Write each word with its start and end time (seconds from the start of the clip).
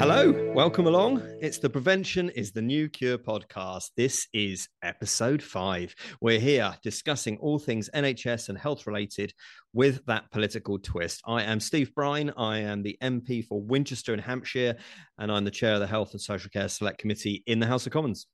Hello, 0.00 0.32
welcome 0.52 0.88
along. 0.88 1.22
It's 1.40 1.58
the 1.58 1.70
Prevention 1.70 2.30
is 2.30 2.50
the 2.50 2.62
New 2.62 2.88
Cure 2.88 3.16
podcast. 3.16 3.90
This 3.96 4.26
is 4.32 4.68
episode 4.82 5.44
five. 5.44 5.94
We're 6.20 6.40
here 6.40 6.74
discussing 6.82 7.38
all 7.38 7.60
things 7.60 7.88
NHS 7.94 8.48
and 8.48 8.58
health 8.58 8.84
related 8.88 9.32
with 9.72 10.04
that 10.06 10.28
political 10.32 10.80
twist. 10.80 11.20
I 11.24 11.44
am 11.44 11.60
Steve 11.60 11.94
Brine. 11.94 12.32
I 12.36 12.58
am 12.58 12.82
the 12.82 12.98
MP 13.00 13.46
for 13.46 13.62
Winchester 13.62 14.12
and 14.12 14.20
Hampshire, 14.20 14.74
and 15.18 15.30
I'm 15.30 15.44
the 15.44 15.52
chair 15.52 15.74
of 15.74 15.80
the 15.80 15.86
Health 15.86 16.10
and 16.14 16.20
Social 16.20 16.50
Care 16.50 16.66
Select 16.66 16.98
Committee 16.98 17.44
in 17.46 17.60
the 17.60 17.66
House 17.66 17.86
of 17.86 17.92
Commons. 17.92 18.26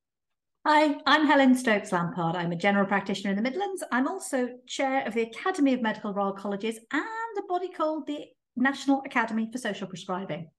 Hi, 0.69 0.97
I'm 1.07 1.29
Helen 1.29 1.55
Stokes 1.55 1.93
Lampard. 1.93 2.35
I'm 2.35 2.51
a 2.51 2.57
general 2.57 2.87
practitioner 2.87 3.31
in 3.31 3.37
the 3.37 3.43
Midlands. 3.43 3.85
I'm 3.93 4.09
also 4.09 4.49
chair 4.67 5.07
of 5.07 5.15
the 5.15 5.23
Academy 5.23 5.75
of 5.75 5.81
Medical 5.81 6.13
Royal 6.13 6.33
Colleges 6.33 6.81
and 6.93 7.05
a 7.39 7.43
body 7.49 7.69
called 7.69 8.09
the 8.09 8.25
National 8.57 9.01
Academy 9.07 9.49
for 9.53 9.59
Social 9.59 9.87
Prescribing. 9.87 10.51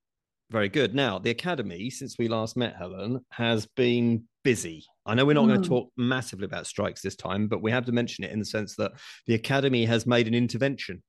Very 0.49 0.69
good. 0.69 0.95
Now, 0.95 1.19
the 1.19 1.31
Academy, 1.31 1.89
since 1.89 2.15
we 2.17 2.29
last 2.29 2.55
met, 2.55 2.77
Helen, 2.77 3.19
has 3.31 3.65
been 3.75 4.23
busy. 4.45 4.85
I 5.05 5.13
know 5.13 5.25
we're 5.25 5.33
not 5.33 5.43
mm. 5.43 5.49
going 5.49 5.63
to 5.63 5.67
talk 5.67 5.89
massively 5.97 6.45
about 6.45 6.67
strikes 6.67 7.01
this 7.01 7.17
time, 7.17 7.49
but 7.49 7.61
we 7.61 7.71
have 7.71 7.83
to 7.87 7.91
mention 7.91 8.23
it 8.23 8.31
in 8.31 8.39
the 8.39 8.45
sense 8.45 8.77
that 8.77 8.93
the 9.25 9.33
Academy 9.33 9.83
has 9.83 10.07
made 10.07 10.29
an 10.29 10.33
intervention. 10.33 11.03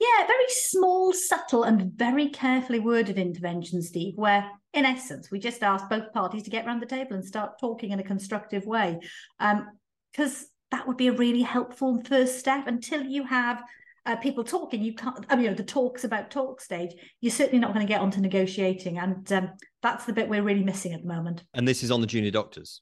Yeah, 0.00 0.26
very 0.26 0.48
small, 0.48 1.12
subtle, 1.12 1.64
and 1.64 1.92
very 1.94 2.28
carefully 2.28 2.78
worded 2.78 3.18
intervention, 3.18 3.82
Steve, 3.82 4.14
where 4.16 4.48
in 4.72 4.84
essence, 4.84 5.30
we 5.30 5.38
just 5.38 5.62
asked 5.62 5.88
both 5.88 6.12
parties 6.12 6.44
to 6.44 6.50
get 6.50 6.66
around 6.66 6.80
the 6.80 6.86
table 6.86 7.14
and 7.14 7.24
start 7.24 7.58
talking 7.58 7.90
in 7.90 7.98
a 7.98 8.04
constructive 8.04 8.64
way. 8.64 9.00
Because 9.38 10.42
um, 10.42 10.46
that 10.70 10.86
would 10.86 10.96
be 10.96 11.08
a 11.08 11.12
really 11.12 11.42
helpful 11.42 12.02
first 12.04 12.38
step 12.38 12.66
until 12.66 13.02
you 13.02 13.24
have 13.24 13.62
uh, 14.06 14.16
people 14.16 14.44
talking, 14.44 14.82
you 14.82 14.94
can't, 14.94 15.26
I 15.28 15.34
mean, 15.34 15.44
you 15.44 15.50
know, 15.50 15.56
the 15.56 15.64
talks 15.64 16.04
about 16.04 16.30
talk 16.30 16.60
stage, 16.60 16.94
you're 17.20 17.32
certainly 17.32 17.58
not 17.58 17.74
going 17.74 17.86
to 17.86 17.92
get 17.92 18.00
onto 18.00 18.20
negotiating. 18.20 18.98
And 18.98 19.30
um, 19.32 19.50
that's 19.82 20.06
the 20.06 20.12
bit 20.12 20.28
we're 20.28 20.42
really 20.42 20.64
missing 20.64 20.94
at 20.94 21.02
the 21.02 21.08
moment. 21.08 21.44
And 21.54 21.68
this 21.68 21.82
is 21.82 21.90
on 21.90 22.00
the 22.00 22.06
junior 22.06 22.30
doctors. 22.30 22.80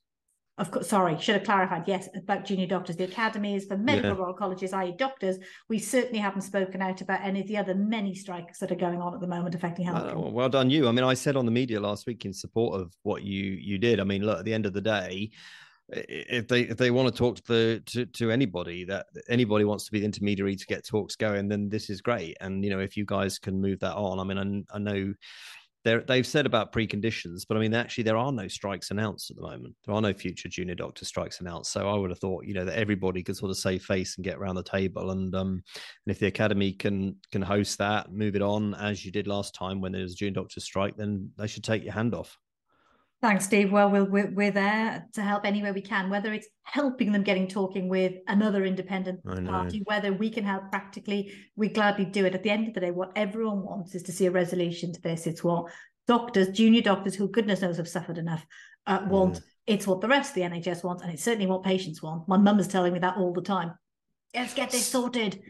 Of 0.58 0.70
course, 0.70 0.88
sorry, 0.88 1.18
should 1.20 1.34
have 1.34 1.44
clarified. 1.44 1.84
Yes, 1.86 2.08
about 2.14 2.46
junior 2.46 2.66
doctors. 2.66 2.96
The 2.96 3.04
academy 3.04 3.56
is 3.56 3.66
for 3.66 3.76
medical 3.76 4.12
yeah. 4.12 4.16
royal 4.16 4.32
colleges, 4.32 4.72
i.e., 4.72 4.94
doctors. 4.96 5.36
We 5.68 5.78
certainly 5.78 6.18
haven't 6.18 6.42
spoken 6.42 6.80
out 6.80 7.02
about 7.02 7.20
any 7.22 7.40
of 7.40 7.46
the 7.46 7.58
other 7.58 7.74
many 7.74 8.14
strikes 8.14 8.58
that 8.60 8.72
are 8.72 8.76
going 8.76 9.02
on 9.02 9.12
at 9.12 9.20
the 9.20 9.26
moment 9.26 9.54
affecting 9.54 9.86
uh, 9.86 9.92
health. 9.92 10.14
Well, 10.14 10.32
well 10.32 10.48
done, 10.48 10.70
you. 10.70 10.88
I 10.88 10.92
mean, 10.92 11.04
I 11.04 11.12
said 11.12 11.36
on 11.36 11.44
the 11.44 11.52
media 11.52 11.78
last 11.78 12.06
week 12.06 12.24
in 12.24 12.32
support 12.32 12.80
of 12.80 12.94
what 13.02 13.22
you 13.22 13.42
you 13.42 13.76
did. 13.76 14.00
I 14.00 14.04
mean, 14.04 14.24
look, 14.24 14.38
at 14.38 14.44
the 14.46 14.54
end 14.54 14.64
of 14.64 14.72
the 14.72 14.80
day, 14.80 15.30
if 15.88 16.48
they 16.48 16.62
if 16.62 16.76
they 16.76 16.90
want 16.90 17.08
to 17.08 17.16
talk 17.16 17.36
to 17.36 17.42
the 17.46 17.82
to, 17.86 18.06
to 18.06 18.30
anybody 18.30 18.84
that 18.84 19.06
anybody 19.28 19.64
wants 19.64 19.84
to 19.84 19.92
be 19.92 20.00
the 20.00 20.04
intermediary 20.04 20.56
to 20.56 20.66
get 20.66 20.84
talks 20.84 21.14
going 21.14 21.46
then 21.46 21.68
this 21.68 21.90
is 21.90 22.00
great 22.00 22.36
and 22.40 22.64
you 22.64 22.70
know 22.70 22.80
if 22.80 22.96
you 22.96 23.04
guys 23.04 23.38
can 23.38 23.60
move 23.60 23.78
that 23.78 23.94
on 23.94 24.18
i 24.18 24.24
mean 24.24 24.66
i, 24.72 24.76
I 24.76 24.78
know 24.80 25.14
they've 26.06 26.26
said 26.26 26.46
about 26.46 26.72
preconditions 26.72 27.42
but 27.48 27.56
i 27.56 27.60
mean 27.60 27.74
actually 27.74 28.04
there 28.04 28.16
are 28.16 28.32
no 28.32 28.48
strikes 28.48 28.90
announced 28.90 29.30
at 29.30 29.36
the 29.36 29.42
moment. 29.42 29.74
There 29.84 29.94
are 29.94 30.00
no 30.00 30.12
future 30.12 30.48
junior 30.48 30.74
doctor 30.74 31.04
strikes 31.04 31.40
announced. 31.40 31.72
So 31.72 31.88
i 31.88 31.94
would 31.94 32.10
have 32.10 32.18
thought 32.18 32.44
you 32.44 32.54
know 32.54 32.64
that 32.64 32.78
everybody 32.78 33.22
could 33.22 33.36
sort 33.36 33.50
of 33.50 33.56
save 33.56 33.82
face 33.82 34.16
and 34.16 34.24
get 34.24 34.36
around 34.36 34.56
the 34.56 34.62
table 34.62 35.10
and 35.10 35.34
um 35.34 35.48
and 36.06 36.10
if 36.14 36.18
the 36.18 36.26
academy 36.26 36.72
can 36.72 37.16
can 37.32 37.42
host 37.42 37.78
that 37.78 38.12
move 38.12 38.36
it 38.36 38.42
on 38.42 38.74
as 38.74 39.04
you 39.04 39.12
did 39.12 39.26
last 39.26 39.54
time 39.54 39.80
when 39.80 39.92
there 39.92 40.02
was 40.02 40.12
a 40.12 40.16
junior 40.16 40.34
doctor 40.34 40.60
strike 40.60 40.96
then 40.96 41.30
they 41.38 41.46
should 41.46 41.64
take 41.64 41.84
your 41.84 41.92
hand 41.92 42.14
off 42.14 42.36
Thanks, 43.26 43.44
Steve. 43.46 43.72
Well, 43.72 43.90
we 43.90 44.02
we're, 44.02 44.30
we're 44.30 44.52
there 44.52 45.04
to 45.14 45.20
help 45.20 45.44
any 45.44 45.60
way 45.60 45.72
we 45.72 45.80
can, 45.80 46.08
whether 46.08 46.32
it's 46.32 46.46
helping 46.62 47.10
them 47.10 47.24
getting 47.24 47.48
talking 47.48 47.88
with 47.88 48.12
another 48.28 48.64
independent 48.64 49.24
party, 49.24 49.82
whether 49.84 50.12
we 50.12 50.30
can 50.30 50.44
help 50.44 50.70
practically, 50.70 51.34
we 51.56 51.68
gladly 51.68 52.04
do 52.04 52.24
it. 52.24 52.36
At 52.36 52.44
the 52.44 52.50
end 52.50 52.68
of 52.68 52.74
the 52.74 52.80
day, 52.80 52.92
what 52.92 53.10
everyone 53.16 53.64
wants 53.64 53.96
is 53.96 54.04
to 54.04 54.12
see 54.12 54.26
a 54.26 54.30
resolution 54.30 54.92
to 54.92 55.02
this. 55.02 55.26
It's 55.26 55.42
what 55.42 55.72
doctors, 56.06 56.50
junior 56.50 56.82
doctors, 56.82 57.16
who 57.16 57.28
goodness 57.28 57.62
knows 57.62 57.78
have 57.78 57.88
suffered 57.88 58.18
enough, 58.18 58.46
uh, 58.86 59.00
want. 59.08 59.34
Yeah. 59.34 59.74
It's 59.74 59.88
what 59.88 60.00
the 60.00 60.06
rest 60.06 60.30
of 60.30 60.34
the 60.36 60.42
NHS 60.42 60.84
wants, 60.84 61.02
and 61.02 61.12
it's 61.12 61.24
certainly 61.24 61.48
what 61.48 61.64
patients 61.64 62.00
want. 62.00 62.28
My 62.28 62.36
mum 62.36 62.60
is 62.60 62.68
telling 62.68 62.92
me 62.92 63.00
that 63.00 63.16
all 63.16 63.32
the 63.32 63.42
time. 63.42 63.72
Let's 64.36 64.54
get 64.54 64.70
this 64.70 64.86
sorted 64.86 65.42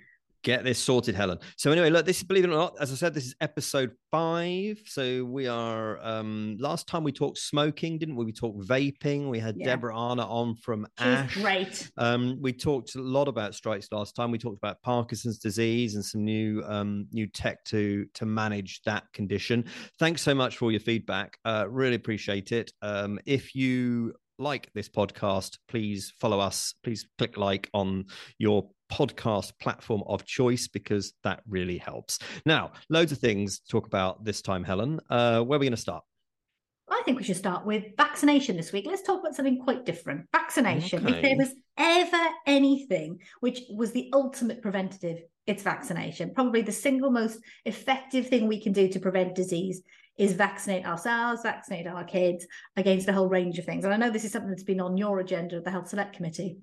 get 0.46 0.62
this 0.62 0.78
sorted, 0.78 1.16
Helen. 1.16 1.38
So 1.56 1.72
anyway, 1.72 1.90
look, 1.90 2.06
this 2.06 2.18
is 2.18 2.22
believe 2.22 2.44
it 2.44 2.50
or 2.50 2.56
not, 2.56 2.76
as 2.80 2.92
I 2.92 2.94
said, 2.94 3.12
this 3.12 3.26
is 3.26 3.34
episode 3.40 3.90
five. 4.12 4.80
So 4.86 5.24
we 5.24 5.48
are 5.48 5.98
um 6.06 6.56
last 6.60 6.86
time 6.86 7.02
we 7.02 7.10
talked 7.10 7.38
smoking, 7.38 7.98
didn't 7.98 8.14
we? 8.14 8.24
We 8.24 8.32
talked 8.32 8.60
vaping. 8.60 9.28
We 9.28 9.40
had 9.40 9.56
yeah. 9.58 9.66
Deborah 9.66 9.96
Arnott 9.96 10.28
on 10.28 10.54
from 10.54 10.86
She's 10.98 11.06
Ash. 11.06 11.34
Great. 11.34 11.90
Um, 11.98 12.38
we 12.40 12.52
talked 12.52 12.94
a 12.94 13.02
lot 13.02 13.26
about 13.26 13.56
strikes 13.56 13.88
last 13.90 14.14
time. 14.14 14.30
We 14.30 14.38
talked 14.38 14.56
about 14.56 14.80
Parkinson's 14.82 15.38
disease 15.38 15.96
and 15.96 16.04
some 16.04 16.24
new 16.24 16.62
um 16.64 17.08
new 17.10 17.26
tech 17.26 17.64
to 17.64 18.06
to 18.14 18.24
manage 18.24 18.82
that 18.86 19.12
condition. 19.12 19.64
Thanks 19.98 20.22
so 20.22 20.32
much 20.32 20.56
for 20.56 20.66
all 20.66 20.70
your 20.70 20.80
feedback. 20.80 21.38
Uh, 21.44 21.66
really 21.68 21.96
appreciate 21.96 22.52
it. 22.52 22.72
Um, 22.82 23.18
if 23.26 23.56
you 23.56 24.14
like 24.38 24.70
this 24.74 24.88
podcast, 24.88 25.58
please 25.66 26.12
follow 26.20 26.38
us. 26.38 26.74
Please 26.84 27.06
click 27.18 27.36
like 27.36 27.68
on 27.72 28.04
your 28.38 28.68
podcast 28.91 29.52
platform 29.60 30.02
of 30.06 30.24
choice 30.24 30.69
because 30.69 31.14
that 31.24 31.42
really 31.48 31.78
helps. 31.78 32.19
Now, 32.44 32.72
loads 32.88 33.12
of 33.12 33.19
things 33.19 33.60
to 33.60 33.69
talk 33.69 33.86
about 33.86 34.24
this 34.24 34.42
time, 34.42 34.64
Helen. 34.64 35.00
Uh, 35.10 35.42
where 35.42 35.56
are 35.56 35.60
we 35.60 35.66
going 35.66 35.72
to 35.72 35.76
start? 35.76 36.04
I 36.88 37.02
think 37.04 37.19
we 37.19 37.24
should 37.24 37.36
start 37.36 37.66
with 37.66 37.84
vaccination 37.97 38.56
this 38.56 38.72
week. 38.72 38.86
Let's 38.86 39.02
talk 39.02 39.20
about 39.20 39.34
something 39.34 39.60
quite 39.60 39.84
different. 39.84 40.26
Vaccination. 40.32 41.04
Okay. 41.04 41.16
If 41.16 41.22
there 41.22 41.36
was 41.36 41.54
ever 41.76 42.30
anything 42.47 43.19
which 43.41 43.62
was 43.70 43.92
the 43.92 44.08
ultimate 44.12 44.62
preventative, 44.62 45.18
it's 45.47 45.64
vaccination. 45.64 46.32
Probably 46.32 46.62
the 46.62 46.72
single 46.72 47.10
most 47.10 47.41
effective 47.64 48.28
thing 48.28 48.47
we 48.47 48.60
can 48.60 48.72
do 48.72 48.88
to 48.88 49.00
prevent 49.00 49.34
disease 49.34 49.82
is 50.16 50.32
vaccinate 50.32 50.86
ourselves, 50.86 51.42
vaccinate 51.42 51.86
our 51.86 52.04
kids 52.04 52.47
against 52.76 53.08
a 53.08 53.12
whole 53.12 53.28
range 53.28 53.58
of 53.58 53.64
things. 53.64 53.84
And 53.84 53.92
I 53.92 53.97
know 53.97 54.10
this 54.10 54.24
is 54.24 54.32
something 54.32 54.50
that's 54.50 54.62
been 54.62 54.80
on 54.80 54.97
your 54.97 55.18
agenda 55.18 55.56
of 55.56 55.64
the 55.64 55.70
Health 55.70 55.88
Select 55.88 56.14
Committee. 56.14 56.58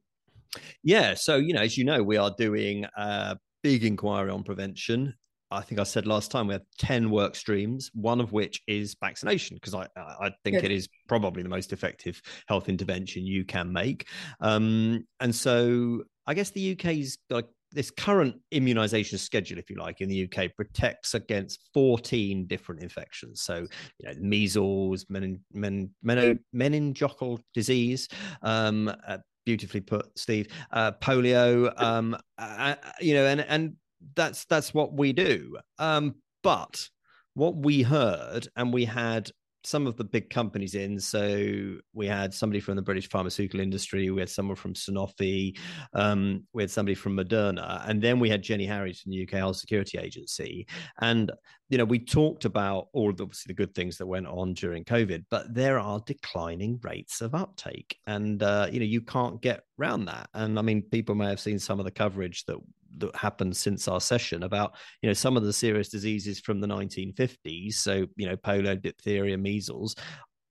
Yeah. 0.83 1.13
So, 1.13 1.37
you 1.37 1.53
know, 1.53 1.61
as 1.61 1.77
you 1.77 1.83
know, 1.83 2.03
we 2.03 2.17
are 2.17 2.31
doing 2.37 2.85
a 2.95 3.37
big 3.61 3.83
inquiry 3.83 4.29
on 4.29 4.43
prevention. 4.43 5.13
I 5.51 5.61
think 5.61 5.79
I 5.79 5.83
said 5.83 6.07
last 6.07 6.31
time 6.31 6.47
we 6.47 6.53
have 6.53 6.63
10 6.79 7.11
work 7.11 7.35
streams, 7.35 7.91
one 7.93 8.19
of 8.19 8.31
which 8.31 8.61
is 8.67 8.95
vaccination, 8.99 9.55
because 9.55 9.75
I, 9.75 9.87
I 9.95 10.31
think 10.43 10.57
Good. 10.57 10.65
it 10.65 10.71
is 10.71 10.89
probably 11.07 11.43
the 11.43 11.49
most 11.49 11.73
effective 11.73 12.19
health 12.47 12.69
intervention 12.69 13.25
you 13.25 13.45
can 13.45 13.71
make. 13.71 14.07
Um, 14.41 15.05
and 15.19 15.33
so 15.33 16.03
I 16.25 16.33
guess 16.33 16.49
the 16.49 16.71
UK's 16.71 17.19
got 17.29 17.45
this 17.73 17.91
current 17.91 18.35
immunization 18.51 19.17
schedule, 19.17 19.57
if 19.57 19.69
you 19.69 19.75
like, 19.77 20.01
in 20.01 20.09
the 20.09 20.29
UK 20.31 20.55
protects 20.55 21.13
against 21.13 21.59
14 21.73 22.45
different 22.45 22.81
infections. 22.81 23.41
So, 23.41 23.67
you 23.99 24.07
know, 24.07 24.13
measles, 24.19 25.05
menin, 25.09 25.39
men, 25.51 25.89
men, 26.01 26.39
meningococcal 26.55 27.39
disease, 27.53 28.07
um, 28.41 28.93
uh, 29.07 29.17
beautifully 29.45 29.81
put, 29.81 30.17
Steve. 30.17 30.47
Uh, 30.71 30.91
polio, 30.93 31.73
um, 31.81 32.17
uh, 32.37 32.75
you 32.99 33.13
know, 33.13 33.25
and 33.25 33.41
and 33.41 33.75
that's 34.15 34.45
that's 34.45 34.73
what 34.73 34.93
we 34.93 35.13
do. 35.13 35.57
Um, 35.79 36.15
but 36.43 36.89
what 37.33 37.55
we 37.55 37.81
heard, 37.81 38.47
and 38.55 38.73
we 38.73 38.85
had 38.85 39.31
some 39.63 39.87
of 39.87 39.95
the 39.97 40.03
big 40.03 40.29
companies 40.29 40.75
in. 40.75 40.99
So 40.99 41.75
we 41.93 42.07
had 42.07 42.33
somebody 42.33 42.59
from 42.59 42.75
the 42.75 42.81
British 42.81 43.09
pharmaceutical 43.09 43.59
industry, 43.59 44.09
we 44.09 44.21
had 44.21 44.29
someone 44.29 44.55
from 44.55 44.73
Sanofi, 44.73 45.57
um, 45.93 46.43
we 46.53 46.63
had 46.63 46.71
somebody 46.71 46.95
from 46.95 47.15
Moderna, 47.15 47.87
and 47.87 48.01
then 48.01 48.19
we 48.19 48.29
had 48.29 48.41
Jenny 48.41 48.65
Harries 48.65 49.01
from 49.01 49.11
the 49.11 49.23
UK 49.23 49.31
Health 49.31 49.57
Security 49.57 49.97
Agency. 49.97 50.67
And 50.99 51.31
you 51.69 51.77
know, 51.77 51.85
we 51.85 51.97
talked 51.97 52.45
about 52.45 52.89
all 52.93 53.09
of 53.09 53.17
the, 53.17 53.23
obviously 53.23 53.49
the 53.49 53.55
good 53.55 53.73
things 53.73 53.97
that 53.97 54.05
went 54.05 54.27
on 54.27 54.53
during 54.53 54.83
COVID, 54.83 55.25
but 55.31 55.53
there 55.53 55.79
are 55.79 56.03
declining 56.05 56.79
rates 56.83 57.21
of 57.21 57.33
uptake, 57.33 57.97
and 58.05 58.43
uh, 58.43 58.67
you 58.71 58.79
know, 58.79 58.85
you 58.85 59.01
can't 59.01 59.41
get 59.41 59.63
around 59.79 60.05
that. 60.05 60.29
And 60.33 60.59
I 60.59 60.61
mean, 60.61 60.83
people 60.83 61.15
may 61.15 61.29
have 61.29 61.39
seen 61.39 61.57
some 61.57 61.79
of 61.79 61.85
the 61.85 61.91
coverage 61.91 62.45
that 62.45 62.57
that 62.97 63.15
happened 63.15 63.55
since 63.55 63.87
our 63.87 64.01
session 64.01 64.43
about 64.43 64.75
you 65.01 65.09
know 65.09 65.13
some 65.13 65.37
of 65.37 65.43
the 65.43 65.53
serious 65.53 65.89
diseases 65.89 66.39
from 66.39 66.59
the 66.59 66.67
1950s 66.67 67.73
so 67.73 68.05
you 68.15 68.27
know 68.27 68.35
polio 68.37 68.79
diphtheria 68.81 69.37
measles 69.37 69.95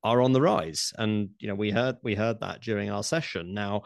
are 0.04 0.20
on 0.20 0.32
the 0.32 0.40
rise. 0.40 0.92
And 0.98 1.30
you 1.38 1.48
know 1.48 1.54
we 1.54 1.70
heard 1.70 1.96
we 2.02 2.14
heard 2.14 2.40
that 2.40 2.60
during 2.60 2.90
our 2.90 3.02
session. 3.02 3.54
Now 3.54 3.82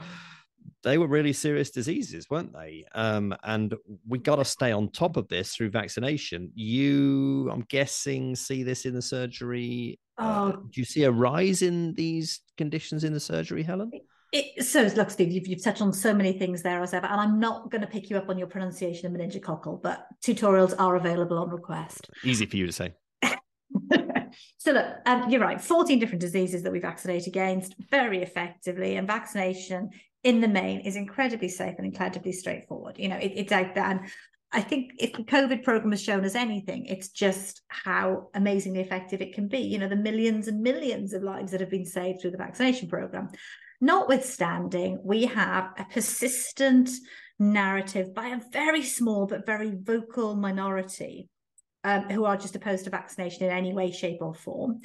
they 0.82 0.98
were 0.98 1.06
really 1.06 1.32
serious 1.32 1.70
diseases 1.70 2.28
weren't 2.28 2.52
they? 2.52 2.84
Um, 2.94 3.34
and 3.44 3.74
we 4.06 4.18
got 4.18 4.36
to 4.36 4.44
stay 4.44 4.72
on 4.72 4.90
top 4.90 5.16
of 5.16 5.28
this 5.28 5.54
through 5.54 5.70
vaccination. 5.70 6.50
You 6.54 7.50
i'm 7.52 7.64
guessing 7.68 8.34
see 8.34 8.62
this 8.62 8.86
in 8.86 8.94
the 8.94 9.02
surgery. 9.02 9.98
Uh, 10.18 10.22
oh. 10.22 10.48
uh, 10.48 10.52
do 10.52 10.80
you 10.80 10.84
see 10.84 11.04
a 11.04 11.10
rise 11.10 11.62
in 11.62 11.94
these 11.94 12.40
conditions 12.56 13.04
in 13.04 13.12
the 13.12 13.20
surgery 13.20 13.62
helen 13.62 13.90
it, 14.32 14.64
so, 14.64 14.82
look, 14.96 15.10
Steve, 15.10 15.30
you've, 15.30 15.46
you've 15.46 15.62
touched 15.62 15.80
on 15.80 15.92
so 15.92 16.12
many 16.12 16.32
things 16.32 16.62
there 16.62 16.82
as 16.82 16.92
ever, 16.92 17.06
and 17.06 17.20
I'm 17.20 17.38
not 17.38 17.70
going 17.70 17.80
to 17.80 17.86
pick 17.86 18.10
you 18.10 18.16
up 18.16 18.28
on 18.28 18.38
your 18.38 18.48
pronunciation 18.48 19.06
of 19.06 19.18
meningococcal, 19.18 19.82
but 19.82 20.06
tutorials 20.22 20.74
are 20.78 20.96
available 20.96 21.38
on 21.38 21.50
request. 21.50 22.10
Easy 22.24 22.46
for 22.46 22.56
you 22.56 22.66
to 22.66 22.72
say. 22.72 22.94
so, 24.58 24.72
look, 24.72 24.86
um, 25.06 25.30
you're 25.30 25.40
right. 25.40 25.60
14 25.60 25.98
different 25.98 26.20
diseases 26.20 26.62
that 26.64 26.72
we 26.72 26.80
vaccinate 26.80 27.26
against 27.26 27.74
very 27.90 28.22
effectively, 28.22 28.96
and 28.96 29.06
vaccination 29.06 29.90
in 30.24 30.40
the 30.40 30.48
main 30.48 30.80
is 30.80 30.96
incredibly 30.96 31.48
safe 31.48 31.76
and 31.78 31.86
incredibly 31.86 32.32
straightforward. 32.32 32.98
You 32.98 33.08
know, 33.08 33.16
it, 33.16 33.32
it's 33.36 33.52
out 33.52 33.74
there, 33.74 33.84
and 33.84 34.00
I 34.52 34.60
think 34.60 34.92
if 34.98 35.12
the 35.12 35.22
COVID 35.22 35.62
program 35.62 35.90
has 35.92 36.02
shown 36.02 36.24
us 36.24 36.34
anything, 36.34 36.86
it's 36.86 37.08
just 37.08 37.62
how 37.68 38.28
amazingly 38.34 38.80
effective 38.80 39.20
it 39.20 39.34
can 39.34 39.48
be. 39.48 39.58
You 39.58 39.78
know, 39.78 39.88
the 39.88 39.96
millions 39.96 40.48
and 40.48 40.62
millions 40.62 41.12
of 41.12 41.22
lives 41.22 41.52
that 41.52 41.60
have 41.60 41.70
been 41.70 41.84
saved 41.84 42.20
through 42.20 42.30
the 42.32 42.38
vaccination 42.38 42.88
program. 42.88 43.28
Notwithstanding, 43.80 45.00
we 45.04 45.26
have 45.26 45.72
a 45.78 45.84
persistent 45.84 46.90
narrative 47.38 48.14
by 48.14 48.28
a 48.28 48.40
very 48.52 48.82
small 48.82 49.26
but 49.26 49.44
very 49.44 49.72
vocal 49.74 50.34
minority 50.34 51.28
um, 51.84 52.08
who 52.08 52.24
are 52.24 52.36
just 52.36 52.56
opposed 52.56 52.84
to 52.84 52.90
vaccination 52.90 53.44
in 53.44 53.50
any 53.50 53.72
way, 53.72 53.90
shape, 53.90 54.18
or 54.20 54.34
form. 54.34 54.80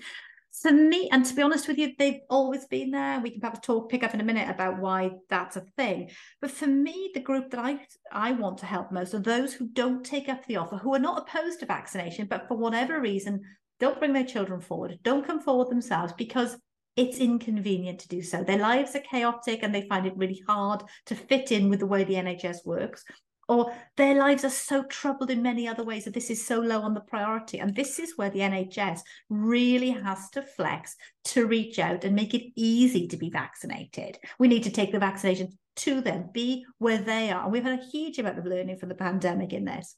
For 0.61 0.71
me, 0.71 1.07
and 1.11 1.25
to 1.25 1.33
be 1.33 1.41
honest 1.41 1.69
with 1.69 1.77
you, 1.77 1.93
they've 1.97 2.19
always 2.29 2.65
been 2.65 2.91
there. 2.91 3.21
We 3.21 3.31
can 3.31 3.39
perhaps 3.39 3.65
talk, 3.65 3.89
pick 3.89 4.03
up 4.03 4.13
in 4.13 4.19
a 4.19 4.25
minute 4.25 4.49
about 4.49 4.79
why 4.79 5.11
that's 5.29 5.55
a 5.55 5.61
thing. 5.77 6.11
But 6.41 6.51
for 6.51 6.67
me, 6.67 7.11
the 7.13 7.21
group 7.21 7.51
that 7.51 7.59
I 7.59 7.79
I 8.11 8.33
want 8.33 8.57
to 8.57 8.65
help 8.65 8.91
most 8.91 9.13
are 9.13 9.19
those 9.19 9.53
who 9.53 9.69
don't 9.69 10.03
take 10.03 10.27
up 10.27 10.45
the 10.45 10.57
offer, 10.57 10.75
who 10.75 10.93
are 10.93 10.99
not 10.99 11.19
opposed 11.19 11.61
to 11.61 11.65
vaccination, 11.65 12.27
but 12.29 12.49
for 12.49 12.57
whatever 12.57 12.99
reason 12.99 13.41
don't 13.79 13.97
bring 13.97 14.13
their 14.13 14.25
children 14.25 14.59
forward, 14.59 14.99
don't 15.01 15.25
come 15.25 15.39
forward 15.39 15.69
themselves 15.69 16.13
because 16.17 16.57
it's 16.95 17.17
inconvenient 17.17 17.99
to 17.99 18.07
do 18.07 18.21
so. 18.21 18.43
Their 18.43 18.57
lives 18.57 18.95
are 18.95 18.99
chaotic 18.99 19.63
and 19.63 19.73
they 19.73 19.87
find 19.87 20.05
it 20.05 20.17
really 20.17 20.41
hard 20.47 20.83
to 21.05 21.15
fit 21.15 21.51
in 21.51 21.69
with 21.69 21.79
the 21.79 21.87
way 21.87 22.03
the 22.03 22.15
NHS 22.15 22.65
works. 22.65 23.03
Or 23.47 23.73
their 23.97 24.15
lives 24.15 24.45
are 24.45 24.49
so 24.49 24.83
troubled 24.83 25.29
in 25.29 25.41
many 25.41 25.67
other 25.67 25.83
ways 25.83 26.05
that 26.05 26.13
this 26.13 26.29
is 26.29 26.45
so 26.45 26.59
low 26.59 26.81
on 26.81 26.93
the 26.93 27.01
priority. 27.01 27.59
And 27.59 27.75
this 27.75 27.99
is 27.99 28.13
where 28.15 28.29
the 28.29 28.39
NHS 28.39 29.01
really 29.29 29.89
has 29.89 30.29
to 30.31 30.41
flex 30.41 30.95
to 31.25 31.47
reach 31.47 31.77
out 31.77 32.05
and 32.05 32.15
make 32.15 32.33
it 32.33 32.51
easy 32.55 33.07
to 33.09 33.17
be 33.17 33.29
vaccinated. 33.29 34.17
We 34.39 34.47
need 34.47 34.63
to 34.63 34.69
take 34.69 34.93
the 34.93 34.99
vaccination 34.99 35.57
to 35.77 36.01
them, 36.01 36.29
be 36.31 36.65
where 36.77 36.99
they 36.99 37.31
are. 37.31 37.43
And 37.43 37.51
we've 37.51 37.63
had 37.63 37.79
a 37.79 37.85
huge 37.91 38.19
amount 38.19 38.39
of 38.39 38.45
learning 38.45 38.77
from 38.77 38.89
the 38.89 38.95
pandemic 38.95 39.51
in 39.53 39.65
this. 39.65 39.95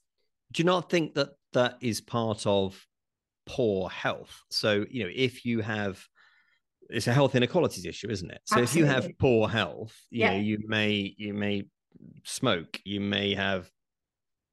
Do 0.52 0.60
you 0.60 0.64
not 0.64 0.90
think 0.90 1.14
that 1.14 1.30
that 1.52 1.76
is 1.80 2.00
part 2.00 2.46
of 2.46 2.84
poor 3.46 3.88
health? 3.88 4.42
So, 4.50 4.84
you 4.90 5.04
know, 5.04 5.10
if 5.14 5.44
you 5.44 5.60
have 5.60 6.04
it's 6.90 7.06
a 7.06 7.12
health 7.12 7.34
inequalities 7.34 7.86
issue, 7.86 8.10
isn't 8.10 8.30
it? 8.30 8.40
So 8.44 8.60
Absolutely. 8.60 8.64
if 8.64 8.76
you 8.76 8.92
have 8.92 9.18
poor 9.18 9.48
health, 9.48 9.94
you 10.10 10.20
yeah. 10.20 10.30
know, 10.32 10.38
you 10.38 10.58
may 10.66 11.14
you 11.16 11.34
may 11.34 11.64
smoke, 12.24 12.80
you 12.84 13.00
may 13.00 13.34
have 13.34 13.70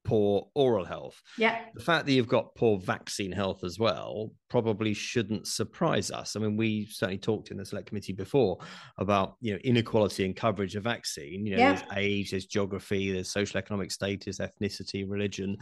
poor 0.04 0.48
oral 0.54 0.84
health. 0.84 1.20
Yeah. 1.38 1.60
The 1.74 1.82
fact 1.82 2.06
that 2.06 2.12
you've 2.12 2.28
got 2.28 2.54
poor 2.54 2.78
vaccine 2.78 3.32
health 3.32 3.64
as 3.64 3.78
well 3.78 4.32
probably 4.50 4.94
shouldn't 4.94 5.46
surprise 5.46 6.10
us. 6.10 6.34
I 6.34 6.40
mean, 6.40 6.56
we 6.56 6.86
certainly 6.86 7.18
talked 7.18 7.50
in 7.50 7.56
the 7.56 7.64
select 7.64 7.88
committee 7.88 8.12
before 8.12 8.58
about, 8.98 9.36
you 9.40 9.52
know, 9.52 9.60
inequality 9.64 10.24
in 10.24 10.34
coverage 10.34 10.76
of 10.76 10.84
vaccine. 10.84 11.46
You 11.46 11.56
know, 11.56 11.62
yeah. 11.62 11.74
there's 11.74 11.84
age, 11.96 12.30
there's 12.30 12.46
geography, 12.46 13.12
there's 13.12 13.30
social 13.30 13.58
economic 13.58 13.92
status, 13.92 14.38
ethnicity, 14.38 15.04
religion, 15.08 15.56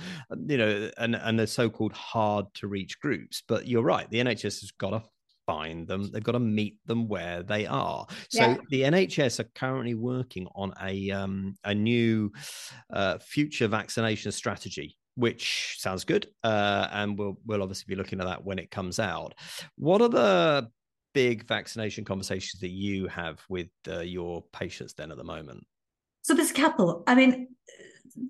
you 0.47 0.59
know, 0.59 0.91
and, 0.99 1.17
and 1.17 1.39
the 1.39 1.47
so-called 1.47 1.93
hard 1.93 2.47
to 2.55 2.67
reach 2.67 2.99
groups. 3.01 3.43
But 3.47 3.67
you're 3.67 3.83
right, 3.83 4.09
the 4.11 4.21
NHS 4.21 4.61
has 4.61 4.71
got 4.71 4.91
to 4.91 5.03
find 5.51 5.87
them. 5.89 6.11
They've 6.11 6.23
got 6.23 6.33
to 6.33 6.41
meet 6.41 6.77
them 6.87 7.09
where 7.09 7.43
they 7.43 7.67
are. 7.67 8.07
So 8.29 8.43
yeah. 8.43 8.57
the 8.71 8.83
NHS 8.83 9.41
are 9.41 9.51
currently 9.55 9.95
working 9.95 10.47
on 10.55 10.73
a 10.83 11.11
um, 11.11 11.57
a 11.65 11.75
new 11.75 12.33
uh, 12.93 13.19
future 13.19 13.69
vaccination 13.69 14.33
strategy. 14.33 14.97
Which 15.17 15.77
sounds 15.79 16.05
good, 16.05 16.29
uh, 16.45 16.87
and 16.93 17.19
we'll 17.19 17.37
we'll 17.45 17.63
obviously 17.63 17.93
be 17.93 17.97
looking 17.97 18.21
at 18.21 18.27
that 18.27 18.45
when 18.45 18.59
it 18.59 18.71
comes 18.71 18.99
out. 18.99 19.35
What 19.77 20.01
are 20.01 20.09
the 20.09 20.71
big 21.13 21.47
vaccination 21.47 22.05
conversations 22.05 22.61
that 22.61 22.71
you 22.71 23.09
have 23.09 23.41
with 23.49 23.69
uh, 23.89 24.01
your 24.01 24.45
patients 24.53 24.95
then 24.95 25.11
at 25.11 25.19
the 25.19 25.25
moment? 25.25 25.67
So 26.23 26.33
there's 26.33 26.53
a 26.53 26.55
couple. 26.55 27.03
I 27.07 27.17
mean, 27.17 27.49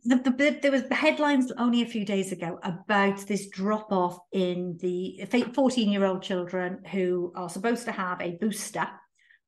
the, 0.05 0.17
the, 0.17 0.59
there 0.63 0.71
was 0.71 0.85
headlines 0.91 1.53
only 1.59 1.83
a 1.83 1.87
few 1.87 2.05
days 2.05 2.33
ago 2.33 2.59
about 2.63 3.27
this 3.27 3.49
drop 3.49 3.93
off 3.93 4.19
in 4.33 4.79
the 4.81 5.25
14 5.55 5.91
year 5.91 6.05
old 6.05 6.23
children 6.23 6.83
who 6.91 7.33
are 7.35 7.49
supposed 7.49 7.85
to 7.87 7.93
have 7.93 8.21
a 8.21 8.37
booster 8.41 8.87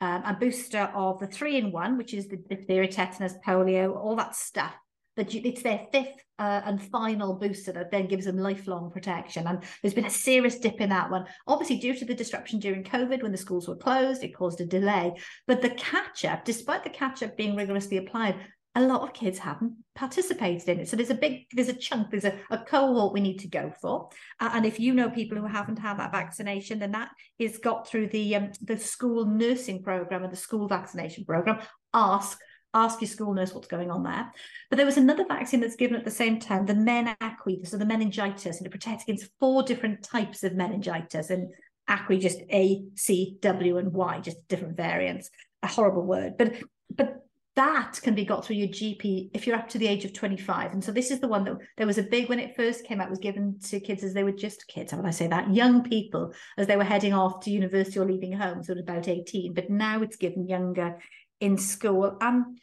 um, 0.01 0.23
a 0.25 0.37
booster 0.39 0.91
of 0.95 1.21
the 1.21 1.29
three 1.29 1.57
in 1.57 1.71
one 1.71 1.97
which 1.97 2.13
is 2.13 2.29
the 2.29 2.37
diphtheria 2.37 2.91
tetanus 2.91 3.35
polio 3.47 3.97
all 3.97 4.17
that 4.17 4.35
stuff 4.35 4.75
that 5.17 5.35
it's 5.35 5.63
their 5.63 5.87
fifth 5.93 6.23
uh, 6.39 6.63
and 6.65 6.83
final 6.83 7.35
booster 7.35 7.71
that 7.73 7.91
then 7.91 8.07
gives 8.07 8.25
them 8.25 8.39
lifelong 8.39 8.91
protection. 8.91 9.47
And 9.47 9.63
there's 9.81 9.95
been 9.95 10.07
a 10.07 10.11
serious 10.11 10.59
dip 10.59 10.81
in 10.81 10.89
that 10.89 11.11
one. 11.11 11.27
Obviously, 11.47 11.79
due 11.79 11.95
to 11.95 12.05
the 12.05 12.15
disruption 12.15 12.59
during 12.59 12.83
COVID 12.83 13.23
when 13.23 13.33
the 13.33 13.39
schools 13.39 13.69
were 13.69 13.77
closed, 13.77 14.25
it 14.25 14.35
caused 14.35 14.61
a 14.61 14.67
delay. 14.67 15.13
But 15.47 15.61
the 15.61 15.71
catch 15.71 16.25
up, 16.25 16.45
despite 16.45 16.83
the 16.83 16.91
catch 16.91 17.23
up 17.23 17.37
being 17.37 17.55
rigorously 17.55 17.99
applied, 17.99 18.37
a 18.75 18.83
lot 18.83 19.03
of 19.03 19.13
kids 19.13 19.39
haven't 19.39 19.75
participated 19.95 20.69
in 20.69 20.81
it. 20.81 20.89
So 20.89 20.97
there's 20.97 21.11
a 21.11 21.15
big, 21.15 21.45
there's 21.53 21.69
a 21.69 21.75
chunk, 21.75 22.11
there's 22.11 22.25
a, 22.25 22.39
a 22.51 22.59
cohort 22.59 23.13
we 23.13 23.21
need 23.21 23.41
to 23.41 23.49
go 23.49 23.73
for. 23.81 24.09
Uh, 24.41 24.51
and 24.55 24.65
if 24.65 24.81
you 24.81 24.95
know 24.95 25.11
people 25.11 25.37
who 25.37 25.47
haven't 25.47 25.79
had 25.79 25.99
that 25.99 26.13
vaccination, 26.13 26.79
then 26.79 26.93
that 26.93 27.11
is 27.39 27.59
got 27.59 27.87
through 27.87 28.09
the 28.09 28.37
um, 28.37 28.51
the 28.63 28.79
school 28.79 29.27
nursing 29.27 29.83
program 29.83 30.23
and 30.23 30.33
the 30.33 30.37
school 30.37 30.69
vaccination 30.69 31.25
program. 31.25 31.61
Ask 31.93 32.39
ask 32.75 33.01
your 33.03 33.09
school 33.09 33.35
nurse 33.35 33.53
what's 33.53 33.69
going 33.69 33.91
on 33.91 34.03
there. 34.03 34.33
But 34.71 34.77
there 34.77 34.87
was 34.87 34.97
another 34.97 35.27
vaccine 35.27 35.61
that's 35.61 35.77
given 35.77 35.97
at 35.97 36.07
the 36.07 36.11
same 36.11 36.41
time, 36.41 36.65
the 36.65 36.73
MenACWY, 36.73 37.67
so 37.67 37.77
the 37.77 37.85
meningitis, 37.85 38.57
and 38.57 38.67
it 38.67 38.71
protects 38.71 39.05
against 39.05 39.31
four 39.39 39.63
different 39.63 40.03
types 40.03 40.43
of 40.43 40.55
meningitis. 40.55 41.29
And 41.29 41.53
ACWY 41.91 42.21
just 42.21 42.41
A, 42.51 42.83
C, 42.95 43.37
W, 43.41 43.77
and 43.77 43.93
Y, 43.93 44.21
just 44.21 44.49
different 44.49 44.77
variants. 44.77 45.31
A 45.63 45.67
horrible 45.67 46.07
word, 46.07 46.39
but 46.39 46.55
but 46.95 47.23
that 47.55 47.99
can 48.03 48.15
be 48.15 48.25
got 48.25 48.45
through 48.45 48.57
your 48.57 48.69
GP 48.69 49.31
if 49.35 49.47
you're 49.47 49.57
up 49.57 49.69
to 49.71 49.79
the 49.79 49.87
age 49.87 50.05
of 50.05 50.15
25. 50.15 50.73
And 50.73 50.83
so 50.83 50.91
this 50.91 51.11
is 51.11 51.21
the 51.21 51.29
one 51.29 51.45
that 51.45 51.59
there 51.77 51.87
was 51.87 51.99
a 51.99 52.03
big 52.03 52.29
when 52.29 52.39
it 52.39 52.57
first 52.57 52.85
came 52.85 53.01
out 53.01 53.11
was 53.11 53.19
given 53.19 53.59
to 53.69 53.81
kids 53.81 54.03
as 54.03 54.15
they 54.15 54.25
were 54.25 54.33
just 54.33 54.67
kids. 54.69 54.91
How 54.91 54.99
would 54.99 55.07
I 55.07 55.11
say 55.11 55.27
that? 55.27 55.53
Young 55.53 55.83
people 55.83 56.33
as 56.57 56.67
they 56.67 56.77
were 56.77 56.85
heading 56.85 57.13
off 57.13 57.41
to 57.41 57.51
university 57.51 57.99
or 57.99 58.07
leaving 58.07 58.33
home, 58.33 58.63
sort 58.63 58.79
of 58.79 58.85
about 58.85 59.07
18. 59.07 59.53
But 59.53 59.69
now 59.69 60.01
it's 60.03 60.17
given 60.17 60.49
younger 60.49 60.99
in 61.41 61.59
school. 61.59 62.17
And 62.23 62.59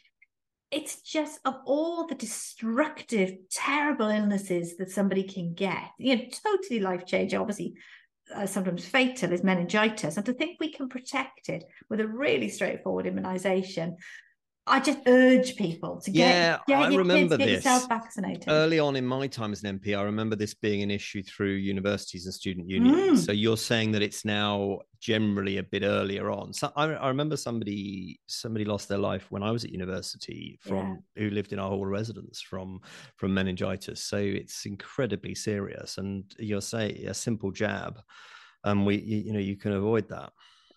it's 0.72 1.02
just 1.02 1.38
of 1.44 1.56
all 1.66 2.06
the 2.08 2.16
destructive, 2.16 3.32
terrible 3.50 4.08
illnesses 4.08 4.76
that 4.78 4.90
somebody 4.90 5.22
can 5.22 5.54
get, 5.54 5.90
you 5.98 6.16
know, 6.16 6.22
totally 6.44 6.80
life 6.80 7.06
changing, 7.06 7.38
obviously. 7.38 7.74
Uh, 8.32 8.46
sometimes 8.46 8.84
fatal 8.84 9.32
is 9.32 9.42
meningitis, 9.42 10.16
and 10.16 10.24
to 10.24 10.32
think 10.32 10.56
we 10.60 10.70
can 10.70 10.88
protect 10.88 11.48
it 11.48 11.64
with 11.88 11.98
a 11.98 12.06
really 12.06 12.48
straightforward 12.48 13.04
immunization 13.04 13.96
I 14.70 14.80
just 14.80 15.00
urge 15.06 15.56
people 15.56 16.00
to 16.00 16.10
get, 16.10 16.28
yeah, 16.28 16.58
get 16.66 16.78
I 16.78 16.96
remember 16.96 17.36
kids, 17.36 17.64
this 17.64 17.86
vaccinated. 17.86 18.48
Early 18.48 18.78
on 18.78 18.94
in 18.96 19.04
my 19.04 19.26
time 19.26 19.52
as 19.52 19.64
an 19.64 19.78
MP, 19.78 19.98
I 19.98 20.02
remember 20.02 20.36
this 20.36 20.54
being 20.54 20.82
an 20.82 20.90
issue 20.90 21.22
through 21.22 21.54
universities 21.54 22.26
and 22.26 22.34
student 22.34 22.68
unions. 22.68 23.22
Mm. 23.22 23.26
So 23.26 23.32
you're 23.32 23.56
saying 23.56 23.92
that 23.92 24.02
it's 24.02 24.24
now 24.24 24.78
generally 25.00 25.58
a 25.58 25.62
bit 25.62 25.82
earlier 25.82 26.30
on. 26.30 26.52
So 26.52 26.70
I, 26.76 26.84
I, 26.84 27.08
remember 27.08 27.36
somebody 27.36 28.20
somebody 28.26 28.64
lost 28.64 28.88
their 28.88 28.98
life 28.98 29.26
when 29.30 29.42
I 29.42 29.50
was 29.50 29.64
at 29.64 29.70
university 29.70 30.58
from 30.60 31.02
yeah. 31.16 31.22
who 31.22 31.30
lived 31.30 31.52
in 31.52 31.58
our 31.58 31.68
hall 31.68 31.82
of 31.82 31.88
residence 31.88 32.40
from 32.40 32.80
from 33.16 33.34
meningitis. 33.34 34.02
So 34.02 34.18
it's 34.18 34.66
incredibly 34.66 35.34
serious. 35.34 35.98
And 35.98 36.24
you're 36.38 36.60
saying 36.60 37.06
a 37.08 37.14
simple 37.14 37.50
jab, 37.50 38.00
um, 38.64 38.84
we 38.84 38.96
you, 38.98 39.18
you 39.18 39.32
know 39.32 39.40
you 39.40 39.56
can 39.56 39.72
avoid 39.72 40.08
that. 40.10 40.32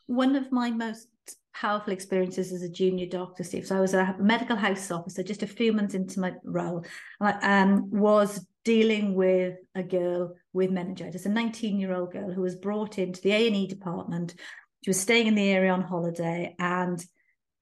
One 0.08 0.36
of 0.36 0.51
my 0.51 0.72
most 0.72 1.08
powerful 1.53 1.93
experiences 1.93 2.51
as 2.51 2.62
a 2.62 2.69
junior 2.69 3.05
doctor, 3.05 3.43
Steve. 3.43 3.67
So 3.67 3.77
I 3.77 3.81
was 3.81 3.93
a 3.93 4.15
medical 4.19 4.55
house 4.55 4.91
officer 4.91 5.24
just 5.24 5.43
a 5.43 5.48
few 5.48 5.74
months 5.74 5.93
into 5.93 6.19
my 6.19 6.33
role. 6.43 6.86
I 7.22 7.62
um, 7.62 7.89
was 7.91 8.45
dealing 8.63 9.13
with 9.13 9.57
a 9.75 9.83
girl 9.83 10.36
with 10.53 10.72
meningitis, 10.72 11.25
a 11.25 11.29
19 11.29 11.79
year 11.79 11.93
old 11.93 12.12
girl 12.12 12.31
who 12.31 12.41
was 12.41 12.55
brought 12.55 12.98
into 12.98 13.22
the 13.22 13.31
A&E 13.31 13.67
department. 13.67 14.36
She 14.83 14.89
was 14.89 15.00
staying 15.00 15.27
in 15.27 15.36
the 15.36 15.50
area 15.50 15.72
on 15.72 15.81
holiday 15.81 16.55
and 16.60 17.03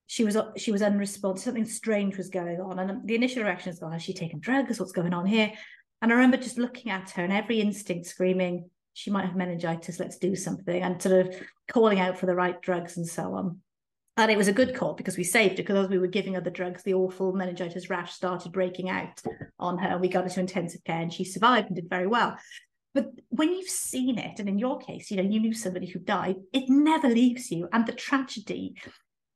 she 0.07 0.25
was 0.25 0.37
she 0.57 0.71
was 0.71 0.81
unresponsive. 0.81 1.43
Something 1.43 1.65
strange 1.65 2.17
was 2.17 2.29
going 2.29 2.59
on. 2.59 2.79
And 2.79 3.07
the 3.07 3.15
initial 3.15 3.43
reaction 3.43 3.71
is, 3.71 3.79
well, 3.79 3.91
has 3.91 4.03
she 4.03 4.13
taken 4.13 4.39
drugs? 4.39 4.79
What's 4.79 4.91
going 4.91 5.13
on 5.13 5.25
here? 5.25 5.53
And 6.01 6.11
I 6.11 6.15
remember 6.15 6.37
just 6.37 6.57
looking 6.57 6.91
at 6.91 7.11
her 7.11 7.23
and 7.23 7.31
every 7.31 7.61
instinct 7.61 8.07
screaming, 8.07 8.69
she 8.93 9.11
might 9.11 9.25
have 9.25 9.35
meningitis, 9.35 9.99
let's 9.99 10.17
do 10.17 10.35
something, 10.35 10.81
and 10.81 11.01
sort 11.01 11.27
of 11.27 11.35
calling 11.71 11.99
out 11.99 12.17
for 12.17 12.25
the 12.25 12.35
right 12.35 12.61
drugs 12.61 12.97
and 12.97 13.07
so 13.07 13.35
on. 13.35 13.61
And 14.21 14.29
it 14.29 14.37
was 14.37 14.47
a 14.47 14.53
good 14.53 14.75
call 14.75 14.93
because 14.93 15.17
we 15.17 15.23
saved 15.23 15.57
her 15.57 15.63
because 15.63 15.85
as 15.85 15.89
we 15.89 15.97
were 15.97 16.05
giving 16.05 16.35
her 16.35 16.41
the 16.41 16.51
drugs, 16.51 16.83
the 16.83 16.93
awful 16.93 17.33
meningitis 17.33 17.89
rash 17.89 18.13
started 18.13 18.51
breaking 18.51 18.87
out 18.87 19.19
on 19.57 19.79
her. 19.79 19.97
We 19.97 20.09
got 20.09 20.25
her 20.25 20.29
to 20.29 20.39
intensive 20.39 20.83
care 20.83 21.01
and 21.01 21.11
she 21.11 21.25
survived 21.25 21.67
and 21.67 21.75
did 21.75 21.89
very 21.89 22.05
well. 22.05 22.37
But 22.93 23.07
when 23.29 23.51
you've 23.51 23.67
seen 23.67 24.19
it, 24.19 24.39
and 24.39 24.47
in 24.47 24.59
your 24.59 24.77
case, 24.77 25.09
you 25.09 25.17
know, 25.17 25.23
you 25.23 25.39
knew 25.39 25.55
somebody 25.55 25.87
who 25.87 25.97
died, 25.97 26.35
it 26.53 26.69
never 26.69 27.09
leaves 27.09 27.49
you. 27.49 27.67
And 27.73 27.87
the 27.87 27.93
tragedy, 27.93 28.75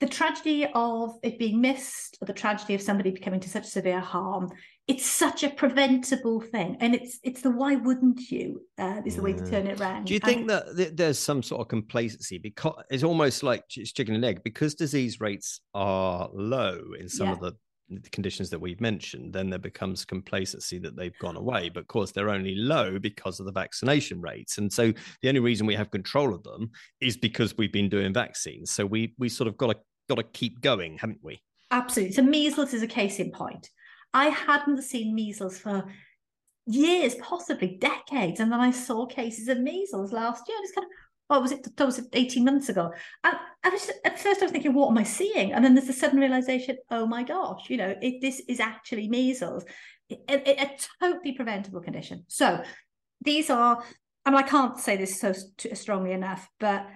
the 0.02 0.08
tragedy 0.08 0.68
of 0.76 1.18
it 1.24 1.40
being 1.40 1.62
missed, 1.62 2.20
or 2.22 2.28
the 2.28 2.34
tragedy 2.34 2.76
of 2.76 2.82
somebody 2.82 3.10
becoming 3.10 3.40
to 3.40 3.50
such 3.50 3.66
severe 3.66 4.02
harm, 4.02 4.52
it's 4.88 5.06
such 5.06 5.44
a 5.44 5.50
preventable 5.50 6.40
thing 6.40 6.78
and 6.80 6.94
it's 6.94 7.20
it's 7.24 7.42
the 7.42 7.50
why 7.50 7.76
wouldn't 7.76 8.20
you 8.30 8.62
uh, 8.78 9.02
is 9.06 9.16
the 9.16 9.22
way 9.22 9.34
to 9.34 9.46
turn 9.50 9.66
it 9.68 9.80
around 9.80 10.06
do 10.06 10.14
you 10.14 10.20
think 10.20 10.48
that 10.48 10.96
there's 10.96 11.18
some 11.18 11.42
sort 11.42 11.62
of 11.62 11.68
complacency 11.68 12.38
because 12.38 12.76
it's 12.90 13.04
almost 13.04 13.42
like 13.42 13.64
it's 13.76 13.92
chicken 13.92 14.16
and 14.16 14.24
egg 14.24 14.42
because 14.44 14.76
disease 14.76 15.20
rates 15.20 15.60
are 15.74 16.30
low 16.34 16.80
in 17.00 17.10
some 17.10 17.28
yeah. 17.28 17.34
of 17.34 17.40
the 17.40 17.54
the 17.90 18.10
conditions 18.10 18.50
that 18.50 18.60
we've 18.60 18.82
mentioned, 18.82 19.32
then 19.32 19.50
there 19.50 19.60
becomes 19.60 20.06
complacency 20.06 20.80
that 20.80 20.96
they've 20.96 21.18
gone 21.20 21.36
away. 21.36 21.70
But 21.70 21.82
of 21.82 21.88
course, 21.88 22.12
they're 22.12 22.32
only 22.32 22.56
low 22.56 22.98
because 22.98 23.40
of 23.40 23.46
the 23.46 23.52
vaccination 23.52 24.22
rates. 24.22 24.58
And 24.58 24.74
so 24.74 24.92
the 25.22 25.28
only 25.28 25.40
reason 25.40 25.68
we 25.68 25.76
have 25.76 25.92
control 25.92 26.34
of 26.34 26.42
them 26.44 26.72
is 27.00 27.16
because 27.16 27.56
we've 27.58 27.72
been 27.72 27.90
doing 27.90 28.14
vaccines. 28.14 28.72
So 28.72 28.86
we 28.86 29.14
we 29.20 29.30
sort 29.30 29.48
of 29.48 29.58
got 29.58 29.74
to 29.74 29.78
got 30.10 30.16
to 30.16 30.24
keep 30.24 30.62
going, 30.62 30.98
haven't 30.98 31.20
we? 31.22 31.40
Absolutely. 31.72 32.14
So 32.16 32.24
measles 32.24 32.74
is 32.74 32.82
a 32.82 32.88
case 32.88 33.20
in 33.20 33.32
point. 33.32 33.70
I 34.16 34.30
hadn't 34.30 34.82
seen 34.82 35.14
measles 35.14 35.60
for 35.60 35.84
years, 36.66 37.16
possibly 37.16 37.78
decades, 37.80 38.40
and 38.40 38.50
then 38.50 38.62
I 38.62 38.72
saw 38.72 39.06
cases 39.06 39.50
of 39.50 39.60
measles 39.60 40.14
last 40.14 40.48
year. 40.48 40.58
And 40.58 40.64
it's 40.64 40.74
kind 40.74 40.86
of 40.86 40.92
what 41.28 41.42
was 41.42 41.52
it? 41.52 41.76
That 41.76 41.86
was 41.86 42.08
18 42.14 42.46
months 42.46 42.70
ago. 42.70 42.94
And 43.26 43.36
I 43.64 43.70
was 43.70 43.92
at 44.06 44.18
first 44.18 44.42
I 44.42 44.46
was 44.46 44.52
thinking, 44.54 44.74
what 44.74 44.90
am 44.90 44.98
I 44.98 45.04
seeing? 45.04 45.52
And 45.52 45.66
then 45.66 45.76
there's 45.76 45.90
a 45.90 45.94
sudden 45.94 46.20
realization, 46.20 46.78
oh 46.92 47.06
my 47.06 47.24
gosh, 47.24 47.70
you 47.70 47.76
know, 47.76 47.94
it, 48.02 48.22
this 48.22 48.42
is 48.48 48.62
actually 48.62 49.10
measles, 49.10 49.66
it, 50.08 50.22
it, 50.30 50.60
a 50.60 50.72
totally 51.02 51.34
preventable 51.34 51.82
condition. 51.82 52.24
So 52.30 52.64
these 53.22 53.50
are, 53.50 53.84
I 54.26 54.30
mean, 54.30 54.40
I 54.40 54.44
can't 54.44 54.80
say 54.80 54.96
this 54.96 55.20
so 55.20 55.34
strongly 55.74 56.14
enough, 56.14 56.48
but 56.60 56.88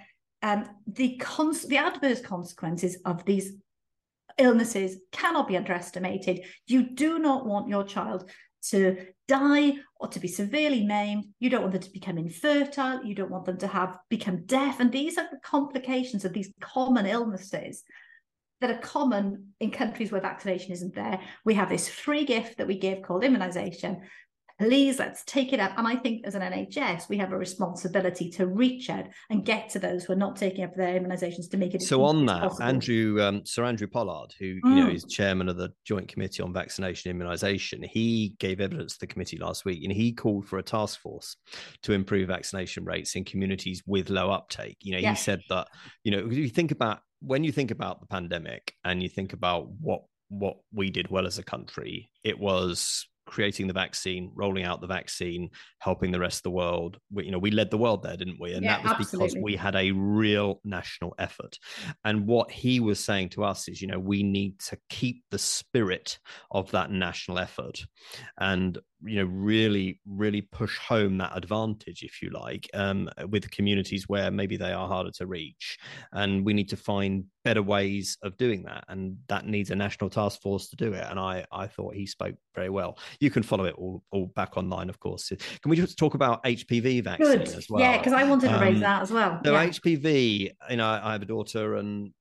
um, 0.41 0.69
the 0.87 1.17
cons- 1.17 1.67
the 1.67 1.79
adverse 1.79 2.21
consequences 2.21 2.97
of 3.03 3.25
these 3.25 3.51
illnesses 4.39 4.97
cannot 5.11 5.47
be 5.47 5.57
underestimated. 5.57 6.41
You 6.67 6.89
do 6.89 7.19
not 7.19 7.45
want 7.45 7.69
your 7.69 7.83
child 7.83 8.29
to 8.61 9.05
die 9.27 9.73
or 9.99 10.07
to 10.07 10.19
be 10.19 10.27
severely 10.27 10.83
maimed. 10.85 11.25
You 11.39 11.49
don't 11.49 11.61
want 11.61 11.73
them 11.73 11.81
to 11.81 11.91
become 11.91 12.17
infertile. 12.17 13.03
You 13.03 13.15
don't 13.15 13.31
want 13.31 13.45
them 13.45 13.57
to 13.59 13.67
have 13.67 13.97
become 14.09 14.45
deaf. 14.45 14.79
And 14.79 14.91
these 14.91 15.17
are 15.17 15.27
the 15.29 15.39
complications 15.43 16.25
of 16.25 16.33
these 16.33 16.51
common 16.59 17.05
illnesses 17.05 17.83
that 18.61 18.71
are 18.71 18.79
common 18.79 19.53
in 19.59 19.71
countries 19.71 20.11
where 20.11 20.21
vaccination 20.21 20.71
isn't 20.71 20.95
there. 20.95 21.21
We 21.45 21.53
have 21.53 21.69
this 21.69 21.87
free 21.87 22.25
gift 22.25 22.57
that 22.57 22.67
we 22.67 22.77
give 22.77 23.03
called 23.03 23.23
immunization 23.23 24.01
please 24.59 24.99
let's 24.99 25.23
take 25.23 25.53
it 25.53 25.59
up. 25.59 25.71
And 25.77 25.87
I 25.87 25.95
think 25.95 26.25
as 26.27 26.35
an 26.35 26.41
NHS, 26.41 27.07
we 27.07 27.17
have 27.17 27.31
a 27.31 27.37
responsibility 27.37 28.29
to 28.31 28.45
reach 28.45 28.89
out 28.89 29.05
and 29.29 29.45
get 29.45 29.69
to 29.69 29.79
those 29.79 30.03
who 30.03 30.13
are 30.13 30.17
not 30.17 30.35
taking 30.35 30.63
up 30.63 30.75
their 30.75 30.99
immunisations 30.99 31.49
to 31.51 31.57
make 31.57 31.73
it. 31.73 31.81
So 31.81 32.03
on 32.03 32.25
that, 32.25 32.41
possible. 32.41 32.67
Andrew, 32.67 33.21
um, 33.21 33.45
Sir 33.45 33.63
Andrew 33.63 33.87
Pollard, 33.87 34.33
who 34.37 34.55
mm. 34.55 34.59
you 34.63 34.75
know 34.75 34.87
mm. 34.87 34.95
is 34.95 35.05
chairman 35.05 35.47
of 35.47 35.57
the 35.57 35.69
Joint 35.85 36.09
Committee 36.09 36.43
on 36.43 36.53
Vaccination 36.53 37.09
and 37.09 37.21
Immunisation, 37.21 37.85
he 37.85 38.35
gave 38.39 38.59
evidence 38.59 38.93
to 38.93 38.99
the 38.99 39.07
committee 39.07 39.37
last 39.37 39.65
week, 39.65 39.83
and 39.83 39.93
he 39.93 40.11
called 40.11 40.45
for 40.45 40.59
a 40.59 40.63
task 40.63 40.99
force 40.99 41.37
to 41.83 41.93
improve 41.93 42.27
vaccination 42.27 42.83
rates 42.83 43.15
in 43.15 43.23
communities 43.23 43.81
with 43.85 44.09
low 44.09 44.29
uptake. 44.29 44.77
You 44.81 44.93
know, 44.93 45.09
he 45.09 45.15
said 45.15 45.41
that 45.49 45.67
you 46.03 46.11
know 46.11 46.27
if 46.27 46.33
you 46.33 46.49
think 46.49 46.71
about 46.71 46.99
when 47.21 47.43
you 47.43 47.51
think 47.51 47.71
about 47.71 48.01
the 48.01 48.07
pandemic 48.07 48.73
and 48.83 49.01
you 49.01 49.09
think 49.09 49.33
about 49.33 49.69
what 49.79 50.01
what 50.29 50.57
we 50.71 50.89
did 50.89 51.09
well 51.09 51.25
as 51.25 51.39
a 51.39 51.43
country, 51.43 52.11
it 52.23 52.37
was 52.37 53.07
creating 53.29 53.67
the 53.67 53.73
vaccine, 53.73 54.31
rolling 54.33 54.63
out 54.63 54.81
the 54.81 54.87
vaccine, 54.87 55.49
helping 55.77 56.11
the 56.11 56.19
rest 56.19 56.39
of 56.39 56.43
the 56.43 56.51
world. 56.51 56.97
We, 57.11 57.25
you 57.25 57.31
know, 57.31 57.37
we 57.37 57.51
led 57.51 57.69
the 57.69 57.77
world 57.77 58.01
there, 58.01 58.17
didn't 58.17 58.39
we? 58.39 58.53
And 58.53 58.63
yeah, 58.63 58.77
that 58.77 58.83
was 58.83 58.91
absolutely. 58.91 59.27
because 59.27 59.43
we 59.43 59.55
had 59.55 59.75
a 59.75 59.91
real 59.91 60.59
national 60.63 61.13
effort. 61.19 61.57
And 62.03 62.25
what 62.25 62.49
he 62.49 62.79
was 62.79 62.99
saying 62.99 63.29
to 63.29 63.43
us 63.43 63.67
is, 63.67 63.81
you 63.81 63.87
know, 63.87 63.99
we 63.99 64.23
need 64.23 64.59
to 64.61 64.77
keep 64.89 65.23
the 65.29 65.37
spirit 65.37 66.17
of 66.49 66.71
that 66.71 66.91
national 66.91 67.37
effort 67.37 67.85
and 68.39 68.79
you 69.03 69.15
know 69.15 69.25
really 69.31 69.99
really 70.05 70.41
push 70.41 70.77
home 70.77 71.17
that 71.17 71.35
advantage 71.35 72.03
if 72.03 72.21
you 72.21 72.29
like 72.31 72.69
um, 72.73 73.09
with 73.29 73.49
communities 73.51 74.09
where 74.09 74.29
maybe 74.31 74.57
they 74.57 74.71
are 74.71 74.87
harder 74.87 75.11
to 75.11 75.25
reach. 75.25 75.77
And 76.13 76.45
we 76.45 76.53
need 76.53 76.69
to 76.69 76.77
find 76.77 77.25
better 77.45 77.63
ways 77.63 78.17
of 78.21 78.35
doing 78.37 78.63
that 78.63 78.83
and 78.89 79.17
that 79.27 79.45
needs 79.45 79.71
a 79.71 79.75
national 79.75 80.09
task 80.09 80.41
force 80.41 80.69
to 80.69 80.75
do 80.75 80.93
it. 80.93 81.05
And 81.09 81.19
i 81.19 81.45
i 81.51 81.67
thought 81.67 81.95
he 81.95 82.05
spoke 82.05 82.35
very 82.55 82.69
well. 82.69 82.97
You 83.19 83.29
can 83.29 83.43
follow 83.43 83.65
it 83.65 83.75
all, 83.75 84.03
all 84.11 84.27
back 84.35 84.57
online 84.57 84.89
of 84.89 84.99
course. 84.99 85.29
Can 85.29 85.69
we 85.69 85.75
just 85.75 85.97
talk 85.97 86.13
about 86.13 86.43
hpv 86.43 87.03
vaccine 87.03 87.37
Good. 87.37 87.47
as 87.49 87.67
well? 87.69 87.81
yeah 87.81 87.97
because 87.97 88.13
i 88.13 88.23
wanted 88.23 88.49
to 88.49 88.59
raise 88.59 88.75
um, 88.75 88.81
that 88.81 89.01
as 89.01 89.11
well. 89.11 89.39
so 89.43 89.51
yeah. 89.51 89.67
hpv 89.67 90.51
you 90.69 90.75
know 90.77 90.87
i 90.87 91.11
have 91.11 91.21
a 91.21 91.25
daughter 91.25 91.75
and 91.75 92.11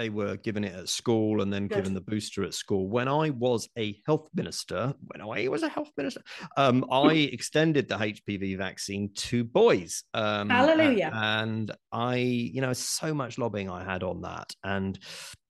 they 0.00 0.08
were 0.08 0.36
given 0.36 0.64
it 0.64 0.74
at 0.74 0.88
school 0.88 1.42
and 1.42 1.52
then 1.52 1.68
Good. 1.68 1.76
given 1.76 1.94
the 1.94 2.00
booster 2.00 2.42
at 2.42 2.54
school. 2.54 2.88
When 2.88 3.06
I 3.06 3.30
was 3.30 3.68
a 3.76 4.00
health 4.06 4.28
minister, 4.34 4.94
when 5.08 5.20
I 5.20 5.48
was 5.48 5.62
a 5.62 5.68
health 5.68 5.90
minister, 5.96 6.22
um, 6.56 6.86
I 6.90 7.12
extended 7.12 7.88
the 7.88 7.96
HPV 7.96 8.56
vaccine 8.56 9.10
to 9.14 9.44
boys. 9.44 10.04
Um, 10.14 10.48
Hallelujah! 10.48 11.10
And 11.12 11.70
I, 11.92 12.16
you 12.16 12.62
know, 12.62 12.72
so 12.72 13.12
much 13.12 13.36
lobbying 13.36 13.68
I 13.68 13.84
had 13.84 14.02
on 14.02 14.22
that, 14.22 14.54
and 14.64 14.98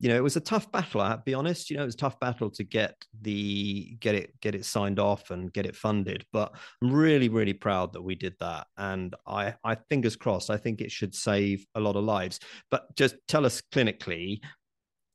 you 0.00 0.08
know, 0.08 0.16
it 0.16 0.22
was 0.22 0.36
a 0.36 0.40
tough 0.40 0.72
battle. 0.72 1.02
I 1.02 1.10
have 1.10 1.18
to 1.18 1.24
be 1.24 1.34
honest. 1.34 1.68
You 1.68 1.76
know, 1.76 1.82
it 1.82 1.86
was 1.86 1.94
a 1.94 1.98
tough 1.98 2.18
battle 2.18 2.50
to 2.50 2.64
get 2.64 2.96
the 3.20 3.96
get 4.00 4.14
it 4.14 4.40
get 4.40 4.54
it 4.54 4.64
signed 4.64 4.98
off 4.98 5.30
and 5.30 5.52
get 5.52 5.66
it 5.66 5.76
funded. 5.76 6.24
But 6.32 6.54
I'm 6.82 6.90
really, 6.90 7.28
really 7.28 7.52
proud 7.52 7.92
that 7.92 8.02
we 8.02 8.14
did 8.14 8.34
that, 8.40 8.66
and 8.78 9.14
I, 9.26 9.54
I 9.62 9.76
fingers 9.90 10.16
crossed. 10.16 10.48
I 10.48 10.56
think 10.56 10.80
it 10.80 10.90
should 10.90 11.14
save 11.14 11.66
a 11.74 11.80
lot 11.80 11.96
of 11.96 12.04
lives. 12.04 12.40
But 12.70 12.96
just 12.96 13.16
tell 13.28 13.44
us 13.44 13.62
clinically, 13.72 14.40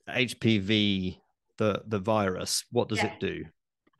HPV, 0.07 1.17
the 1.57 1.81
the 1.87 1.99
virus, 1.99 2.63
what 2.71 2.87
does 2.87 2.99
yeah. 2.99 3.07
it 3.07 3.19
do? 3.19 3.45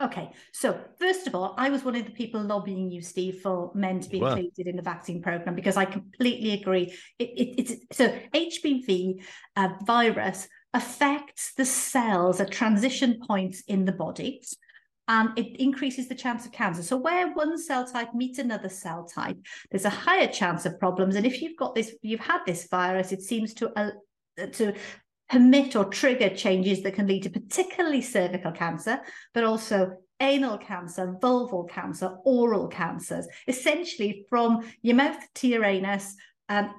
Okay, 0.03 0.29
so 0.51 0.77
first 0.99 1.25
of 1.25 1.35
all, 1.35 1.55
I 1.57 1.69
was 1.69 1.85
one 1.85 1.95
of 1.95 2.03
the 2.03 2.11
people 2.11 2.41
lobbying 2.41 2.91
you, 2.91 3.01
Steve, 3.01 3.39
for 3.41 3.71
men 3.73 4.01
to 4.01 4.09
be 4.09 4.17
included 4.17 4.67
in 4.67 4.75
the 4.75 4.81
vaccine 4.81 5.21
program 5.21 5.55
because 5.55 5.77
I 5.77 5.85
completely 5.85 6.51
agree. 6.51 6.93
It, 7.17 7.29
it, 7.29 7.61
it's 7.61 7.97
so 7.97 8.09
HPV 8.33 9.23
uh, 9.55 9.69
virus 9.85 10.49
affects 10.75 11.53
the 11.53 11.65
cells 11.65 12.39
at 12.39 12.51
transition 12.51 13.19
points 13.25 13.63
in 13.67 13.85
the 13.85 13.91
body 13.91 14.41
and 15.07 15.29
it 15.37 15.59
increases 15.61 16.07
the 16.07 16.15
chance 16.15 16.45
of 16.45 16.51
cancer. 16.51 16.83
So 16.83 16.97
where 16.97 17.33
one 17.33 17.57
cell 17.57 17.85
type 17.85 18.13
meets 18.13 18.39
another 18.39 18.69
cell 18.69 19.05
type, 19.05 19.37
there's 19.71 19.85
a 19.85 19.89
higher 19.89 20.27
chance 20.27 20.65
of 20.65 20.79
problems. 20.79 21.15
And 21.15 21.25
if 21.25 21.41
you've 21.41 21.57
got 21.57 21.75
this, 21.75 21.95
you've 22.01 22.19
had 22.19 22.39
this 22.45 22.67
virus, 22.67 23.11
it 23.11 23.21
seems 23.21 23.53
to 23.55 23.71
uh, 23.79 23.91
to 24.53 24.73
permit 25.29 25.75
or 25.75 25.85
trigger 25.85 26.29
changes 26.29 26.83
that 26.83 26.95
can 26.95 27.07
lead 27.07 27.23
to 27.23 27.29
particularly 27.29 28.01
cervical 28.01 28.51
cancer, 28.51 28.99
but 29.33 29.43
also 29.43 29.97
anal 30.19 30.57
cancer, 30.57 31.15
vulval 31.21 31.69
cancer, 31.69 32.17
oral 32.25 32.67
cancers, 32.67 33.27
essentially 33.47 34.25
from 34.29 34.69
your 34.81 34.95
mouth 34.95 35.17
to 35.35 35.47
your 35.47 35.63
anus 35.63 36.15
um, 36.49 36.73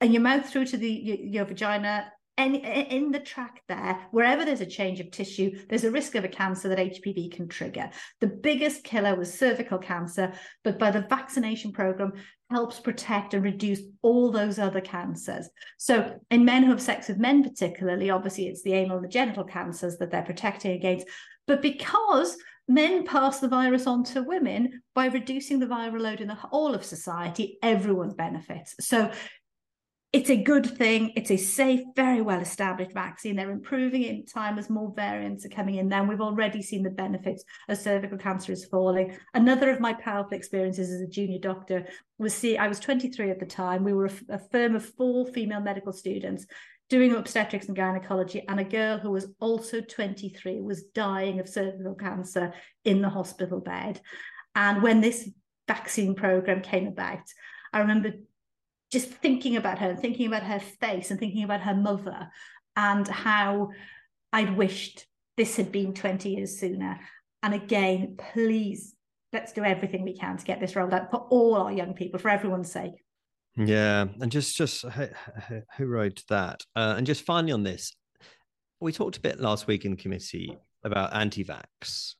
and 0.00 0.12
your 0.12 0.22
mouth 0.22 0.48
through 0.48 0.64
to 0.64 0.76
the 0.76 0.90
your, 0.90 1.16
your 1.16 1.44
vagina 1.44 2.10
in 2.38 3.10
the 3.10 3.20
tract 3.20 3.60
there, 3.68 4.06
wherever 4.12 4.44
there's 4.44 4.60
a 4.60 4.66
change 4.66 5.00
of 5.00 5.10
tissue, 5.10 5.58
there's 5.68 5.84
a 5.84 5.90
risk 5.90 6.14
of 6.14 6.24
a 6.24 6.28
cancer 6.28 6.68
that 6.68 6.78
HPV 6.78 7.32
can 7.32 7.48
trigger. 7.48 7.90
The 8.20 8.28
biggest 8.28 8.84
killer 8.84 9.14
was 9.16 9.32
cervical 9.32 9.78
cancer, 9.78 10.32
but 10.62 10.78
by 10.78 10.90
the 10.90 11.06
vaccination 11.08 11.72
program 11.72 12.12
helps 12.50 12.80
protect 12.80 13.34
and 13.34 13.44
reduce 13.44 13.82
all 14.02 14.30
those 14.30 14.58
other 14.58 14.80
cancers. 14.80 15.50
So 15.76 16.18
in 16.30 16.44
men 16.44 16.62
who 16.62 16.70
have 16.70 16.80
sex 16.80 17.08
with 17.08 17.18
men, 17.18 17.42
particularly, 17.42 18.10
obviously 18.10 18.46
it's 18.46 18.62
the 18.62 18.72
anal 18.72 18.96
and 18.96 19.04
the 19.04 19.10
genital 19.10 19.44
cancers 19.44 19.98
that 19.98 20.10
they're 20.10 20.22
protecting 20.22 20.72
against. 20.72 21.06
But 21.46 21.60
because 21.60 22.36
men 22.66 23.04
pass 23.04 23.40
the 23.40 23.48
virus 23.48 23.86
on 23.86 24.04
to 24.04 24.22
women 24.22 24.82
by 24.94 25.06
reducing 25.06 25.58
the 25.58 25.66
viral 25.66 26.00
load 26.00 26.20
in 26.20 26.28
the 26.28 26.34
whole 26.34 26.74
of 26.74 26.84
society, 26.84 27.58
everyone 27.62 28.14
benefits. 28.14 28.74
So 28.80 29.10
it's 30.10 30.30
a 30.30 30.42
good 30.42 30.64
thing. 30.64 31.12
It's 31.16 31.30
a 31.30 31.36
safe, 31.36 31.82
very 31.94 32.22
well 32.22 32.40
established 32.40 32.92
vaccine. 32.94 33.36
They're 33.36 33.50
improving 33.50 34.02
it 34.02 34.10
in 34.10 34.24
time 34.24 34.58
as 34.58 34.70
more 34.70 34.90
variants 34.96 35.44
are 35.44 35.50
coming 35.50 35.74
in. 35.74 35.90
Then 35.90 36.08
we've 36.08 36.22
already 36.22 36.62
seen 36.62 36.82
the 36.82 36.90
benefits 36.90 37.44
as 37.68 37.82
cervical 37.82 38.16
cancer 38.16 38.52
is 38.52 38.64
falling. 38.64 39.18
Another 39.34 39.70
of 39.70 39.80
my 39.80 39.92
powerful 39.92 40.36
experiences 40.36 40.90
as 40.90 41.02
a 41.02 41.06
junior 41.06 41.38
doctor 41.38 41.86
was 42.16 42.32
see, 42.32 42.56
I 42.56 42.68
was 42.68 42.80
23 42.80 43.30
at 43.30 43.38
the 43.38 43.44
time. 43.44 43.84
We 43.84 43.92
were 43.92 44.06
a, 44.06 44.12
a 44.30 44.38
firm 44.50 44.76
of 44.76 44.84
four 44.94 45.26
female 45.26 45.60
medical 45.60 45.92
students 45.92 46.46
doing 46.88 47.14
obstetrics 47.14 47.66
and 47.66 47.76
gynecology, 47.76 48.42
and 48.48 48.58
a 48.58 48.64
girl 48.64 48.96
who 48.96 49.10
was 49.10 49.26
also 49.40 49.82
23 49.82 50.62
was 50.62 50.84
dying 50.84 51.38
of 51.38 51.46
cervical 51.46 51.94
cancer 51.94 52.54
in 52.86 53.02
the 53.02 53.10
hospital 53.10 53.60
bed. 53.60 54.00
And 54.54 54.82
when 54.82 55.02
this 55.02 55.28
vaccine 55.66 56.14
program 56.14 56.62
came 56.62 56.86
about, 56.86 57.20
I 57.74 57.80
remember 57.80 58.12
just 58.90 59.08
thinking 59.08 59.56
about 59.56 59.78
her 59.78 59.90
and 59.90 60.00
thinking 60.00 60.26
about 60.26 60.42
her 60.42 60.60
face 60.60 61.10
and 61.10 61.20
thinking 61.20 61.44
about 61.44 61.60
her 61.60 61.74
mother 61.74 62.30
and 62.76 63.06
how 63.06 63.70
I'd 64.32 64.56
wished 64.56 65.06
this 65.36 65.56
had 65.56 65.72
been 65.72 65.94
20 65.94 66.30
years 66.30 66.58
sooner. 66.58 66.98
And 67.42 67.54
again, 67.54 68.16
please, 68.32 68.94
let's 69.32 69.52
do 69.52 69.64
everything 69.64 70.02
we 70.02 70.16
can 70.16 70.36
to 70.36 70.44
get 70.44 70.60
this 70.60 70.74
rolled 70.74 70.94
out 70.94 71.10
for 71.10 71.26
all 71.30 71.54
our 71.54 71.72
young 71.72 71.94
people, 71.94 72.18
for 72.18 72.28
everyone's 72.28 72.70
sake. 72.70 73.04
Yeah, 73.56 74.06
and 74.20 74.30
just 74.30 74.56
just 74.56 74.84
who 75.76 75.86
wrote 75.86 76.22
that? 76.28 76.62
Uh, 76.76 76.94
and 76.96 77.06
just 77.06 77.24
finally 77.24 77.52
on 77.52 77.64
this, 77.64 77.92
we 78.80 78.92
talked 78.92 79.16
a 79.16 79.20
bit 79.20 79.40
last 79.40 79.66
week 79.66 79.84
in 79.84 79.92
the 79.92 79.96
committee 79.96 80.56
about 80.84 81.12
anti-vax, 81.12 82.14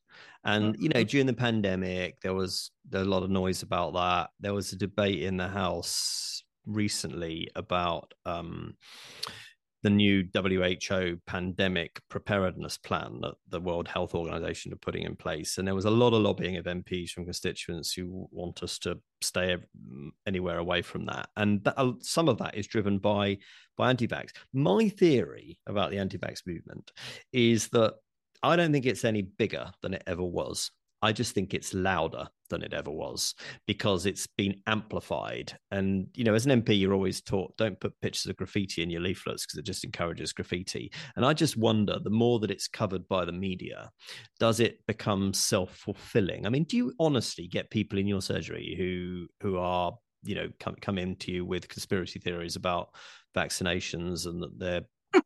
and 0.44 0.74
you 0.80 0.88
know 0.88 1.00
mm-hmm. 1.00 1.08
during 1.08 1.26
the 1.26 1.32
pandemic 1.32 2.20
there 2.22 2.34
was, 2.34 2.72
there 2.88 3.00
was 3.00 3.06
a 3.06 3.10
lot 3.10 3.22
of 3.22 3.30
noise 3.30 3.62
about 3.62 3.94
that. 3.94 4.30
There 4.40 4.54
was 4.54 4.72
a 4.72 4.76
debate 4.76 5.22
in 5.22 5.36
the 5.36 5.46
House 5.46 6.37
recently 6.68 7.48
about 7.56 8.14
um, 8.26 8.76
the 9.82 9.90
new 9.90 10.24
WHO 10.34 11.18
pandemic 11.26 12.00
preparedness 12.08 12.76
plan 12.78 13.20
that 13.22 13.34
the 13.48 13.60
World 13.60 13.86
Health 13.86 14.14
Organization 14.14 14.72
are 14.72 14.76
putting 14.76 15.04
in 15.04 15.14
place. 15.14 15.58
And 15.58 15.68
there 15.68 15.74
was 15.74 15.84
a 15.84 15.90
lot 15.90 16.14
of 16.14 16.22
lobbying 16.22 16.56
of 16.56 16.64
MPs 16.64 17.10
from 17.10 17.24
constituents 17.24 17.92
who 17.92 18.28
want 18.32 18.62
us 18.62 18.78
to 18.80 18.98
stay 19.20 19.56
anywhere 20.26 20.58
away 20.58 20.82
from 20.82 21.06
that. 21.06 21.28
And 21.36 21.62
that, 21.64 21.78
uh, 21.78 21.92
some 22.00 22.28
of 22.28 22.38
that 22.38 22.56
is 22.56 22.66
driven 22.66 22.98
by, 22.98 23.38
by 23.76 23.90
anti 23.90 24.08
vax. 24.08 24.30
My 24.52 24.88
theory 24.88 25.58
about 25.66 25.90
the 25.90 25.98
anti 25.98 26.18
vax 26.18 26.46
movement 26.46 26.90
is 27.32 27.68
that 27.68 27.94
I 28.42 28.56
don't 28.56 28.72
think 28.72 28.86
it's 28.86 29.04
any 29.04 29.22
bigger 29.22 29.70
than 29.82 29.94
it 29.94 30.02
ever 30.06 30.24
was. 30.24 30.70
I 31.00 31.12
just 31.12 31.34
think 31.34 31.54
it's 31.54 31.74
louder 31.74 32.26
than 32.50 32.62
it 32.62 32.72
ever 32.72 32.90
was 32.90 33.34
because 33.66 34.06
it's 34.06 34.26
been 34.26 34.60
amplified. 34.66 35.56
And, 35.70 36.08
you 36.14 36.24
know, 36.24 36.34
as 36.34 36.46
an 36.46 36.62
MP, 36.62 36.78
you're 36.78 36.94
always 36.94 37.20
taught 37.20 37.56
don't 37.56 37.78
put 37.78 38.00
pictures 38.00 38.26
of 38.26 38.36
graffiti 38.36 38.82
in 38.82 38.90
your 38.90 39.00
leaflets 39.00 39.46
because 39.46 39.58
it 39.58 39.64
just 39.64 39.84
encourages 39.84 40.32
graffiti. 40.32 40.90
And 41.16 41.24
I 41.24 41.34
just 41.34 41.56
wonder 41.56 41.98
the 41.98 42.10
more 42.10 42.40
that 42.40 42.50
it's 42.50 42.68
covered 42.68 43.06
by 43.08 43.24
the 43.24 43.32
media, 43.32 43.90
does 44.40 44.60
it 44.60 44.84
become 44.86 45.32
self 45.32 45.76
fulfilling? 45.76 46.46
I 46.46 46.48
mean, 46.48 46.64
do 46.64 46.76
you 46.76 46.92
honestly 46.98 47.46
get 47.46 47.70
people 47.70 47.98
in 47.98 48.06
your 48.06 48.22
surgery 48.22 48.74
who, 48.76 49.26
who 49.40 49.58
are, 49.58 49.96
you 50.24 50.34
know, 50.34 50.48
come, 50.58 50.76
come 50.80 50.98
into 50.98 51.32
you 51.32 51.44
with 51.44 51.68
conspiracy 51.68 52.18
theories 52.18 52.56
about 52.56 52.88
vaccinations 53.36 54.26
and 54.26 54.42
that 54.42 54.58
they're 54.58 55.22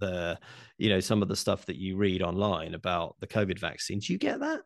the 0.00 0.38
you 0.78 0.88
know 0.88 1.00
some 1.00 1.22
of 1.22 1.28
the 1.28 1.36
stuff 1.36 1.66
that 1.66 1.76
you 1.76 1.96
read 1.96 2.22
online 2.22 2.74
about 2.74 3.16
the 3.20 3.26
covid 3.26 3.58
vaccines 3.58 4.08
you 4.08 4.18
get 4.18 4.40
that 4.40 4.60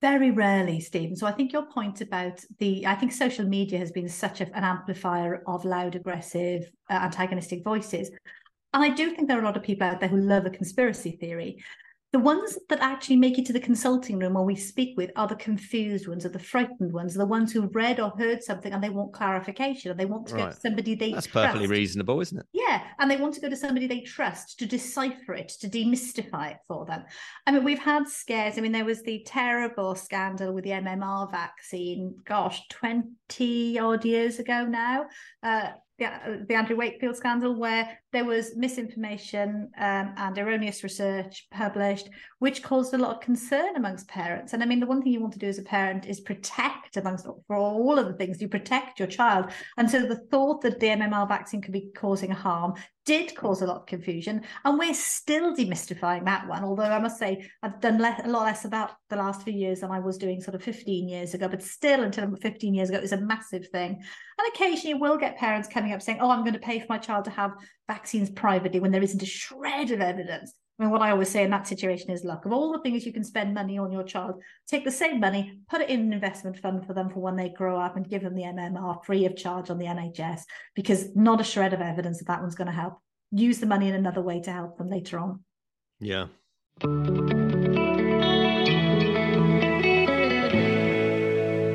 very 0.00 0.30
rarely, 0.30 0.80
Stephen. 0.80 1.16
So 1.16 1.26
I 1.26 1.32
think 1.32 1.52
your 1.52 1.66
point 1.66 2.00
about 2.00 2.40
the, 2.58 2.86
I 2.86 2.94
think 2.94 3.12
social 3.12 3.46
media 3.46 3.78
has 3.78 3.92
been 3.92 4.08
such 4.08 4.40
a, 4.40 4.56
an 4.56 4.64
amplifier 4.64 5.42
of 5.46 5.64
loud, 5.64 5.94
aggressive, 5.94 6.70
uh, 6.90 6.94
antagonistic 6.94 7.64
voices. 7.64 8.10
And 8.74 8.84
I 8.84 8.90
do 8.90 9.10
think 9.10 9.28
there 9.28 9.38
are 9.38 9.42
a 9.42 9.44
lot 9.44 9.56
of 9.56 9.62
people 9.62 9.86
out 9.86 10.00
there 10.00 10.08
who 10.08 10.18
love 10.20 10.44
a 10.44 10.50
conspiracy 10.50 11.12
theory. 11.12 11.62
The 12.16 12.22
ones 12.22 12.58
that 12.70 12.80
actually 12.80 13.16
make 13.16 13.38
it 13.38 13.44
to 13.44 13.52
the 13.52 13.60
consulting 13.60 14.18
room 14.18 14.32
where 14.32 14.42
we 14.42 14.56
speak 14.56 14.96
with 14.96 15.10
are 15.16 15.28
the 15.28 15.36
confused 15.36 16.08
ones, 16.08 16.24
are 16.24 16.30
the 16.30 16.38
frightened 16.38 16.90
ones, 16.90 17.14
are 17.14 17.18
the 17.18 17.26
ones 17.26 17.52
who've 17.52 17.76
read 17.76 18.00
or 18.00 18.08
heard 18.16 18.42
something 18.42 18.72
and 18.72 18.82
they 18.82 18.88
want 18.88 19.12
clarification 19.12 19.90
and 19.90 20.00
they 20.00 20.06
want 20.06 20.26
to 20.28 20.34
right. 20.34 20.44
go 20.44 20.50
to 20.50 20.56
somebody 20.56 20.94
they 20.94 21.12
That's 21.12 21.26
trust. 21.26 21.48
perfectly 21.48 21.66
reasonable, 21.66 22.18
isn't 22.22 22.38
it? 22.38 22.46
Yeah. 22.54 22.84
And 22.98 23.10
they 23.10 23.18
want 23.18 23.34
to 23.34 23.40
go 23.42 23.50
to 23.50 23.54
somebody 23.54 23.86
they 23.86 24.00
trust 24.00 24.58
to 24.60 24.64
decipher 24.64 25.34
it, 25.34 25.50
to 25.60 25.68
demystify 25.68 26.52
it 26.52 26.56
for 26.66 26.86
them. 26.86 27.04
I 27.46 27.52
mean, 27.52 27.64
we've 27.64 27.78
had 27.78 28.08
scares. 28.08 28.56
I 28.56 28.62
mean, 28.62 28.72
there 28.72 28.86
was 28.86 29.02
the 29.02 29.22
terrible 29.26 29.94
scandal 29.94 30.54
with 30.54 30.64
the 30.64 30.70
MMR 30.70 31.30
vaccine, 31.30 32.16
gosh, 32.24 32.66
20 32.70 33.78
odd 33.78 34.06
years 34.06 34.38
ago 34.38 34.64
now. 34.64 35.04
Uh, 35.42 35.72
the, 35.98 36.54
Andrew 36.54 36.76
Wakefield 36.76 37.16
scandal, 37.16 37.54
where 37.54 37.98
there 38.12 38.24
was 38.24 38.56
misinformation 38.56 39.70
um, 39.78 40.14
and 40.16 40.38
erroneous 40.38 40.82
research 40.82 41.46
published, 41.50 42.08
which 42.38 42.62
caused 42.62 42.92
a 42.94 42.98
lot 42.98 43.16
of 43.16 43.22
concern 43.22 43.76
amongst 43.76 44.08
parents. 44.08 44.52
And 44.52 44.62
I 44.62 44.66
mean, 44.66 44.80
the 44.80 44.86
one 44.86 45.02
thing 45.02 45.12
you 45.12 45.20
want 45.20 45.32
to 45.34 45.38
do 45.38 45.48
as 45.48 45.58
a 45.58 45.62
parent 45.62 46.06
is 46.06 46.20
protect, 46.20 46.96
amongst 46.96 47.26
for 47.46 47.56
all 47.56 47.98
of 47.98 48.06
the 48.06 48.14
things, 48.14 48.40
you 48.40 48.48
protect 48.48 48.98
your 48.98 49.08
child. 49.08 49.50
And 49.76 49.90
so 49.90 50.06
the 50.06 50.26
thought 50.30 50.62
that 50.62 50.80
the 50.80 50.88
MMR 50.88 51.28
vaccine 51.28 51.62
could 51.62 51.72
be 51.72 51.90
causing 51.96 52.30
harm 52.30 52.74
did 53.06 53.34
cause 53.34 53.62
a 53.62 53.66
lot 53.66 53.76
of 53.76 53.86
confusion. 53.86 54.42
And 54.64 54.78
we're 54.78 54.92
still 54.92 55.54
demystifying 55.54 56.24
that 56.24 56.46
one. 56.46 56.64
Although 56.64 56.82
I 56.82 56.98
must 56.98 57.18
say, 57.18 57.48
I've 57.62 57.80
done 57.80 57.98
less, 57.98 58.20
a 58.24 58.28
lot 58.28 58.44
less 58.44 58.64
about 58.64 58.90
the 59.08 59.16
last 59.16 59.42
few 59.42 59.52
years 59.52 59.80
than 59.80 59.92
I 59.92 60.00
was 60.00 60.18
doing 60.18 60.40
sort 60.40 60.56
of 60.56 60.62
15 60.62 61.08
years 61.08 61.32
ago. 61.32 61.48
But 61.48 61.62
still, 61.62 62.02
until 62.02 62.34
15 62.36 62.74
years 62.74 62.90
ago, 62.90 62.98
it 62.98 63.02
was 63.02 63.12
a 63.12 63.20
massive 63.20 63.68
thing. 63.68 63.92
And 63.92 64.48
occasionally, 64.48 64.90
you 64.90 64.98
will 64.98 65.16
get 65.16 65.38
parents 65.38 65.68
coming 65.68 65.92
up 65.92 66.02
saying, 66.02 66.18
Oh, 66.20 66.30
I'm 66.30 66.42
going 66.42 66.52
to 66.54 66.58
pay 66.58 66.80
for 66.80 66.86
my 66.88 66.98
child 66.98 67.24
to 67.24 67.30
have 67.30 67.52
vaccines 67.88 68.28
privately 68.28 68.80
when 68.80 68.90
there 68.90 69.02
isn't 69.02 69.22
a 69.22 69.26
shred 69.26 69.92
of 69.92 70.00
evidence. 70.00 70.52
I 70.78 70.82
mean, 70.82 70.90
what 70.90 71.00
I 71.00 71.10
always 71.10 71.30
say 71.30 71.42
in 71.42 71.50
that 71.50 71.66
situation 71.66 72.10
is 72.10 72.22
look, 72.22 72.44
of 72.44 72.52
all 72.52 72.72
the 72.72 72.80
things 72.80 73.06
you 73.06 73.12
can 73.12 73.24
spend 73.24 73.54
money 73.54 73.78
on 73.78 73.90
your 73.90 74.02
child, 74.02 74.42
take 74.66 74.84
the 74.84 74.90
same 74.90 75.20
money, 75.20 75.60
put 75.70 75.80
it 75.80 75.88
in 75.88 76.00
an 76.00 76.12
investment 76.12 76.58
fund 76.58 76.86
for 76.86 76.92
them 76.92 77.08
for 77.08 77.20
when 77.20 77.36
they 77.36 77.48
grow 77.48 77.80
up 77.80 77.96
and 77.96 78.08
give 78.08 78.22
them 78.22 78.34
the 78.34 78.42
MMR 78.42 79.02
free 79.04 79.24
of 79.24 79.36
charge 79.36 79.70
on 79.70 79.78
the 79.78 79.86
NHS, 79.86 80.42
because 80.74 81.16
not 81.16 81.40
a 81.40 81.44
shred 81.44 81.72
of 81.72 81.80
evidence 81.80 82.18
that 82.18 82.26
that 82.26 82.42
one's 82.42 82.54
going 82.54 82.66
to 82.66 82.74
help. 82.74 83.00
Use 83.30 83.58
the 83.58 83.66
money 83.66 83.88
in 83.88 83.94
another 83.94 84.22
way 84.22 84.40
to 84.40 84.52
help 84.52 84.78
them 84.78 84.88
later 84.88 85.18
on. 85.18 85.40
Yeah. 86.00 86.26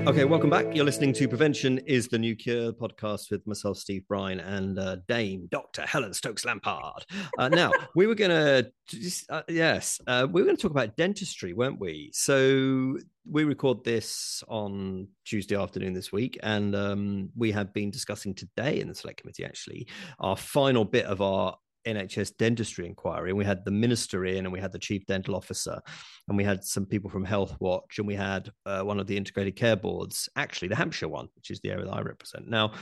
Okay, 0.07 0.25
welcome 0.25 0.49
back. 0.49 0.65
You're 0.75 0.83
listening 0.83 1.13
to 1.13 1.27
Prevention 1.27 1.77
is 1.85 2.07
the 2.07 2.17
New 2.17 2.35
Cure 2.35 2.73
podcast 2.73 3.29
with 3.29 3.45
myself, 3.45 3.77
Steve 3.77 4.07
Brine, 4.07 4.39
and 4.39 4.79
uh, 4.79 4.97
Dame 5.07 5.47
Dr. 5.51 5.83
Helen 5.83 6.11
Stokes 6.15 6.43
Lampard. 6.43 7.05
Uh, 7.37 7.49
now, 7.49 7.71
we 7.95 8.07
were 8.07 8.15
going 8.15 8.31
to, 8.31 9.11
uh, 9.29 9.43
yes, 9.47 10.01
uh, 10.07 10.27
we 10.29 10.41
were 10.41 10.45
going 10.45 10.57
to 10.57 10.61
talk 10.61 10.71
about 10.71 10.97
dentistry, 10.97 11.53
weren't 11.53 11.79
we? 11.79 12.09
So 12.13 12.97
we 13.29 13.43
record 13.43 13.83
this 13.83 14.43
on 14.47 15.07
Tuesday 15.23 15.55
afternoon 15.55 15.93
this 15.93 16.11
week, 16.11 16.39
and 16.41 16.75
um, 16.75 17.29
we 17.37 17.51
have 17.51 17.71
been 17.71 17.91
discussing 17.91 18.33
today 18.33 18.79
in 18.79 18.87
the 18.87 18.95
select 18.95 19.21
committee 19.21 19.45
actually 19.45 19.87
our 20.19 20.35
final 20.35 20.83
bit 20.83 21.05
of 21.05 21.21
our 21.21 21.55
NHS 21.85 22.37
dentistry 22.37 22.85
inquiry, 22.85 23.29
and 23.29 23.37
we 23.37 23.45
had 23.45 23.65
the 23.65 23.71
minister 23.71 24.25
in, 24.25 24.45
and 24.45 24.51
we 24.51 24.59
had 24.59 24.71
the 24.71 24.79
chief 24.79 25.05
dental 25.05 25.35
officer, 25.35 25.79
and 26.27 26.37
we 26.37 26.43
had 26.43 26.63
some 26.63 26.85
people 26.85 27.09
from 27.09 27.25
Healthwatch, 27.25 27.97
and 27.97 28.07
we 28.07 28.15
had 28.15 28.49
uh, 28.65 28.81
one 28.81 28.99
of 28.99 29.07
the 29.07 29.17
integrated 29.17 29.55
care 29.55 29.75
boards, 29.75 30.29
actually 30.35 30.67
the 30.67 30.75
Hampshire 30.75 31.07
one, 31.07 31.27
which 31.35 31.51
is 31.51 31.59
the 31.61 31.71
area 31.71 31.85
that 31.85 31.93
I 31.93 32.01
represent. 32.01 32.47
Now, 32.47 32.73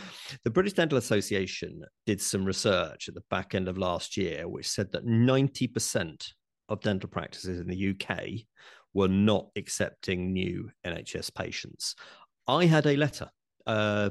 the 0.44 0.52
British 0.52 0.74
Dental 0.74 0.98
Association 0.98 1.84
did 2.06 2.22
some 2.22 2.46
research 2.46 3.08
at 3.08 3.16
the 3.16 3.24
back 3.30 3.56
end 3.56 3.68
of 3.68 3.78
last 3.78 4.18
year, 4.18 4.48
which 4.48 4.70
said 4.70 4.92
that 4.92 5.06
90% 5.06 6.32
of 6.70 6.82
dental 6.82 7.10
practices 7.10 7.60
in 7.60 7.68
the 7.68 7.90
UK 7.90 8.46
were 8.94 9.08
not 9.08 9.48
accepting 9.56 10.34
new 10.34 10.70
NHS 10.86 11.34
patients. 11.34 11.96
I 12.48 12.66
had 12.66 12.86
a 12.88 12.96
letter 12.96 13.30
uh, 13.68 14.10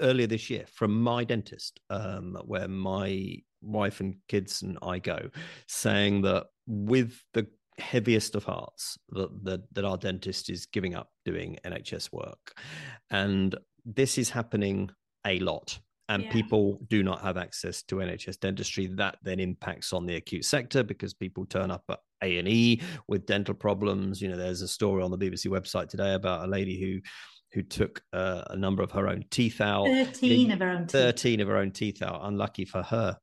earlier 0.00 0.26
this 0.26 0.48
year 0.48 0.64
from 0.72 1.02
my 1.02 1.24
dentist, 1.24 1.80
um, 1.90 2.38
where 2.44 2.68
my 2.68 3.36
wife 3.62 4.00
and 4.00 4.16
kids 4.28 4.62
and 4.62 4.78
I 4.82 4.98
go, 4.98 5.30
saying 5.68 6.22
that 6.22 6.46
with 6.66 7.20
the 7.34 7.46
heaviest 7.78 8.34
of 8.34 8.44
hearts 8.44 8.98
that, 9.10 9.28
that 9.44 9.74
that 9.74 9.84
our 9.84 9.98
dentist 9.98 10.48
is 10.48 10.66
giving 10.66 10.94
up 10.94 11.10
doing 11.24 11.58
NHS 11.64 12.12
work, 12.12 12.58
and 13.10 13.56
this 13.84 14.18
is 14.18 14.30
happening 14.30 14.90
a 15.26 15.38
lot. 15.40 15.78
And 16.08 16.22
yeah. 16.22 16.30
people 16.30 16.78
do 16.86 17.02
not 17.02 17.20
have 17.22 17.36
access 17.36 17.82
to 17.84 17.96
NHS 17.96 18.38
dentistry. 18.38 18.86
That 18.86 19.16
then 19.24 19.40
impacts 19.40 19.92
on 19.92 20.06
the 20.06 20.14
acute 20.14 20.44
sector 20.44 20.84
because 20.84 21.14
people 21.14 21.44
turn 21.46 21.68
up 21.72 21.82
at 21.90 21.98
A 22.22 22.38
and 22.38 22.46
E 22.46 22.80
with 23.08 23.26
dental 23.26 23.54
problems. 23.54 24.22
You 24.22 24.28
know, 24.28 24.36
there's 24.36 24.62
a 24.62 24.68
story 24.68 25.02
on 25.02 25.10
the 25.10 25.18
BBC 25.18 25.48
website 25.48 25.88
today 25.88 26.14
about 26.14 26.44
a 26.44 26.48
lady 26.48 26.80
who 26.80 27.00
who 27.52 27.62
took 27.62 28.02
uh, 28.12 28.42
a 28.50 28.56
number 28.56 28.82
of 28.82 28.92
her 28.92 29.08
own 29.08 29.24
teeth 29.30 29.60
out. 29.60 29.86
13 29.86 30.50
of 30.52 30.58
her 30.58 30.70
own 30.70 30.82
teeth. 30.82 30.92
13 30.92 31.40
of 31.40 31.48
her 31.48 31.56
own 31.56 31.70
teeth 31.70 32.02
out. 32.02 32.20
Unlucky 32.22 32.64
for 32.64 32.82
her. 32.82 33.18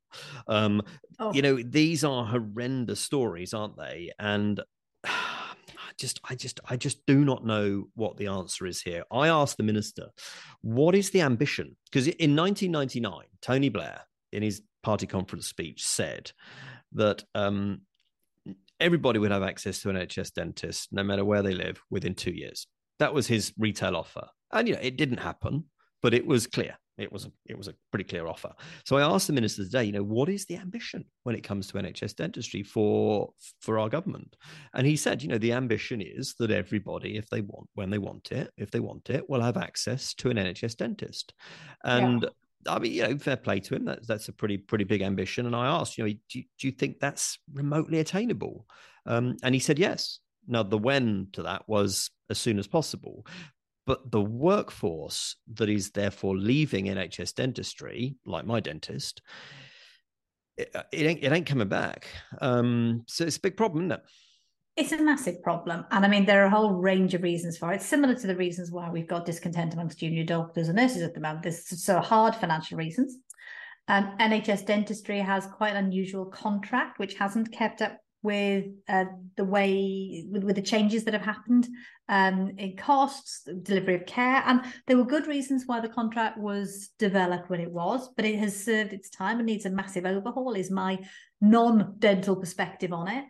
Um, 0.47 0.81
oh. 1.19 1.33
You 1.33 1.41
know, 1.41 1.61
these 1.61 2.03
are 2.03 2.25
horrendous 2.25 2.99
stories, 2.99 3.53
aren't 3.53 3.77
they? 3.77 4.11
And 4.19 4.59
I 5.03 5.95
just, 5.97 6.19
I 6.27 6.35
just, 6.35 6.59
I 6.67 6.77
just 6.77 7.05
do 7.05 7.23
not 7.23 7.45
know 7.45 7.85
what 7.95 8.17
the 8.17 8.27
answer 8.27 8.65
is 8.65 8.81
here. 8.81 9.03
I 9.11 9.27
asked 9.27 9.57
the 9.57 9.63
minister, 9.63 10.07
what 10.61 10.95
is 10.95 11.11
the 11.11 11.21
ambition? 11.21 11.75
Because 11.85 12.07
in 12.07 12.35
1999, 12.35 13.27
Tony 13.41 13.69
Blair, 13.69 14.01
in 14.31 14.41
his 14.41 14.63
party 14.81 15.05
conference 15.05 15.47
speech, 15.47 15.85
said 15.85 16.31
that 16.93 17.23
um, 17.35 17.81
everybody 18.79 19.19
would 19.19 19.31
have 19.31 19.43
access 19.43 19.81
to 19.81 19.89
an 19.89 19.95
NHS 19.95 20.33
dentist, 20.33 20.89
no 20.91 21.03
matter 21.03 21.23
where 21.23 21.43
they 21.43 21.53
live, 21.53 21.81
within 21.89 22.15
two 22.15 22.31
years. 22.31 22.65
That 23.03 23.13
was 23.13 23.27
his 23.27 23.51
retail 23.57 23.97
offer, 23.97 24.25
and 24.53 24.65
you 24.65 24.75
know 24.75 24.79
it 24.81 24.95
didn't 24.95 25.17
happen, 25.17 25.65
but 26.01 26.13
it 26.13 26.25
was 26.25 26.47
clear. 26.47 26.77
It 26.97 27.11
was 27.11 27.25
a, 27.25 27.31
it 27.47 27.57
was 27.57 27.67
a 27.67 27.73
pretty 27.91 28.05
clear 28.05 28.27
offer. 28.27 28.53
So 28.85 28.95
I 28.95 29.01
asked 29.01 29.27
the 29.27 29.33
minister 29.33 29.65
today, 29.65 29.83
you 29.83 29.91
know, 29.91 30.03
what 30.03 30.29
is 30.29 30.45
the 30.45 30.55
ambition 30.55 31.03
when 31.23 31.35
it 31.35 31.43
comes 31.43 31.67
to 31.67 31.73
NHS 31.73 32.15
dentistry 32.15 32.63
for 32.63 33.33
for 33.59 33.77
our 33.77 33.89
government? 33.89 34.37
And 34.73 34.87
he 34.87 34.95
said, 34.95 35.21
you 35.21 35.27
know, 35.27 35.37
the 35.37 35.51
ambition 35.51 35.99
is 35.99 36.33
that 36.39 36.49
everybody, 36.49 37.17
if 37.17 37.27
they 37.29 37.41
want, 37.41 37.67
when 37.73 37.89
they 37.89 37.97
want 37.97 38.31
it, 38.31 38.51
if 38.55 38.71
they 38.71 38.79
want 38.79 39.09
it, 39.09 39.29
will 39.29 39.41
have 39.41 39.57
access 39.57 40.13
to 40.15 40.29
an 40.29 40.37
NHS 40.37 40.77
dentist. 40.77 41.33
And 41.83 42.21
yeah. 42.21 42.73
I 42.73 42.79
mean, 42.79 42.93
you 42.93 43.03
know, 43.03 43.17
fair 43.17 43.35
play 43.35 43.59
to 43.59 43.75
him. 43.75 43.83
That's 43.83 44.07
that's 44.07 44.29
a 44.29 44.33
pretty 44.33 44.57
pretty 44.57 44.85
big 44.85 45.01
ambition. 45.01 45.45
And 45.45 45.57
I 45.57 45.65
asked, 45.65 45.97
you 45.97 46.05
know, 46.05 46.13
do, 46.29 46.41
do 46.57 46.67
you 46.67 46.71
think 46.71 47.01
that's 47.01 47.37
remotely 47.51 47.99
attainable? 47.99 48.65
Um, 49.05 49.35
and 49.43 49.53
he 49.53 49.59
said 49.59 49.77
yes. 49.77 50.19
Now, 50.47 50.63
the 50.63 50.77
when 50.77 51.27
to 51.33 51.43
that 51.43 51.67
was 51.67 52.11
as 52.29 52.37
soon 52.37 52.59
as 52.59 52.67
possible. 52.67 53.25
But 53.85 54.11
the 54.11 54.21
workforce 54.21 55.35
that 55.55 55.69
is 55.69 55.91
therefore 55.91 56.37
leaving 56.37 56.85
NHS 56.85 57.35
dentistry, 57.35 58.15
like 58.25 58.45
my 58.45 58.59
dentist, 58.59 59.21
it, 60.57 60.73
it 60.91 61.05
ain't, 61.05 61.23
it 61.23 61.31
ain't 61.31 61.45
coming 61.45 61.67
back. 61.67 62.07
Um, 62.39 63.03
so 63.07 63.25
it's 63.25 63.37
a 63.37 63.41
big 63.41 63.57
problem, 63.57 63.85
isn't 63.85 63.99
it? 63.99 64.03
It's 64.75 64.91
a 64.91 65.03
massive 65.03 65.43
problem. 65.43 65.85
And 65.91 66.05
I 66.05 66.07
mean, 66.07 66.25
there 66.25 66.41
are 66.43 66.47
a 66.47 66.49
whole 66.49 66.73
range 66.73 67.13
of 67.13 67.21
reasons 67.21 67.57
for 67.57 67.71
it, 67.73 67.81
similar 67.81 68.15
to 68.15 68.27
the 68.27 68.35
reasons 68.35 68.71
why 68.71 68.89
we've 68.89 69.07
got 69.07 69.25
discontent 69.25 69.73
amongst 69.73 69.99
junior 69.99 70.23
doctors 70.23 70.67
and 70.67 70.77
nurses 70.77 71.03
at 71.03 71.13
the 71.13 71.19
moment. 71.19 71.43
There's 71.43 71.83
so 71.83 71.99
hard 71.99 72.35
financial 72.35 72.77
reasons. 72.77 73.17
Um, 73.87 74.15
NHS 74.19 74.65
dentistry 74.65 75.19
has 75.19 75.45
quite 75.45 75.75
an 75.75 75.85
unusual 75.85 76.25
contract, 76.25 76.99
which 76.99 77.15
hasn't 77.15 77.51
kept 77.51 77.81
up 77.81 77.97
with 78.23 78.65
uh, 78.89 79.05
the 79.35 79.43
way 79.43 80.25
with, 80.31 80.43
with, 80.43 80.55
the 80.55 80.61
changes 80.61 81.03
that 81.03 81.13
have 81.13 81.23
happened 81.23 81.67
um, 82.09 82.53
in 82.57 82.75
costs, 82.75 83.47
delivery 83.61 83.95
of 83.95 84.05
care, 84.05 84.41
and 84.45 84.61
there 84.87 84.97
were 84.97 85.05
good 85.05 85.27
reasons 85.27 85.63
why 85.65 85.79
the 85.79 85.89
contract 85.89 86.37
was 86.37 86.89
developed 86.97 87.49
when 87.49 87.59
it 87.59 87.71
was, 87.71 88.09
but 88.15 88.25
it 88.25 88.39
has 88.39 88.65
served 88.65 88.93
its 88.93 89.09
time 89.09 89.37
and 89.37 89.45
needs 89.45 89.65
a 89.65 89.69
massive 89.69 90.05
overhaul. 90.05 90.53
Is 90.53 90.71
my 90.71 90.99
non-dental 91.41 92.37
perspective 92.37 92.93
on 92.93 93.09
it. 93.09 93.25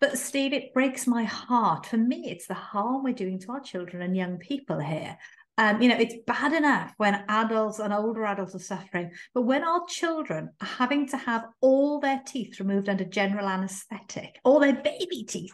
But 0.00 0.18
Steve, 0.18 0.52
it 0.52 0.74
breaks 0.74 1.06
my 1.06 1.24
heart. 1.24 1.86
For 1.86 1.96
me, 1.96 2.30
it's 2.30 2.46
the 2.46 2.54
harm 2.54 3.02
we're 3.02 3.14
doing 3.14 3.38
to 3.40 3.52
our 3.52 3.60
children 3.60 4.02
and 4.02 4.16
young 4.16 4.38
people 4.38 4.78
here. 4.78 5.16
Um, 5.58 5.82
you 5.82 5.88
know, 5.88 5.96
it's 5.96 6.14
bad 6.24 6.52
enough 6.52 6.94
when 6.98 7.24
adults 7.28 7.80
and 7.80 7.92
older 7.92 8.24
adults 8.24 8.54
are 8.54 8.60
suffering, 8.60 9.10
but 9.34 9.42
when 9.42 9.64
our 9.64 9.84
children 9.88 10.50
are 10.60 10.66
having 10.66 11.08
to 11.08 11.16
have 11.16 11.46
all 11.60 11.98
their 11.98 12.22
teeth 12.24 12.60
removed 12.60 12.88
under 12.88 13.04
general 13.04 13.48
anaesthetic, 13.48 14.38
all 14.44 14.60
their 14.60 14.76
baby 14.76 15.24
teeth, 15.24 15.52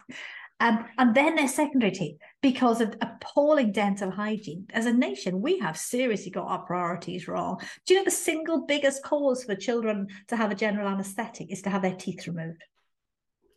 um, 0.59 0.85
and 0.99 1.15
then 1.15 1.35
their 1.35 1.47
secondary 1.47 1.91
teeth 1.91 2.17
because 2.43 2.81
of 2.81 2.95
appalling 3.01 3.71
dental 3.71 4.11
hygiene. 4.11 4.67
As 4.73 4.85
a 4.85 4.93
nation, 4.93 5.41
we 5.41 5.57
have 5.59 5.75
seriously 5.77 6.29
got 6.31 6.47
our 6.47 6.65
priorities 6.65 7.27
wrong. 7.27 7.59
Do 7.85 7.93
you 7.95 7.99
know 7.99 8.05
the 8.05 8.11
single 8.11 8.65
biggest 8.65 9.03
cause 9.03 9.43
for 9.43 9.55
children 9.55 10.07
to 10.27 10.37
have 10.37 10.51
a 10.51 10.55
general 10.55 10.87
anaesthetic 10.87 11.51
is 11.51 11.63
to 11.63 11.71
have 11.71 11.81
their 11.81 11.95
teeth 11.95 12.27
removed? 12.27 12.63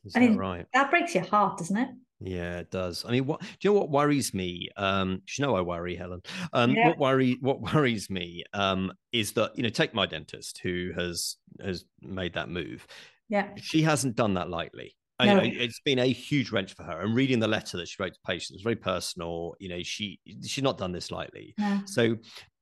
Is 0.04 0.16
I 0.16 0.20
mean, 0.20 0.36
right? 0.36 0.66
That 0.72 0.90
breaks 0.90 1.14
your 1.14 1.24
heart, 1.24 1.58
doesn't 1.58 1.76
it? 1.76 1.88
Yeah, 2.20 2.58
it 2.58 2.70
does. 2.70 3.04
I 3.06 3.12
mean, 3.12 3.26
what 3.26 3.40
do 3.40 3.46
you 3.60 3.70
know? 3.70 3.80
What 3.80 3.90
worries 3.90 4.34
me? 4.34 4.68
Um, 4.76 5.22
you 5.36 5.44
know, 5.44 5.54
I 5.54 5.60
worry, 5.60 5.94
Helen. 5.94 6.20
Um, 6.52 6.72
yeah. 6.72 6.88
What 6.88 6.98
worry? 6.98 7.38
What 7.40 7.60
worries 7.74 8.10
me? 8.10 8.44
Um, 8.52 8.92
is 9.12 9.32
that 9.32 9.56
you 9.56 9.62
know, 9.62 9.68
take 9.68 9.94
my 9.94 10.06
dentist 10.06 10.60
who 10.62 10.90
has 10.96 11.36
has 11.62 11.84
made 12.00 12.34
that 12.34 12.48
move. 12.48 12.86
Yeah, 13.28 13.50
she 13.56 13.82
hasn't 13.82 14.16
done 14.16 14.34
that 14.34 14.50
lightly. 14.50 14.96
No. 15.20 15.38
I, 15.38 15.44
it's 15.46 15.80
been 15.80 15.98
a 15.98 16.06
huge 16.06 16.52
wrench 16.52 16.74
for 16.74 16.84
her. 16.84 17.00
And 17.00 17.14
reading 17.14 17.40
the 17.40 17.48
letter 17.48 17.76
that 17.76 17.88
she 17.88 18.00
wrote 18.00 18.14
to 18.14 18.20
patients 18.24 18.52
was 18.52 18.62
very 18.62 18.76
personal. 18.76 19.54
You 19.58 19.68
know, 19.68 19.82
she 19.82 20.20
she's 20.44 20.62
not 20.62 20.78
done 20.78 20.92
this 20.92 21.10
lightly. 21.10 21.54
No. 21.58 21.80
So 21.86 22.16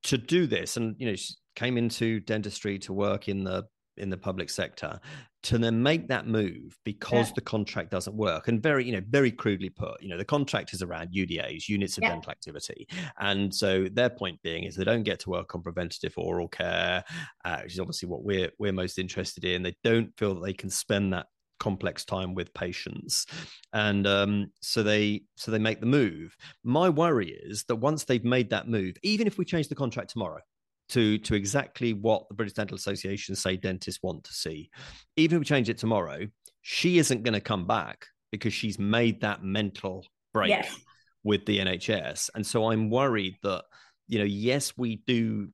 to 0.05 0.19
do 0.19 0.47
this, 0.47 0.77
and 0.77 0.97
you 0.99 1.07
know, 1.07 1.17
she 1.17 1.35
came 1.55 1.77
into 1.77 2.21
dentistry 2.21 2.79
to 2.81 2.93
work 2.93 3.29
in 3.29 3.45
the 3.45 3.65
in 3.97 4.11
the 4.11 4.17
public 4.17 4.51
sector 4.51 5.01
to 5.45 5.59
then 5.59 5.83
make 5.83 6.09
that 6.09 6.27
move 6.27 6.77
because 6.85 7.29
yeah. 7.29 7.35
the 7.37 7.41
contract 7.41 7.91
doesn't 7.91 8.17
work. 8.17 8.49
And 8.49 8.63
very 8.63 8.85
you 8.85 8.93
know 8.93 9.03
very 9.09 9.31
crudely 9.31 9.71
put 9.71 10.03
you 10.03 10.09
know 10.09 10.19
the 10.19 10.25
contract 10.25 10.73
is 10.73 10.83
around 10.83 11.13
UDAs 11.15 11.69
units 11.69 11.97
of 11.97 12.03
yeah. 12.03 12.11
dental 12.11 12.31
activity. 12.31 12.89
And 13.19 13.55
so 13.55 13.87
their 13.93 14.11
point 14.11 14.43
being 14.43 14.65
is 14.65 14.77
they 14.77 14.85
don't 14.85 15.05
get 15.05 15.21
to 15.21 15.31
work 15.31 15.55
on 15.55 15.63
preventative 15.63 16.15
oral 16.17 16.49
care 16.49 17.05
uh, 17.45 17.61
which 17.63 17.75
is 17.75 17.81
obviously 17.81 18.09
what 18.09 18.25
we're 18.25 18.51
we're 18.59 18.73
most 18.73 18.99
interested 18.99 19.45
in. 19.45 19.63
They 19.63 19.77
don't 19.85 20.17
feel 20.17 20.35
that 20.35 20.45
they 20.45 20.53
can 20.53 20.71
spend 20.71 21.13
that 21.13 21.27
complex 21.59 22.05
time 22.05 22.35
with 22.35 22.53
patients. 22.55 23.27
And 23.73 24.07
um, 24.07 24.53
so 24.61 24.83
they 24.83 25.23
so 25.37 25.51
they 25.51 25.59
make 25.59 25.81
the 25.81 25.87
move. 25.87 26.37
My 26.65 26.89
worry 26.89 27.31
is 27.31 27.65
that 27.65 27.77
once 27.77 28.05
they've 28.05 28.25
made 28.25 28.51
that 28.51 28.69
move 28.69 28.97
even 29.03 29.27
if 29.27 29.39
we 29.39 29.45
change 29.45 29.69
the 29.69 29.75
contract 29.75 30.11
tomorrow 30.11 30.41
to 30.89 31.19
to 31.19 31.35
exactly 31.35 31.93
what 31.93 32.29
the 32.29 32.35
British 32.35 32.55
Dental 32.55 32.77
Association 32.77 33.35
say 33.35 33.57
dentists 33.57 34.03
want 34.03 34.25
to 34.25 34.33
see. 34.33 34.71
Even 35.17 35.37
if 35.37 35.41
we 35.41 35.45
change 35.45 35.69
it 35.69 35.79
tomorrow, 35.79 36.27
she 36.63 36.99
isn't 36.99 37.23
going 37.23 37.35
to 37.35 37.41
come 37.41 37.67
back 37.67 38.07
because 38.33 38.53
she's 38.53 38.79
made 38.79 39.21
that 39.21 39.43
mental 39.43 40.05
break 40.33 40.51
yes. 40.51 40.77
with 41.25 41.47
the 41.47 41.59
NHS. 41.59 42.31
And 42.35 42.47
so 42.47 42.71
I'm 42.71 42.91
worried 42.91 43.37
that, 43.43 43.65
you 44.09 44.19
know, 44.19 44.25
yes, 44.25 44.73
we 44.77 44.97
do 45.07 45.49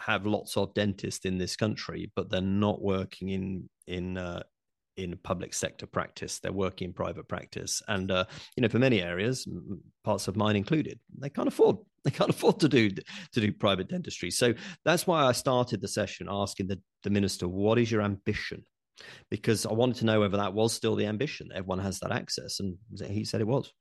have 0.00 0.26
lots 0.26 0.56
of 0.56 0.74
dentists 0.74 1.24
in 1.24 1.38
this 1.38 1.56
country, 1.56 2.10
but 2.16 2.30
they're 2.30 2.40
not 2.40 2.82
working 2.82 3.28
in 3.30 3.68
in 3.86 4.18
uh, 4.18 4.42
in 4.98 5.16
public 5.22 5.54
sector 5.54 5.86
practice. 5.86 6.40
They're 6.40 6.52
working 6.52 6.88
in 6.88 6.92
private 6.92 7.28
practice, 7.28 7.80
and 7.88 8.10
uh, 8.10 8.24
you 8.56 8.62
know, 8.62 8.68
for 8.68 8.78
many 8.78 9.00
areas, 9.00 9.48
parts 10.04 10.28
of 10.28 10.36
mine 10.36 10.56
included, 10.56 10.98
they 11.18 11.30
can't 11.30 11.48
afford 11.48 11.76
they 12.04 12.10
can't 12.10 12.30
afford 12.30 12.60
to 12.60 12.68
do 12.68 12.90
to 12.90 13.40
do 13.40 13.52
private 13.52 13.88
dentistry. 13.88 14.30
So 14.30 14.54
that's 14.84 15.06
why 15.06 15.24
I 15.24 15.32
started 15.32 15.80
the 15.80 15.88
session 15.88 16.26
asking 16.30 16.66
the, 16.66 16.80
the 17.04 17.10
minister, 17.10 17.48
"What 17.48 17.78
is 17.78 17.90
your 17.90 18.02
ambition?" 18.02 18.64
Because 19.30 19.64
I 19.64 19.72
wanted 19.72 19.96
to 19.96 20.06
know 20.06 20.20
whether 20.20 20.36
that 20.36 20.54
was 20.54 20.72
still 20.72 20.96
the 20.96 21.06
ambition. 21.06 21.50
Everyone 21.54 21.78
has 21.78 22.00
that 22.00 22.12
access, 22.12 22.60
and 22.60 22.76
he 23.06 23.24
said 23.24 23.40
it 23.40 23.46
was. 23.46 23.72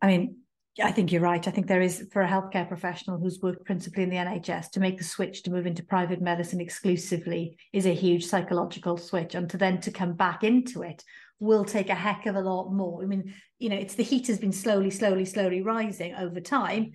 I 0.00 0.06
mean, 0.08 0.38
I 0.80 0.90
think 0.90 1.12
you're 1.12 1.20
right. 1.20 1.46
I 1.46 1.50
think 1.50 1.66
there 1.66 1.82
is 1.82 2.08
for 2.12 2.22
a 2.22 2.28
healthcare 2.28 2.66
professional 2.66 3.18
who's 3.18 3.40
worked 3.42 3.66
principally 3.66 4.04
in 4.04 4.08
the 4.08 4.16
NHS 4.16 4.70
to 4.70 4.80
make 4.80 4.96
the 4.96 5.04
switch 5.04 5.42
to 5.42 5.50
move 5.50 5.66
into 5.66 5.84
private 5.84 6.22
medicine 6.22 6.60
exclusively 6.60 7.58
is 7.74 7.84
a 7.84 7.94
huge 7.94 8.24
psychological 8.24 8.96
switch, 8.96 9.34
and 9.34 9.50
to 9.50 9.58
then 9.58 9.80
to 9.82 9.90
come 9.90 10.14
back 10.14 10.44
into 10.44 10.82
it 10.82 11.04
will 11.40 11.64
take 11.64 11.90
a 11.90 11.94
heck 11.94 12.24
of 12.24 12.36
a 12.36 12.40
lot 12.40 12.72
more. 12.72 13.02
I 13.02 13.06
mean, 13.06 13.34
you 13.58 13.68
know, 13.68 13.76
it's 13.76 13.96
the 13.96 14.02
heat 14.02 14.28
has 14.28 14.38
been 14.38 14.52
slowly, 14.52 14.90
slowly, 14.90 15.26
slowly 15.26 15.60
rising 15.60 16.14
over 16.14 16.40
time. 16.40 16.92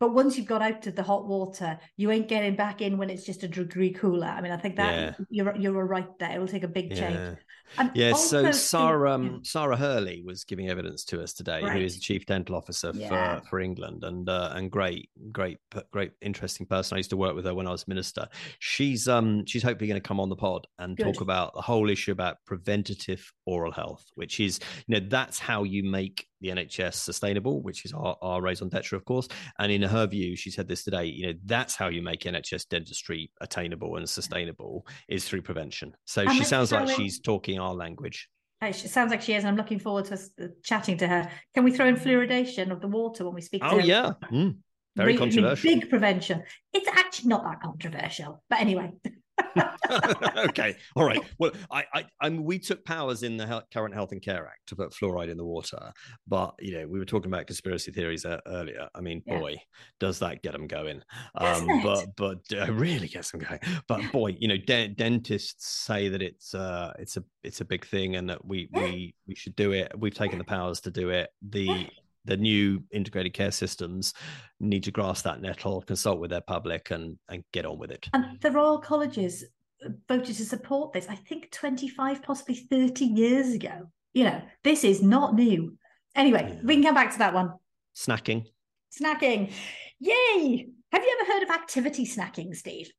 But 0.00 0.14
once 0.14 0.36
you've 0.36 0.46
got 0.46 0.62
out 0.62 0.86
of 0.86 0.94
the 0.94 1.02
hot 1.02 1.26
water, 1.26 1.78
you 1.96 2.10
ain't 2.10 2.28
getting 2.28 2.54
back 2.54 2.80
in 2.80 2.98
when 2.98 3.10
it's 3.10 3.24
just 3.24 3.42
a 3.42 3.48
degree 3.48 3.90
cooler. 3.90 4.28
I 4.28 4.40
mean, 4.40 4.52
I 4.52 4.56
think 4.56 4.76
that 4.76 4.94
yeah. 4.94 5.24
you're 5.28 5.56
you're 5.56 5.84
right 5.84 6.18
there. 6.18 6.36
It 6.36 6.38
will 6.38 6.48
take 6.48 6.62
a 6.62 6.68
big 6.68 6.90
change. 6.94 7.14
Yeah. 7.14 7.34
And 7.76 7.90
yeah, 7.94 8.14
so 8.14 8.50
Sarah 8.52 9.12
um, 9.12 9.44
Sara 9.44 9.76
Hurley 9.76 10.22
was 10.24 10.44
giving 10.44 10.70
evidence 10.70 11.04
to 11.06 11.22
us 11.22 11.32
today, 11.32 11.62
right. 11.62 11.72
who 11.72 11.84
is 11.84 11.94
the 11.94 12.00
chief 12.00 12.24
dental 12.24 12.54
officer 12.54 12.92
yeah. 12.94 13.40
for, 13.40 13.46
for 13.46 13.60
England, 13.60 14.04
and 14.04 14.28
uh, 14.28 14.52
and 14.54 14.70
great, 14.70 15.10
great, 15.32 15.58
great, 15.90 16.12
interesting 16.22 16.66
person. 16.66 16.96
I 16.96 16.98
used 16.98 17.10
to 17.10 17.16
work 17.16 17.34
with 17.34 17.44
her 17.44 17.54
when 17.54 17.66
I 17.66 17.70
was 17.70 17.86
minister. 17.86 18.28
She's 18.60 19.08
um 19.08 19.44
she's 19.46 19.62
hopefully 19.62 19.88
going 19.88 20.00
to 20.00 20.06
come 20.06 20.20
on 20.20 20.28
the 20.28 20.36
pod 20.36 20.66
and 20.78 20.96
Good. 20.96 21.04
talk 21.04 21.20
about 21.20 21.54
the 21.54 21.60
whole 21.60 21.90
issue 21.90 22.12
about 22.12 22.38
preventative 22.46 23.32
oral 23.44 23.72
health, 23.72 24.04
which 24.14 24.40
is 24.40 24.60
you 24.86 24.98
know 24.98 25.06
that's 25.08 25.38
how 25.38 25.64
you 25.64 25.82
make 25.82 26.27
the 26.40 26.48
NHS 26.48 26.94
sustainable, 26.94 27.62
which 27.62 27.84
is 27.84 27.92
our, 27.92 28.16
our 28.22 28.40
raison 28.40 28.68
d'etre, 28.68 28.96
of 28.96 29.04
course. 29.04 29.28
And 29.58 29.72
in 29.72 29.82
her 29.82 30.06
view, 30.06 30.36
she 30.36 30.50
said 30.50 30.68
this 30.68 30.84
today, 30.84 31.06
you 31.06 31.26
know, 31.26 31.38
that's 31.44 31.74
how 31.74 31.88
you 31.88 32.02
make 32.02 32.20
NHS 32.20 32.68
dentistry 32.68 33.30
attainable 33.40 33.96
and 33.96 34.08
sustainable 34.08 34.86
is 35.08 35.24
through 35.24 35.42
prevention. 35.42 35.94
So 36.04 36.22
and 36.22 36.32
she 36.32 36.44
sounds 36.44 36.72
like 36.72 36.88
in, 36.88 36.94
she's 36.94 37.20
talking 37.20 37.58
our 37.58 37.74
language. 37.74 38.28
It 38.60 38.74
sounds 38.74 39.10
like 39.10 39.22
she 39.22 39.34
is. 39.34 39.44
and 39.44 39.50
I'm 39.50 39.56
looking 39.56 39.78
forward 39.78 40.06
to 40.06 40.14
us 40.14 40.30
uh, 40.42 40.46
chatting 40.64 40.98
to 40.98 41.06
her. 41.06 41.30
Can 41.54 41.64
we 41.64 41.70
throw 41.70 41.86
in 41.86 41.96
fluoridation 41.96 42.72
of 42.72 42.80
the 42.80 42.88
water 42.88 43.24
when 43.24 43.34
we 43.34 43.40
speak 43.40 43.62
to 43.62 43.70
oh, 43.70 43.78
yeah. 43.78 44.12
Mm, 44.32 44.56
very 44.96 45.12
really, 45.12 45.18
controversial. 45.18 45.74
Big 45.74 45.88
prevention. 45.88 46.42
It's 46.72 46.88
actually 46.88 47.28
not 47.28 47.44
that 47.44 47.60
controversial. 47.60 48.42
But 48.50 48.60
anyway. 48.60 48.92
okay, 50.48 50.76
all 50.96 51.04
right. 51.04 51.20
Well, 51.38 51.52
I, 51.70 51.84
I, 51.92 52.04
I 52.20 52.28
mean, 52.28 52.44
we 52.44 52.58
took 52.58 52.84
powers 52.84 53.22
in 53.22 53.36
the 53.36 53.46
health, 53.46 53.64
current 53.72 53.94
Health 53.94 54.12
and 54.12 54.22
Care 54.22 54.46
Act 54.46 54.68
to 54.68 54.76
put 54.76 54.92
fluoride 54.92 55.30
in 55.30 55.36
the 55.36 55.44
water, 55.44 55.92
but 56.26 56.54
you 56.60 56.78
know, 56.78 56.86
we 56.86 56.98
were 56.98 57.04
talking 57.04 57.30
about 57.30 57.46
conspiracy 57.46 57.92
theories 57.92 58.24
uh, 58.24 58.40
earlier. 58.46 58.88
I 58.94 59.00
mean, 59.00 59.22
yeah. 59.26 59.38
boy, 59.38 59.56
does 60.00 60.18
that 60.20 60.42
get 60.42 60.52
them 60.52 60.66
going? 60.66 61.02
Um, 61.34 61.66
but 61.82 62.06
but 62.16 62.38
uh, 62.52 62.72
really 62.72 63.08
gets 63.08 63.30
them 63.30 63.40
going. 63.40 63.60
But 63.86 64.12
boy, 64.12 64.36
you 64.38 64.48
know, 64.48 64.56
de- 64.56 64.88
dentists 64.88 65.66
say 65.66 66.08
that 66.08 66.22
it's 66.22 66.54
uh, 66.54 66.92
it's 66.98 67.16
a 67.16 67.24
it's 67.42 67.60
a 67.60 67.64
big 67.64 67.86
thing, 67.86 68.16
and 68.16 68.28
that 68.30 68.44
we 68.44 68.68
we 68.72 69.14
we 69.26 69.34
should 69.34 69.56
do 69.56 69.72
it. 69.72 69.92
We've 69.96 70.14
taken 70.14 70.38
the 70.38 70.44
powers 70.44 70.80
to 70.82 70.90
do 70.90 71.10
it. 71.10 71.30
The 71.48 71.88
the 72.28 72.36
new 72.36 72.84
integrated 72.92 73.32
care 73.32 73.50
systems 73.50 74.12
need 74.60 74.84
to 74.84 74.90
grasp 74.90 75.24
that 75.24 75.40
nettle, 75.40 75.80
consult 75.82 76.20
with 76.20 76.30
their 76.30 76.42
public, 76.42 76.90
and 76.90 77.18
and 77.28 77.42
get 77.52 77.66
on 77.66 77.78
with 77.78 77.90
it. 77.90 78.08
And 78.12 78.38
the 78.40 78.52
Royal 78.52 78.78
Colleges 78.78 79.44
uh, 79.84 79.88
voted 80.06 80.36
to 80.36 80.44
support 80.44 80.92
this. 80.92 81.08
I 81.08 81.14
think 81.14 81.50
twenty 81.50 81.88
five, 81.88 82.22
possibly 82.22 82.54
thirty 82.54 83.06
years 83.06 83.52
ago. 83.54 83.90
You 84.12 84.24
know, 84.24 84.42
this 84.62 84.84
is 84.84 85.02
not 85.02 85.34
new. 85.34 85.76
Anyway, 86.14 86.52
yeah. 86.54 86.60
we 86.64 86.74
can 86.74 86.84
come 86.84 86.94
back 86.94 87.12
to 87.12 87.18
that 87.18 87.34
one. 87.34 87.54
Snacking. 87.96 88.44
Snacking. 88.92 89.52
Yay! 89.98 90.68
Have 90.92 91.02
you 91.02 91.18
ever 91.20 91.32
heard 91.32 91.42
of 91.42 91.50
activity 91.50 92.06
snacking, 92.06 92.54
Steve? 92.54 92.90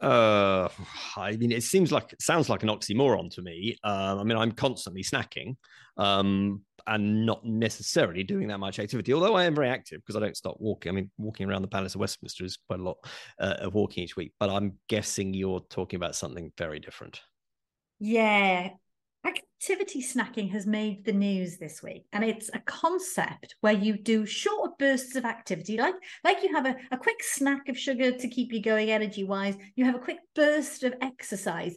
Uh, 0.00 0.68
I 1.16 1.36
mean, 1.36 1.52
it 1.52 1.62
seems 1.62 1.92
like 1.92 2.12
it 2.12 2.22
sounds 2.22 2.48
like 2.48 2.62
an 2.62 2.68
oxymoron 2.68 3.30
to 3.32 3.42
me. 3.42 3.76
Uh, 3.84 4.16
I 4.18 4.24
mean, 4.24 4.38
I'm 4.38 4.52
constantly 4.52 5.02
snacking, 5.02 5.56
um, 5.98 6.62
and 6.86 7.26
not 7.26 7.44
necessarily 7.44 8.22
doing 8.22 8.48
that 8.48 8.58
much 8.58 8.78
activity. 8.78 9.12
Although 9.12 9.34
I 9.34 9.44
am 9.44 9.54
very 9.54 9.68
active 9.68 10.00
because 10.00 10.16
I 10.16 10.20
don't 10.20 10.36
stop 10.36 10.56
walking. 10.58 10.90
I 10.90 10.94
mean, 10.94 11.10
walking 11.18 11.48
around 11.48 11.62
the 11.62 11.68
Palace 11.68 11.94
of 11.94 12.00
Westminster 12.00 12.44
is 12.44 12.58
quite 12.66 12.80
a 12.80 12.82
lot 12.82 12.96
uh, 13.38 13.56
of 13.58 13.74
walking 13.74 14.04
each 14.04 14.16
week. 14.16 14.32
But 14.40 14.50
I'm 14.50 14.78
guessing 14.88 15.34
you're 15.34 15.64
talking 15.68 15.98
about 15.98 16.16
something 16.16 16.50
very 16.56 16.80
different. 16.80 17.20
Yeah, 17.98 18.70
Activity 19.22 20.02
snacking 20.02 20.50
has 20.50 20.66
made 20.66 21.04
the 21.04 21.12
news 21.12 21.58
this 21.58 21.82
week, 21.82 22.06
and 22.14 22.24
it's 22.24 22.48
a 22.54 22.60
concept 22.60 23.54
where 23.60 23.74
you 23.74 23.98
do 23.98 24.24
short 24.24 24.78
bursts 24.78 25.14
of 25.16 25.26
activity, 25.26 25.76
like 25.76 25.94
like 26.24 26.42
you 26.42 26.54
have 26.54 26.64
a, 26.64 26.74
a 26.90 26.96
quick 26.96 27.22
snack 27.22 27.68
of 27.68 27.78
sugar 27.78 28.12
to 28.12 28.28
keep 28.28 28.50
you 28.52 28.62
going 28.62 28.90
energy 28.90 29.22
wise. 29.22 29.56
You 29.76 29.84
have 29.84 29.94
a 29.94 29.98
quick 29.98 30.18
burst 30.34 30.82
of 30.84 30.94
exercise 31.02 31.76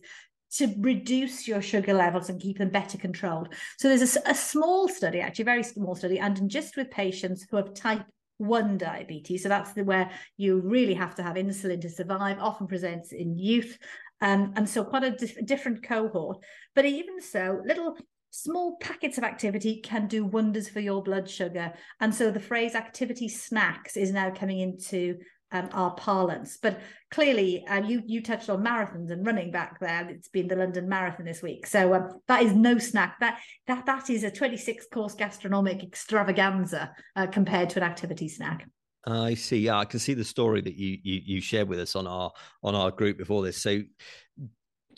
to 0.51 0.73
reduce 0.79 1.45
your 1.45 1.61
sugar 1.61 1.93
levels 1.93 2.29
and 2.29 2.39
keep 2.39 2.59
them 2.59 2.69
better 2.69 2.97
controlled. 2.97 3.53
So 3.77 3.89
there's 3.89 4.15
a, 4.15 4.21
a 4.27 4.35
small 4.35 4.87
study, 4.87 5.19
actually, 5.19 5.45
very 5.45 5.63
small 5.63 5.95
study, 5.95 6.19
and 6.19 6.49
just 6.49 6.77
with 6.77 6.89
patients 6.89 7.45
who 7.49 7.57
have 7.57 7.73
type 7.73 8.05
one 8.37 8.77
diabetes. 8.77 9.43
So 9.43 9.49
that's 9.49 9.73
the, 9.73 9.83
where 9.83 10.09
you 10.37 10.59
really 10.59 10.93
have 10.93 11.15
to 11.15 11.23
have 11.23 11.35
insulin 11.35 11.81
to 11.81 11.89
survive, 11.89 12.39
often 12.39 12.67
presents 12.67 13.11
in 13.11 13.37
youth. 13.37 13.77
Um, 14.23 14.53
and 14.55 14.67
so 14.67 14.85
quite 14.85 15.03
a 15.03 15.11
dif- 15.11 15.45
different 15.45 15.83
cohort. 15.83 16.37
But 16.73 16.85
even 16.85 17.21
so, 17.21 17.61
little 17.65 17.97
small 18.29 18.77
packets 18.77 19.19
of 19.19 19.23
activity 19.25 19.81
can 19.81 20.07
do 20.07 20.25
wonders 20.25 20.69
for 20.69 20.79
your 20.79 21.03
blood 21.03 21.29
sugar. 21.29 21.73
And 21.99 22.15
so 22.15 22.31
the 22.31 22.39
phrase 22.39 22.73
activity 22.73 23.27
snacks 23.27 23.97
is 23.97 24.11
now 24.11 24.31
coming 24.31 24.59
into 24.59 25.17
um, 25.51 25.69
our 25.73 25.93
parlance. 25.95 26.57
But 26.59 26.79
clearly, 27.11 27.67
uh, 27.67 27.83
you 27.83 28.01
you 28.07 28.23
touched 28.23 28.49
on 28.49 28.63
marathons 28.63 29.11
and 29.11 29.25
running 29.25 29.51
back 29.51 29.79
there. 29.79 30.09
It's 30.09 30.29
been 30.29 30.47
the 30.47 30.55
London 30.55 30.89
Marathon 30.89 31.25
this 31.25 31.43
week, 31.43 31.67
so 31.67 31.93
um, 31.93 32.21
that 32.27 32.41
is 32.41 32.53
no 32.53 32.79
snack. 32.79 33.19
That 33.19 33.39
that 33.67 33.85
that 33.85 34.09
is 34.09 34.23
a 34.23 34.31
26 34.31 34.87
course 34.91 35.13
gastronomic 35.13 35.83
extravaganza 35.83 36.91
uh, 37.15 37.27
compared 37.27 37.69
to 37.71 37.79
an 37.79 37.83
activity 37.83 38.29
snack. 38.29 38.67
I 39.05 39.33
see. 39.33 39.59
Yeah, 39.59 39.77
I 39.77 39.85
can 39.85 39.99
see 39.99 40.13
the 40.13 40.23
story 40.23 40.61
that 40.61 40.75
you, 40.75 40.97
you 41.03 41.21
you 41.25 41.41
shared 41.41 41.67
with 41.67 41.79
us 41.79 41.95
on 41.95 42.07
our 42.07 42.31
on 42.63 42.73
our 42.73 42.89
group 42.91 43.17
before 43.17 43.43
this. 43.43 43.61
So 43.61 43.81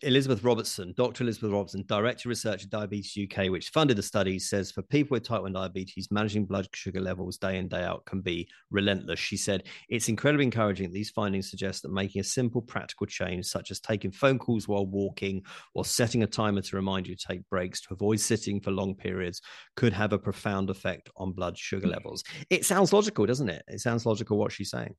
Elizabeth 0.04 0.44
Robertson, 0.44 0.94
Dr. 0.98 1.24
Elizabeth 1.24 1.52
Robertson, 1.52 1.84
Director 1.88 2.28
of 2.28 2.32
Research 2.32 2.64
at 2.64 2.70
Diabetes 2.70 3.18
UK, 3.18 3.50
which 3.50 3.70
funded 3.70 3.98
the 3.98 4.04
study, 4.04 4.40
says 4.40 4.72
for 4.72 4.82
people 4.82 5.16
with 5.16 5.24
type 5.24 5.42
1 5.42 5.54
diabetes, 5.54 6.10
managing 6.12 6.46
blood 6.46 6.68
sugar 6.74 7.00
levels 7.00 7.38
day 7.38 7.58
in, 7.58 7.68
day 7.68 7.84
out 7.84 8.06
can 8.06 8.22
be 8.22 8.48
relentless. 8.72 9.20
She 9.20 9.38
said, 9.38 9.64
It's 9.90 10.10
incredibly 10.10 10.46
encouraging. 10.46 10.92
These 10.92 11.12
findings 11.12 11.50
suggest 11.50 11.84
that 11.84 11.92
making 11.92 12.22
a 12.22 12.24
simple 12.24 12.62
practical 12.62 13.08
change, 13.08 13.46
such 13.46 13.72
as 13.72 13.80
taking 13.80 14.12
phone 14.12 14.40
calls 14.40 14.68
while 14.68 14.86
walking 14.86 15.44
or 15.74 15.86
setting 15.86 16.24
a 16.24 16.28
timer 16.28 16.62
to 16.62 16.76
remind 16.76 17.08
you 17.08 17.16
to 17.16 17.28
take 17.28 17.48
breaks 17.50 17.82
to 17.82 17.94
avoid 17.94 18.20
sitting 18.20 18.60
for 18.60 18.72
long 18.72 18.96
periods, 18.96 19.42
could 19.76 19.94
have 19.94 20.14
a 20.14 20.20
profound 20.20 20.70
effect 20.70 21.10
on 21.18 21.32
blood 21.32 21.58
sugar 21.58 21.88
hmm. 21.88 21.94
levels. 21.94 22.24
It 22.50 22.66
sounds 22.66 22.94
logical, 22.94 23.26
doesn't 23.26 23.50
it? 23.50 23.64
It 23.68 23.80
sounds 23.80 24.06
logical 24.06 24.38
what 24.38 24.52
she's 24.52 24.72
saying. 24.72 24.96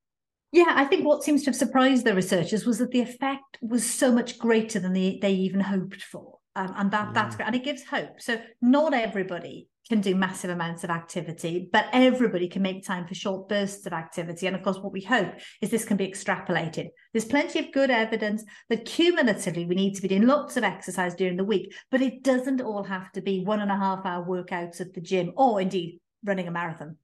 Yeah, 0.56 0.72
I 0.74 0.86
think 0.86 1.04
what 1.04 1.22
seems 1.22 1.42
to 1.42 1.50
have 1.50 1.56
surprised 1.56 2.06
the 2.06 2.14
researchers 2.14 2.64
was 2.64 2.78
that 2.78 2.90
the 2.90 3.02
effect 3.02 3.58
was 3.60 3.84
so 3.84 4.10
much 4.10 4.38
greater 4.38 4.80
than 4.80 4.94
they, 4.94 5.18
they 5.20 5.32
even 5.32 5.60
hoped 5.60 6.00
for. 6.00 6.38
Um, 6.54 6.72
and 6.78 6.90
that 6.92 7.10
mm. 7.10 7.14
that's 7.14 7.36
great. 7.36 7.44
And 7.44 7.54
it 7.54 7.62
gives 7.62 7.84
hope. 7.84 8.22
So 8.22 8.40
not 8.62 8.94
everybody 8.94 9.68
can 9.90 10.00
do 10.00 10.14
massive 10.14 10.48
amounts 10.48 10.82
of 10.82 10.88
activity, 10.88 11.68
but 11.70 11.90
everybody 11.92 12.48
can 12.48 12.62
make 12.62 12.86
time 12.86 13.06
for 13.06 13.14
short 13.14 13.50
bursts 13.50 13.84
of 13.84 13.92
activity. 13.92 14.46
And 14.46 14.56
of 14.56 14.62
course, 14.62 14.78
what 14.78 14.94
we 14.94 15.02
hope 15.02 15.34
is 15.60 15.68
this 15.68 15.84
can 15.84 15.98
be 15.98 16.08
extrapolated. 16.08 16.86
There's 17.12 17.26
plenty 17.26 17.58
of 17.58 17.70
good 17.72 17.90
evidence 17.90 18.42
that 18.70 18.86
cumulatively 18.86 19.66
we 19.66 19.74
need 19.74 19.94
to 19.96 20.02
be 20.02 20.08
doing 20.08 20.26
lots 20.26 20.56
of 20.56 20.64
exercise 20.64 21.14
during 21.14 21.36
the 21.36 21.44
week, 21.44 21.74
but 21.90 22.00
it 22.00 22.22
doesn't 22.22 22.62
all 22.62 22.84
have 22.84 23.12
to 23.12 23.20
be 23.20 23.44
one 23.44 23.60
and 23.60 23.70
a 23.70 23.76
half 23.76 24.06
hour 24.06 24.24
workouts 24.24 24.80
at 24.80 24.94
the 24.94 25.02
gym 25.02 25.34
or 25.36 25.60
indeed 25.60 26.00
running 26.24 26.48
a 26.48 26.50
marathon. 26.50 26.96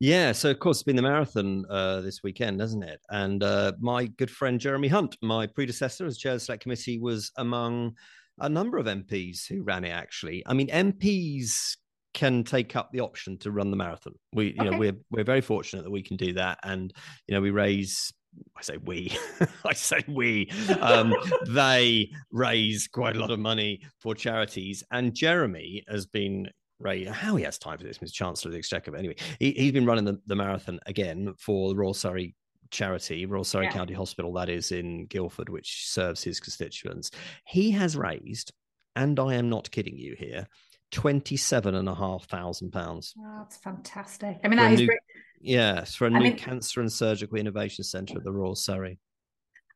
Yeah, 0.00 0.32
so 0.32 0.50
of 0.50 0.58
course 0.58 0.78
it's 0.78 0.84
been 0.84 0.96
the 0.96 1.02
marathon 1.02 1.64
uh, 1.68 2.00
this 2.00 2.22
weekend, 2.22 2.60
hasn't 2.60 2.84
it? 2.84 3.00
And 3.10 3.42
uh, 3.42 3.72
my 3.80 4.06
good 4.06 4.30
friend 4.30 4.60
Jeremy 4.60 4.88
Hunt, 4.88 5.16
my 5.22 5.46
predecessor 5.46 6.06
as 6.06 6.18
chair 6.18 6.32
of 6.32 6.36
the 6.36 6.44
select 6.44 6.62
committee, 6.62 6.98
was 6.98 7.30
among 7.36 7.96
a 8.40 8.48
number 8.48 8.78
of 8.78 8.86
MPs 8.86 9.46
who 9.46 9.62
ran 9.62 9.84
it. 9.84 9.90
Actually, 9.90 10.42
I 10.46 10.54
mean 10.54 10.68
MPs 10.68 11.76
can 12.14 12.44
take 12.44 12.76
up 12.76 12.90
the 12.92 13.00
option 13.00 13.38
to 13.38 13.50
run 13.50 13.70
the 13.70 13.76
marathon. 13.76 14.14
We, 14.34 14.48
you 14.48 14.60
okay. 14.60 14.70
know, 14.70 14.78
we're 14.78 14.96
we're 15.10 15.24
very 15.24 15.40
fortunate 15.40 15.82
that 15.82 15.90
we 15.90 16.02
can 16.02 16.16
do 16.16 16.32
that, 16.34 16.58
and 16.62 16.92
you 17.26 17.34
know, 17.34 17.40
we 17.40 17.50
raise 17.50 18.12
I 18.56 18.62
say 18.62 18.76
we, 18.78 19.16
I 19.64 19.74
say 19.74 20.02
we, 20.08 20.50
um, 20.80 21.14
they 21.48 22.10
raise 22.30 22.88
quite 22.88 23.16
a 23.16 23.20
lot 23.20 23.30
of 23.30 23.38
money 23.38 23.82
for 24.00 24.14
charities. 24.14 24.82
And 24.90 25.14
Jeremy 25.14 25.84
has 25.88 26.06
been 26.06 26.48
Ray, 26.82 27.04
how 27.04 27.36
he 27.36 27.44
has 27.44 27.58
time 27.58 27.78
for 27.78 27.84
this, 27.84 27.98
Mr. 27.98 28.12
Chancellor 28.12 28.48
of 28.48 28.52
the 28.52 28.58
Exchequer. 28.58 28.90
But 28.90 28.98
anyway, 28.98 29.16
he, 29.38 29.52
has 29.52 29.72
been 29.72 29.86
running 29.86 30.04
the, 30.04 30.20
the 30.26 30.36
marathon 30.36 30.80
again 30.86 31.34
for 31.38 31.68
the 31.68 31.76
Royal 31.76 31.94
Surrey 31.94 32.34
charity, 32.70 33.26
Royal 33.26 33.44
Surrey 33.44 33.66
yeah. 33.66 33.72
County 33.72 33.94
Hospital, 33.94 34.32
that 34.32 34.48
is 34.48 34.72
in 34.72 35.06
Guildford, 35.06 35.48
which 35.48 35.86
serves 35.88 36.22
his 36.22 36.40
constituents. 36.40 37.10
He 37.46 37.70
has 37.72 37.96
raised, 37.96 38.52
and 38.96 39.20
I 39.20 39.34
am 39.34 39.48
not 39.48 39.70
kidding 39.70 39.96
you 39.96 40.16
here, 40.18 40.48
twenty-seven 40.90 41.74
and 41.74 41.88
a 41.88 41.94
half 41.94 42.24
thousand 42.24 42.72
pounds. 42.72 43.14
that's 43.38 43.56
fantastic. 43.58 44.38
I 44.42 44.48
mean, 44.48 44.58
that 44.58 44.72
is 44.72 44.80
new, 44.80 44.86
great. 44.86 45.00
Yes, 45.40 45.94
for 45.94 46.06
a 46.06 46.10
I 46.10 46.18
new 46.18 46.24
mean, 46.24 46.36
cancer 46.36 46.80
and 46.80 46.92
surgical 46.92 47.38
innovation 47.38 47.84
centre 47.84 48.16
at 48.16 48.24
the 48.24 48.32
Royal 48.32 48.54
Surrey. 48.54 48.98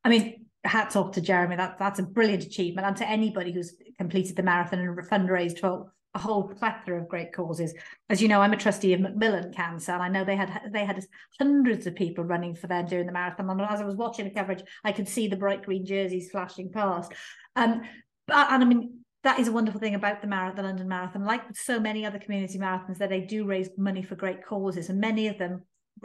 I 0.05 0.09
mean, 0.09 0.47
hats 0.64 0.97
off 0.97 1.12
to 1.12 1.21
Jeremy. 1.21 1.57
That 1.57 1.79
that's 1.79 1.99
a 1.99 2.05
brilliant 2.05 2.45
achievement, 2.45 2.87
and 2.87 2.97
to 2.97 3.09
anybody 3.09 3.53
who's 3.53 3.75
completed 3.99 4.37
the 4.37 4.42
marathon 4.42 4.81
and 4.81 4.99
fundraised 5.09 5.61
for 5.61 5.92
a 6.16 6.18
whole 6.18 6.48
plethora 6.48 7.00
of 7.02 7.09
great 7.09 7.33
causes. 7.33 7.74
As 8.09 8.22
you 8.22 8.26
know, 8.26 8.40
I'm 8.40 8.55
a 8.55 8.57
trustee 8.57 8.94
of 8.94 9.00
Macmillan 9.00 9.52
Cancer, 9.52 9.92
and 9.92 10.02
I 10.02 10.09
know 10.09 10.24
they 10.24 10.35
had 10.35 10.70
they 10.72 10.85
had 10.87 11.05
hundreds 11.38 11.87
of 11.87 11.94
people 11.94 12.24
running 12.24 12.55
for 12.55 12.66
them 12.68 12.87
during 12.87 13.07
the 13.07 13.12
marathon. 13.12 13.50
And 13.50 13.61
as 13.61 13.83
I 13.83 13.85
was 13.85 13.96
watching 13.96 14.24
the 14.24 14.35
coverage, 14.35 14.62
I 14.83 14.92
could 14.92 15.09
see 15.09 15.29
the 15.29 15.37
bright 15.37 15.62
green 15.62 15.85
jerseys 15.85 16.31
flashing 16.31 16.72
past. 16.72 17.12
Um, 17.55 17.83
and 18.29 18.62
I 18.62 18.64
mean, 18.64 19.00
that 19.24 19.38
is 19.38 19.48
a 19.48 19.52
wonderful 19.52 19.79
thing 19.79 19.94
about 19.94 20.22
the 20.22 20.26
marathon, 20.26 20.57
the 20.57 20.62
London 20.62 20.88
Marathon. 20.88 21.24
Like 21.24 21.42
so 21.55 21.79
many 21.79 22.07
other 22.07 22.18
community 22.18 22.59
marathons, 22.59 22.96
that 22.96 23.11
they 23.11 23.20
do 23.20 23.44
raise 23.44 23.68
money 23.76 24.02
for 24.02 24.16
great 24.16 24.42
causes, 24.42 24.88
and 24.88 24.98
many 24.98 25.29
of 25.29 25.37
them, 25.37 25.64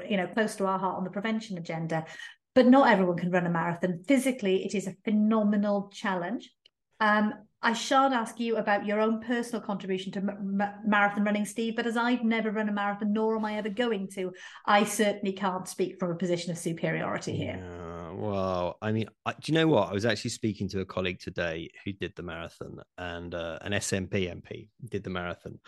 you 0.09 0.17
know, 0.17 0.27
close 0.27 0.57
to 0.57 0.65
our 0.65 0.77
heart 0.77 0.97
on 0.97 1.05
the 1.05 1.09
prevention 1.09 1.57
agenda. 1.57 2.05
But 2.53 2.67
not 2.67 2.89
everyone 2.89 3.15
can 3.15 3.31
run 3.31 3.45
a 3.45 3.49
marathon. 3.49 4.03
Physically, 4.05 4.65
it 4.65 4.75
is 4.75 4.87
a 4.87 4.95
phenomenal 5.05 5.89
challenge. 5.93 6.51
Um, 6.99 7.33
I 7.63 7.73
shan't 7.73 8.13
ask 8.13 8.39
you 8.39 8.57
about 8.57 8.85
your 8.85 8.99
own 8.99 9.21
personal 9.21 9.61
contribution 9.61 10.11
to 10.13 10.19
m- 10.19 10.63
marathon 10.83 11.23
running, 11.23 11.45
Steve, 11.45 11.75
but 11.75 11.85
as 11.85 11.95
I've 11.95 12.23
never 12.23 12.49
run 12.49 12.69
a 12.69 12.71
marathon, 12.71 13.13
nor 13.13 13.35
am 13.37 13.45
I 13.45 13.55
ever 13.57 13.69
going 13.69 14.07
to, 14.15 14.33
I 14.65 14.83
certainly 14.83 15.33
can't 15.33 15.67
speak 15.67 15.99
from 15.99 16.11
a 16.11 16.15
position 16.15 16.51
of 16.51 16.57
superiority 16.57 17.35
here. 17.35 17.63
Yeah, 17.63 18.11
well, 18.13 18.77
I 18.81 18.91
mean, 18.91 19.07
I, 19.25 19.33
do 19.33 19.51
you 19.51 19.53
know 19.53 19.67
what? 19.67 19.89
I 19.89 19.93
was 19.93 20.05
actually 20.05 20.31
speaking 20.31 20.69
to 20.69 20.79
a 20.79 20.85
colleague 20.85 21.19
today 21.19 21.69
who 21.85 21.93
did 21.93 22.15
the 22.15 22.23
marathon 22.23 22.79
and 22.97 23.35
uh, 23.35 23.59
an 23.61 23.73
SNP 23.73 24.11
MP 24.11 24.69
did 24.89 25.03
the 25.03 25.11
marathon. 25.11 25.59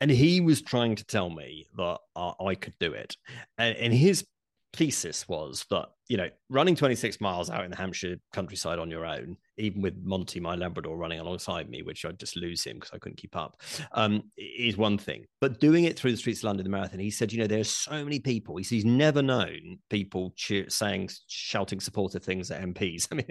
And 0.00 0.10
he 0.10 0.40
was 0.40 0.62
trying 0.62 0.96
to 0.96 1.04
tell 1.04 1.28
me 1.28 1.66
that 1.76 1.98
uh, 2.14 2.32
I 2.42 2.54
could 2.54 2.74
do 2.80 2.92
it. 2.94 3.16
And, 3.58 3.76
and 3.76 3.92
his 3.92 4.24
thesis 4.72 5.28
was 5.28 5.66
that, 5.70 5.88
you 6.08 6.16
know, 6.16 6.30
running 6.48 6.76
26 6.76 7.20
miles 7.20 7.50
out 7.50 7.64
in 7.64 7.70
the 7.70 7.76
Hampshire 7.76 8.16
countryside 8.32 8.78
on 8.78 8.90
your 8.90 9.04
own 9.04 9.36
even 9.58 9.82
with 9.82 9.96
Monty, 10.02 10.40
my 10.40 10.54
Labrador, 10.54 10.96
running 10.96 11.20
alongside 11.20 11.68
me, 11.68 11.82
which 11.82 12.04
I'd 12.04 12.18
just 12.18 12.36
lose 12.36 12.64
him 12.64 12.76
because 12.76 12.90
I 12.92 12.98
couldn't 12.98 13.18
keep 13.18 13.36
up, 13.36 13.60
um, 13.92 14.22
is 14.36 14.76
one 14.76 14.98
thing. 14.98 15.24
But 15.40 15.60
doing 15.60 15.84
it 15.84 15.98
through 15.98 16.12
the 16.12 16.16
streets 16.16 16.40
of 16.40 16.44
London, 16.44 16.64
the 16.64 16.70
marathon, 16.70 17.00
he 17.00 17.10
said, 17.10 17.32
you 17.32 17.38
know, 17.38 17.46
there's 17.46 17.70
so 17.70 18.04
many 18.04 18.18
people. 18.18 18.56
He 18.56 18.64
said 18.64 18.76
he's 18.76 18.84
never 18.84 19.22
known 19.22 19.78
people 19.90 20.32
cheer, 20.36 20.68
saying, 20.68 21.10
shouting 21.26 21.80
supportive 21.80 22.22
things 22.22 22.50
at 22.50 22.62
MPs. 22.62 23.08
I 23.12 23.16
mean, 23.16 23.26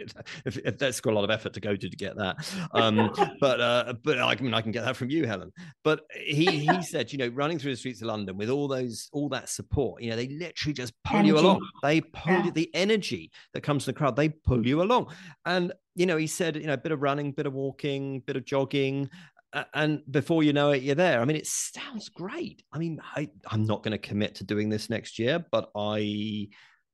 if, 0.46 0.58
if 0.58 0.78
that's 0.78 1.00
got 1.00 1.14
a 1.14 1.16
lot 1.16 1.24
of 1.24 1.32
effort 1.32 1.54
to 1.54 1.60
go 1.60 1.76
to 1.76 1.90
to 1.90 1.98
get 1.98 2.16
that. 2.18 2.38
Um, 2.74 3.12
but 3.40 3.60
uh, 3.60 3.94
but 4.04 4.20
I 4.20 4.36
mean, 4.36 4.54
I 4.54 4.62
can 4.62 4.72
get 4.72 4.86
that 4.86 4.96
from 4.96 5.10
you, 5.10 5.26
Helen. 5.26 5.52
But 5.84 6.02
he 6.16 6.46
he 6.46 6.82
said, 6.82 7.12
you 7.12 7.18
know, 7.18 7.28
running 7.30 7.60
through 7.60 7.72
the 7.72 7.78
streets 7.78 8.02
of 8.02 8.08
London 8.08 8.38
with 8.38 8.50
all 8.50 8.68
those 8.68 9.10
all 9.14 9.30
that 9.30 9.50
support, 9.50 10.02
you 10.02 10.10
know, 10.10 10.16
they 10.16 10.28
literally 10.28 10.74
just 10.74 10.94
pull 11.04 11.18
energy. 11.18 11.30
you 11.30 11.40
along. 11.40 11.68
They 11.84 12.02
pull 12.02 12.46
yeah. 12.46 12.52
the 12.52 12.70
energy 12.74 13.32
that 13.54 13.62
comes 13.62 13.86
from 13.86 13.94
the 13.94 13.98
crowd. 13.98 14.16
They 14.16 14.30
pull 14.30 14.66
you 14.66 14.82
along, 14.82 15.14
and 15.46 15.74
you 15.96 16.06
know, 16.06 16.18
he 16.18 16.28
said, 16.28 16.56
you 16.58 16.68
know, 16.68 16.74
a 16.74 16.78
bit 16.78 16.92
of 16.92 17.02
running, 17.02 17.32
bit 17.32 17.46
of 17.46 17.54
walking, 17.54 18.20
bit 18.22 18.36
of 18.36 18.46
jogging, 18.46 19.10
and 19.74 20.02
before 20.12 20.44
you 20.44 20.54
know 20.54 20.72
it, 20.72 20.84
you're 20.84 20.96
there. 20.96 21.22
I 21.22 21.26
mean, 21.26 21.38
it 21.38 21.48
sounds 21.48 22.10
great. 22.10 22.64
I 22.74 22.78
mean, 22.78 23.00
I, 23.16 23.30
I'm 23.48 23.66
not 23.66 23.84
going 23.84 23.94
to 23.94 23.98
commit 23.98 24.36
to 24.36 24.44
doing 24.44 24.70
this 24.70 24.90
next 24.90 25.18
year, 25.18 25.46
but 25.52 25.72
I, 25.76 26.50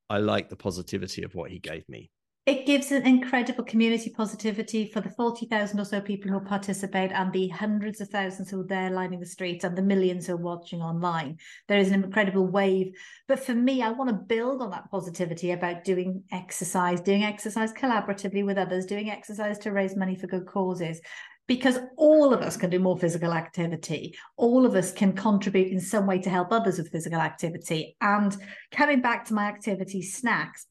I 0.10 0.20
like 0.20 0.50
the 0.50 0.56
positivity 0.56 1.24
of 1.24 1.34
what 1.34 1.50
he 1.50 1.60
gave 1.60 1.88
me 1.90 2.12
it 2.48 2.66
gives 2.66 2.92
an 2.92 3.06
incredible 3.06 3.64
community 3.64 4.10
positivity 4.10 4.88
for 4.88 5.00
the 5.00 5.12
40,000 5.12 5.80
or 5.80 5.86
so 5.86 6.02
people 6.02 6.32
who 6.32 6.40
participate 6.40 7.12
and 7.12 7.32
the 7.32 7.50
hundreds 7.50 8.02
of 8.02 8.10
thousands 8.10 8.50
who 8.50 8.62
are 8.62 8.68
there 8.68 8.90
lining 8.90 9.20
the 9.20 9.28
streets 9.28 9.64
and 9.64 9.78
the 9.78 9.84
millions 9.84 10.26
who 10.26 10.34
are 10.34 10.38
watching 10.38 10.82
online. 10.82 11.38
There 11.68 11.78
is 11.78 11.92
an 11.92 12.04
incredible 12.04 12.48
wave. 12.48 12.96
But 13.28 13.42
for 13.42 13.54
me, 13.54 13.84
I 13.84 13.92
want 13.92 14.10
to 14.10 14.16
build 14.16 14.64
on 14.64 14.72
that 14.72 14.90
positivity 14.90 15.52
about 15.52 15.84
doing 15.84 16.24
exercise, 16.32 17.00
doing 17.00 17.24
exercise 17.24 17.72
collaboratively 17.74 18.44
with 18.44 18.58
others, 18.58 18.88
doing 18.88 19.12
exercise 19.12 19.60
to 19.60 19.72
raise 19.72 19.96
money 19.96 20.16
for 20.16 20.26
good 20.26 20.48
causes. 20.48 21.00
Because 21.48 21.78
all 21.96 22.34
of 22.34 22.42
us 22.42 22.58
can 22.58 22.72
do 22.72 22.80
more 22.80 22.98
physical 22.98 23.34
activity. 23.34 24.18
All 24.38 24.66
of 24.66 24.74
us 24.74 24.92
can 24.92 25.14
contribute 25.14 25.72
in 25.72 25.80
some 25.80 26.08
way 26.08 26.18
to 26.20 26.30
help 26.30 26.52
others 26.52 26.80
with 26.80 26.92
physical 26.92 27.20
activity. 27.20 27.98
And 28.02 28.36
coming 28.72 29.02
back 29.02 29.26
to 29.26 29.36
my 29.36 29.44
activity 29.44 30.02
snacks, 30.02 30.66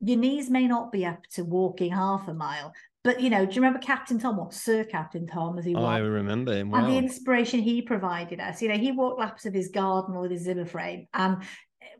your 0.00 0.18
knees 0.18 0.50
may 0.50 0.66
not 0.66 0.92
be 0.92 1.06
up 1.06 1.26
to 1.34 1.44
walking 1.44 1.92
half 1.92 2.28
a 2.28 2.34
mile, 2.34 2.72
but 3.04 3.20
you 3.20 3.28
know, 3.28 3.44
do 3.44 3.54
you 3.54 3.60
remember 3.60 3.78
Captain 3.78 4.18
Tom 4.18 4.38
or 4.38 4.50
Sir 4.50 4.82
Captain 4.82 5.26
Tom 5.26 5.58
as 5.58 5.64
he 5.66 5.74
oh, 5.74 5.80
was? 5.80 5.88
I 5.88 5.98
remember 5.98 6.54
him. 6.54 6.70
Well. 6.70 6.82
And 6.82 6.92
the 6.92 6.98
inspiration 6.98 7.60
he 7.60 7.82
provided 7.82 8.40
us. 8.40 8.62
You 8.62 8.68
know, 8.68 8.78
he 8.78 8.92
walked 8.92 9.20
laps 9.20 9.44
of 9.44 9.52
his 9.52 9.68
garden 9.68 10.18
with 10.18 10.30
his 10.30 10.42
Zimmer 10.42 10.64
frame. 10.64 11.06
And 11.12 11.42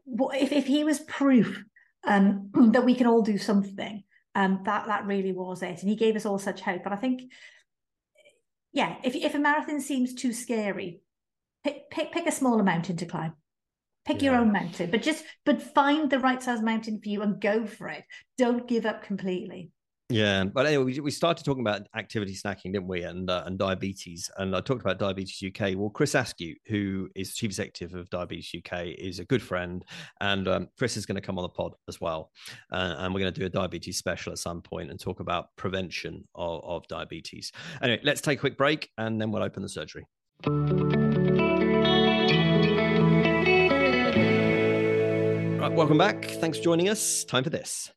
if, 0.06 0.50
if 0.50 0.66
he 0.66 0.82
was 0.82 1.00
proof 1.00 1.62
um, 2.04 2.50
that 2.72 2.86
we 2.86 2.94
can 2.94 3.06
all 3.06 3.20
do 3.20 3.36
something, 3.36 4.02
um, 4.34 4.60
that 4.64 4.86
that 4.86 5.06
really 5.06 5.32
was 5.32 5.62
it. 5.62 5.80
And 5.80 5.90
he 5.90 5.94
gave 5.94 6.16
us 6.16 6.24
all 6.24 6.38
such 6.38 6.62
hope. 6.62 6.86
And 6.86 6.94
I 6.94 6.98
think, 6.98 7.22
yeah, 8.72 8.96
if 9.04 9.14
if 9.14 9.34
a 9.34 9.38
marathon 9.38 9.82
seems 9.82 10.14
too 10.14 10.32
scary, 10.32 11.00
pick 11.62 11.90
pick, 11.90 12.12
pick 12.12 12.26
a 12.26 12.32
smaller 12.32 12.62
mountain 12.62 12.96
to 12.96 13.06
climb. 13.06 13.34
Pick 14.04 14.20
yeah. 14.20 14.30
your 14.30 14.40
own 14.40 14.52
mountain, 14.52 14.90
but 14.90 15.02
just 15.02 15.24
but 15.44 15.62
find 15.62 16.10
the 16.10 16.18
right 16.18 16.42
size 16.42 16.60
mountain 16.60 17.00
for 17.02 17.08
you 17.08 17.22
and 17.22 17.40
go 17.40 17.66
for 17.66 17.88
it. 17.88 18.04
Don't 18.36 18.68
give 18.68 18.84
up 18.86 19.02
completely. 19.02 19.70
Yeah, 20.10 20.44
but 20.44 20.66
anyway, 20.66 20.84
we, 20.84 21.00
we 21.00 21.10
started 21.10 21.44
talking 21.44 21.62
about 21.62 21.88
activity 21.96 22.34
snacking, 22.34 22.74
didn't 22.74 22.88
we? 22.88 23.04
And 23.04 23.30
uh, 23.30 23.44
and 23.46 23.58
diabetes, 23.58 24.30
and 24.36 24.54
I 24.54 24.60
talked 24.60 24.82
about 24.82 24.98
Diabetes 24.98 25.42
UK. 25.42 25.74
Well, 25.76 25.88
Chris 25.88 26.14
Askew, 26.14 26.54
who 26.66 27.08
is 27.14 27.34
chief 27.34 27.48
executive 27.48 27.94
of 27.94 28.10
Diabetes 28.10 28.52
UK, 28.54 28.88
is 28.98 29.18
a 29.18 29.24
good 29.24 29.42
friend, 29.42 29.82
and 30.20 30.46
um, 30.46 30.68
Chris 30.78 30.98
is 30.98 31.06
going 31.06 31.16
to 31.16 31.22
come 31.22 31.38
on 31.38 31.42
the 31.42 31.48
pod 31.48 31.72
as 31.88 32.02
well, 32.02 32.30
uh, 32.70 32.96
and 32.98 33.14
we're 33.14 33.20
going 33.20 33.32
to 33.32 33.40
do 33.40 33.46
a 33.46 33.50
diabetes 33.50 33.96
special 33.96 34.30
at 34.32 34.38
some 34.38 34.60
point 34.60 34.90
and 34.90 35.00
talk 35.00 35.20
about 35.20 35.48
prevention 35.56 36.22
of, 36.34 36.62
of 36.64 36.86
diabetes. 36.88 37.50
Anyway, 37.80 38.00
let's 38.04 38.20
take 38.20 38.38
a 38.38 38.40
quick 38.40 38.58
break, 38.58 38.90
and 38.98 39.18
then 39.18 39.32
we'll 39.32 39.42
open 39.42 39.62
the 39.62 39.68
surgery. 39.70 40.06
Right, 45.64 45.72
welcome 45.72 45.96
back. 45.96 46.26
Thanks 46.26 46.58
for 46.58 46.64
joining 46.64 46.90
us. 46.90 47.24
Time 47.24 47.42
for 47.42 47.48
this 47.48 47.90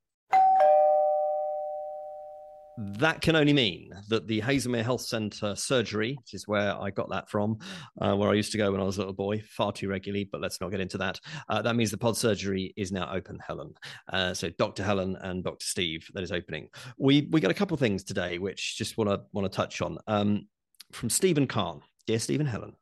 that 2.77 3.19
can 3.19 3.35
only 3.35 3.51
mean 3.51 3.89
that 4.07 4.25
the 4.25 4.39
Haslemere 4.39 4.83
Health 4.83 5.01
Centre 5.01 5.53
surgery, 5.53 6.15
which 6.17 6.33
is 6.33 6.47
where 6.47 6.79
I 6.79 6.91
got 6.91 7.09
that 7.09 7.27
from, 7.27 7.57
uh, 7.99 8.15
where 8.15 8.29
I 8.29 8.35
used 8.35 8.53
to 8.53 8.57
go 8.57 8.71
when 8.71 8.79
I 8.79 8.85
was 8.85 8.97
a 8.97 8.99
little 9.01 9.13
boy, 9.13 9.43
far 9.49 9.73
too 9.73 9.89
regularly, 9.89 10.29
but 10.31 10.39
let's 10.39 10.61
not 10.61 10.71
get 10.71 10.79
into 10.79 10.97
that. 10.99 11.19
Uh, 11.49 11.61
that 11.61 11.75
means 11.75 11.91
the 11.91 11.97
pod 11.97 12.15
surgery 12.15 12.73
is 12.77 12.91
now 12.91 13.11
open, 13.11 13.37
Helen. 13.45 13.73
Uh, 14.13 14.33
so 14.33 14.49
Dr. 14.51 14.83
Helen 14.83 15.17
and 15.19 15.43
Dr. 15.43 15.65
Steve, 15.65 16.07
that 16.13 16.23
is 16.23 16.31
opening. 16.31 16.69
We 16.97 17.27
we 17.31 17.41
got 17.41 17.51
a 17.51 17.55
couple 17.55 17.73
of 17.73 17.81
things 17.81 18.05
today, 18.05 18.37
which 18.37 18.77
just 18.77 18.97
want 18.97 19.09
to 19.09 19.23
want 19.33 19.51
to 19.51 19.53
touch 19.53 19.81
on. 19.81 19.97
Um, 20.07 20.47
from 20.93 21.09
Stephen 21.09 21.47
Kahn, 21.47 21.81
dear 22.05 22.19
Stephen 22.19 22.45
Helen, 22.45 22.75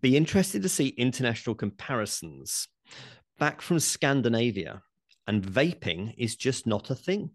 be 0.00 0.16
interested 0.16 0.62
to 0.62 0.70
see 0.70 0.88
international 0.96 1.54
comparisons 1.54 2.68
back 3.38 3.60
from 3.60 3.80
Scandinavia, 3.80 4.82
and 5.26 5.42
vaping 5.42 6.14
is 6.16 6.36
just 6.36 6.66
not 6.66 6.90
a 6.90 6.94
thing 6.94 7.30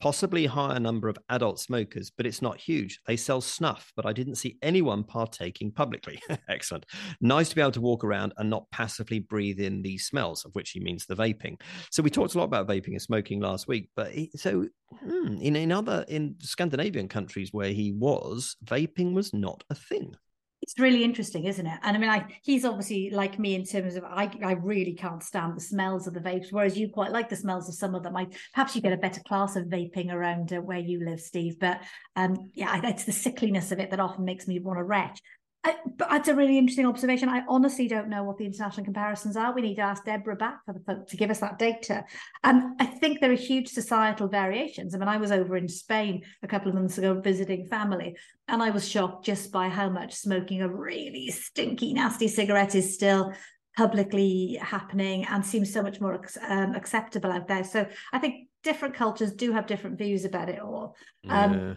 possibly 0.00 0.46
higher 0.46 0.80
number 0.80 1.08
of 1.08 1.18
adult 1.28 1.60
smokers, 1.60 2.10
but 2.10 2.26
it's 2.26 2.42
not 2.42 2.58
huge. 2.58 3.00
They 3.06 3.16
sell 3.16 3.40
snuff, 3.40 3.92
but 3.94 4.06
I 4.06 4.12
didn't 4.12 4.36
see 4.36 4.56
anyone 4.62 5.04
partaking 5.04 5.70
publicly. 5.72 6.20
Excellent. 6.48 6.86
Nice 7.20 7.50
to 7.50 7.54
be 7.54 7.60
able 7.60 7.70
to 7.72 7.80
walk 7.80 8.02
around 8.02 8.32
and 8.38 8.48
not 8.48 8.70
passively 8.70 9.18
breathe 9.18 9.60
in 9.60 9.82
these 9.82 10.06
smells, 10.06 10.44
of 10.44 10.54
which 10.54 10.70
he 10.70 10.80
means 10.80 11.04
the 11.04 11.14
vaping. 11.14 11.60
So 11.90 12.02
we 12.02 12.10
talked 12.10 12.34
a 12.34 12.38
lot 12.38 12.44
about 12.44 12.66
vaping 12.66 12.92
and 12.92 13.02
smoking 13.02 13.40
last 13.40 13.68
week, 13.68 13.90
but 13.94 14.10
he, 14.12 14.30
so 14.34 14.66
hmm, 15.00 15.36
in 15.40 15.54
in 15.54 15.70
other 15.70 16.04
in 16.08 16.36
Scandinavian 16.40 17.08
countries 17.08 17.52
where 17.52 17.72
he 17.72 17.92
was, 17.92 18.56
vaping 18.64 19.12
was 19.12 19.34
not 19.34 19.62
a 19.70 19.74
thing 19.74 20.16
it's 20.62 20.78
really 20.78 21.02
interesting, 21.02 21.44
isn't 21.44 21.66
it? 21.66 21.78
And 21.82 21.96
I 21.96 22.00
mean, 22.00 22.10
I, 22.10 22.26
he's 22.42 22.64
obviously 22.64 23.10
like 23.10 23.38
me 23.38 23.54
in 23.54 23.64
terms 23.64 23.96
of 23.96 24.04
I, 24.04 24.30
I 24.44 24.52
really 24.52 24.92
can't 24.92 25.22
stand 25.22 25.56
the 25.56 25.60
smells 25.60 26.06
of 26.06 26.14
the 26.14 26.20
vapes, 26.20 26.52
whereas 26.52 26.76
you 26.76 26.90
quite 26.90 27.12
like 27.12 27.28
the 27.28 27.36
smells 27.36 27.68
of 27.68 27.74
some 27.74 27.94
of 27.94 28.02
them. 28.02 28.16
I, 28.16 28.26
perhaps 28.52 28.76
you 28.76 28.82
get 28.82 28.92
a 28.92 28.98
better 28.98 29.20
class 29.26 29.56
of 29.56 29.66
vaping 29.66 30.12
around 30.12 30.52
uh, 30.52 30.60
where 30.60 30.78
you 30.78 31.04
live, 31.04 31.20
Steve. 31.20 31.58
But 31.58 31.80
um, 32.14 32.50
yeah, 32.54 32.80
it's 32.84 33.04
the 33.04 33.12
sickliness 33.12 33.72
of 33.72 33.78
it 33.78 33.90
that 33.90 34.00
often 34.00 34.24
makes 34.24 34.46
me 34.46 34.58
want 34.58 34.78
to 34.78 34.84
retch. 34.84 35.20
I, 35.62 35.76
but 35.84 36.08
that's 36.08 36.28
a 36.28 36.34
really 36.34 36.56
interesting 36.56 36.86
observation. 36.86 37.28
I 37.28 37.42
honestly 37.46 37.86
don't 37.86 38.08
know 38.08 38.24
what 38.24 38.38
the 38.38 38.46
international 38.46 38.84
comparisons 38.84 39.36
are. 39.36 39.52
We 39.52 39.60
need 39.60 39.74
to 39.74 39.82
ask 39.82 40.04
Deborah 40.04 40.36
back 40.36 40.64
for 40.64 40.72
the, 40.72 41.04
to 41.06 41.16
give 41.18 41.30
us 41.30 41.40
that 41.40 41.58
data. 41.58 42.04
And 42.42 42.80
I 42.80 42.86
think 42.86 43.20
there 43.20 43.30
are 43.30 43.36
huge 43.36 43.68
societal 43.68 44.26
variations. 44.26 44.94
I 44.94 44.98
mean, 44.98 45.08
I 45.08 45.18
was 45.18 45.30
over 45.30 45.58
in 45.58 45.68
Spain 45.68 46.22
a 46.42 46.48
couple 46.48 46.70
of 46.70 46.76
months 46.76 46.96
ago 46.96 47.20
visiting 47.20 47.66
family, 47.66 48.16
and 48.48 48.62
I 48.62 48.70
was 48.70 48.88
shocked 48.88 49.26
just 49.26 49.52
by 49.52 49.68
how 49.68 49.90
much 49.90 50.14
smoking 50.14 50.62
a 50.62 50.68
really 50.68 51.28
stinky, 51.30 51.92
nasty 51.92 52.28
cigarette 52.28 52.74
is 52.74 52.94
still 52.94 53.34
publicly 53.76 54.58
happening 54.60 55.26
and 55.26 55.44
seems 55.44 55.72
so 55.72 55.82
much 55.82 56.00
more 56.00 56.20
um, 56.48 56.74
acceptable 56.74 57.30
out 57.30 57.48
there. 57.48 57.64
So 57.64 57.86
I 58.12 58.18
think 58.18 58.48
different 58.62 58.94
cultures 58.94 59.32
do 59.32 59.52
have 59.52 59.66
different 59.66 59.98
views 59.98 60.24
about 60.24 60.48
it 60.48 60.60
all. 60.60 60.96
Um, 61.28 61.52
yeah. 61.52 61.74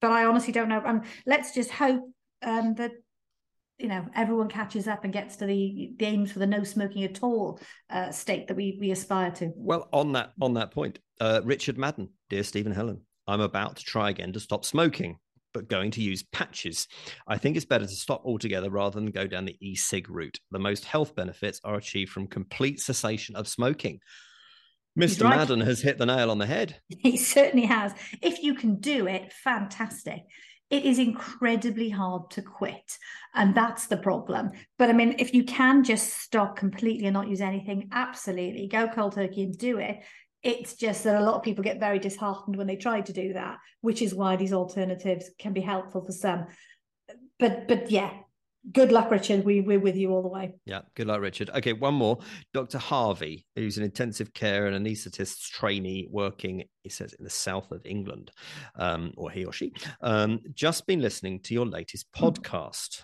But 0.00 0.12
I 0.12 0.24
honestly 0.24 0.52
don't 0.52 0.68
know. 0.68 0.82
Um, 0.84 1.02
let's 1.26 1.54
just 1.54 1.70
hope 1.70 2.02
um, 2.42 2.74
that 2.74 2.92
you 3.78 3.88
know 3.88 4.06
everyone 4.14 4.48
catches 4.48 4.88
up 4.88 5.04
and 5.04 5.12
gets 5.12 5.36
to 5.36 5.46
the, 5.46 5.92
the 5.98 6.06
aims 6.06 6.32
for 6.32 6.38
the 6.38 6.46
no 6.46 6.64
smoking 6.64 7.04
at 7.04 7.22
all 7.22 7.60
uh, 7.90 8.10
state 8.10 8.48
that 8.48 8.56
we 8.56 8.76
we 8.80 8.90
aspire 8.90 9.30
to 9.30 9.52
well 9.56 9.88
on 9.92 10.12
that 10.12 10.32
on 10.40 10.54
that 10.54 10.70
point 10.70 10.98
uh, 11.20 11.40
richard 11.44 11.78
madden 11.78 12.08
dear 12.30 12.42
stephen 12.42 12.72
helen 12.72 13.00
i'm 13.26 13.40
about 13.40 13.76
to 13.76 13.84
try 13.84 14.10
again 14.10 14.32
to 14.32 14.40
stop 14.40 14.64
smoking 14.64 15.18
but 15.52 15.68
going 15.68 15.90
to 15.90 16.02
use 16.02 16.22
patches 16.32 16.86
i 17.26 17.36
think 17.36 17.56
it's 17.56 17.66
better 17.66 17.86
to 17.86 17.92
stop 17.92 18.22
altogether 18.24 18.70
rather 18.70 18.98
than 18.98 19.10
go 19.10 19.26
down 19.26 19.44
the 19.44 19.56
e-cig 19.60 20.08
route 20.08 20.38
the 20.50 20.58
most 20.58 20.84
health 20.84 21.14
benefits 21.14 21.60
are 21.64 21.76
achieved 21.76 22.10
from 22.10 22.26
complete 22.26 22.80
cessation 22.80 23.36
of 23.36 23.48
smoking 23.48 24.00
Mr. 24.98 25.24
Right. 25.24 25.36
Madden 25.36 25.60
has 25.60 25.82
hit 25.82 25.98
the 25.98 26.06
nail 26.06 26.30
on 26.30 26.38
the 26.38 26.46
head. 26.46 26.80
He 27.00 27.18
certainly 27.18 27.66
has. 27.66 27.92
If 28.22 28.42
you 28.42 28.54
can 28.54 28.76
do 28.76 29.06
it, 29.06 29.30
fantastic 29.30 30.22
it 30.70 30.84
is 30.84 30.98
incredibly 30.98 31.88
hard 31.88 32.30
to 32.30 32.42
quit. 32.42 32.98
And 33.34 33.54
that's 33.54 33.86
the 33.86 33.96
problem. 33.96 34.50
But 34.78 34.90
I 34.90 34.92
mean, 34.92 35.16
if 35.18 35.32
you 35.32 35.44
can 35.44 35.84
just 35.84 36.18
stop 36.18 36.56
completely 36.56 37.06
and 37.06 37.14
not 37.14 37.28
use 37.28 37.40
anything, 37.40 37.88
absolutely 37.92 38.66
go 38.66 38.88
cold 38.88 39.14
turkey 39.14 39.44
and 39.44 39.56
do 39.56 39.78
it. 39.78 40.00
It's 40.42 40.74
just 40.74 41.04
that 41.04 41.20
a 41.20 41.24
lot 41.24 41.34
of 41.34 41.42
people 41.42 41.64
get 41.64 41.80
very 41.80 41.98
disheartened 41.98 42.56
when 42.56 42.66
they 42.66 42.76
try 42.76 43.00
to 43.00 43.12
do 43.12 43.32
that, 43.32 43.58
which 43.80 44.02
is 44.02 44.14
why 44.14 44.36
these 44.36 44.52
alternatives 44.52 45.30
can 45.38 45.52
be 45.52 45.60
helpful 45.60 46.04
for 46.04 46.12
some. 46.12 46.46
But 47.38 47.68
but 47.68 47.90
yeah, 47.90 48.12
good 48.72 48.92
luck, 48.92 49.10
Richard. 49.10 49.44
We, 49.44 49.60
we're 49.60 49.80
with 49.80 49.96
you 49.96 50.10
all 50.12 50.22
the 50.22 50.28
way. 50.28 50.54
Yeah, 50.64 50.82
good 50.94 51.06
luck, 51.06 51.20
Richard. 51.20 51.50
Okay, 51.50 51.72
one 51.72 51.94
more. 51.94 52.18
Dr. 52.52 52.78
Harvey, 52.78 53.46
who's 53.54 53.78
an 53.78 53.84
intensive 53.84 54.32
care 54.32 54.66
and 54.66 54.86
anaesthetist 54.86 55.50
trainee 55.50 56.08
working, 56.10 56.64
he 56.82 56.88
says, 56.88 57.12
in 57.12 57.24
the 57.24 57.30
south 57.30 57.70
of 57.72 57.84
England, 57.84 58.30
um, 58.76 59.12
or 59.16 59.30
he 59.30 59.44
or 59.44 59.52
she, 59.52 59.72
um, 60.00 60.40
just 60.54 60.86
been 60.86 61.00
listening 61.00 61.40
to 61.40 61.54
your 61.54 61.66
latest 61.66 62.06
hmm. 62.14 62.24
podcast. 62.24 63.02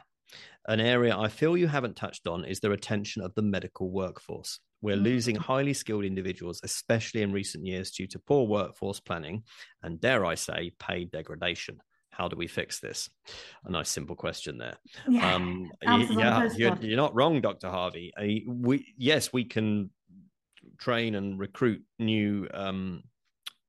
An 0.68 0.80
area 0.80 1.16
I 1.16 1.28
feel 1.28 1.56
you 1.56 1.66
haven't 1.66 1.96
touched 1.96 2.26
on 2.26 2.44
is 2.44 2.60
the 2.60 2.70
retention 2.70 3.22
of 3.22 3.34
the 3.34 3.42
medical 3.42 3.90
workforce. 3.90 4.60
We're 4.80 4.96
hmm. 4.96 5.02
losing 5.02 5.36
highly 5.36 5.74
skilled 5.74 6.04
individuals, 6.04 6.60
especially 6.62 7.22
in 7.22 7.32
recent 7.32 7.66
years, 7.66 7.90
due 7.90 8.06
to 8.08 8.18
poor 8.18 8.46
workforce 8.46 9.00
planning 9.00 9.44
and, 9.82 10.00
dare 10.00 10.24
I 10.24 10.34
say, 10.34 10.72
pay 10.78 11.04
degradation 11.04 11.80
how 12.12 12.28
do 12.28 12.36
we 12.36 12.46
fix 12.46 12.78
this? 12.78 13.10
A 13.64 13.70
nice 13.70 13.88
simple 13.88 14.14
question 14.14 14.58
there. 14.58 14.76
Yeah, 15.08 15.34
um, 15.34 15.70
yeah 15.82 16.48
you're, 16.54 16.76
you're, 16.76 16.96
not 16.96 17.14
wrong, 17.14 17.40
Dr. 17.40 17.68
Harvey. 17.68 18.12
I, 18.16 18.42
we 18.46 18.94
yes, 18.96 19.32
we 19.32 19.44
can 19.44 19.90
train 20.78 21.14
and 21.14 21.38
recruit 21.38 21.82
new 21.98 22.46
um, 22.52 23.02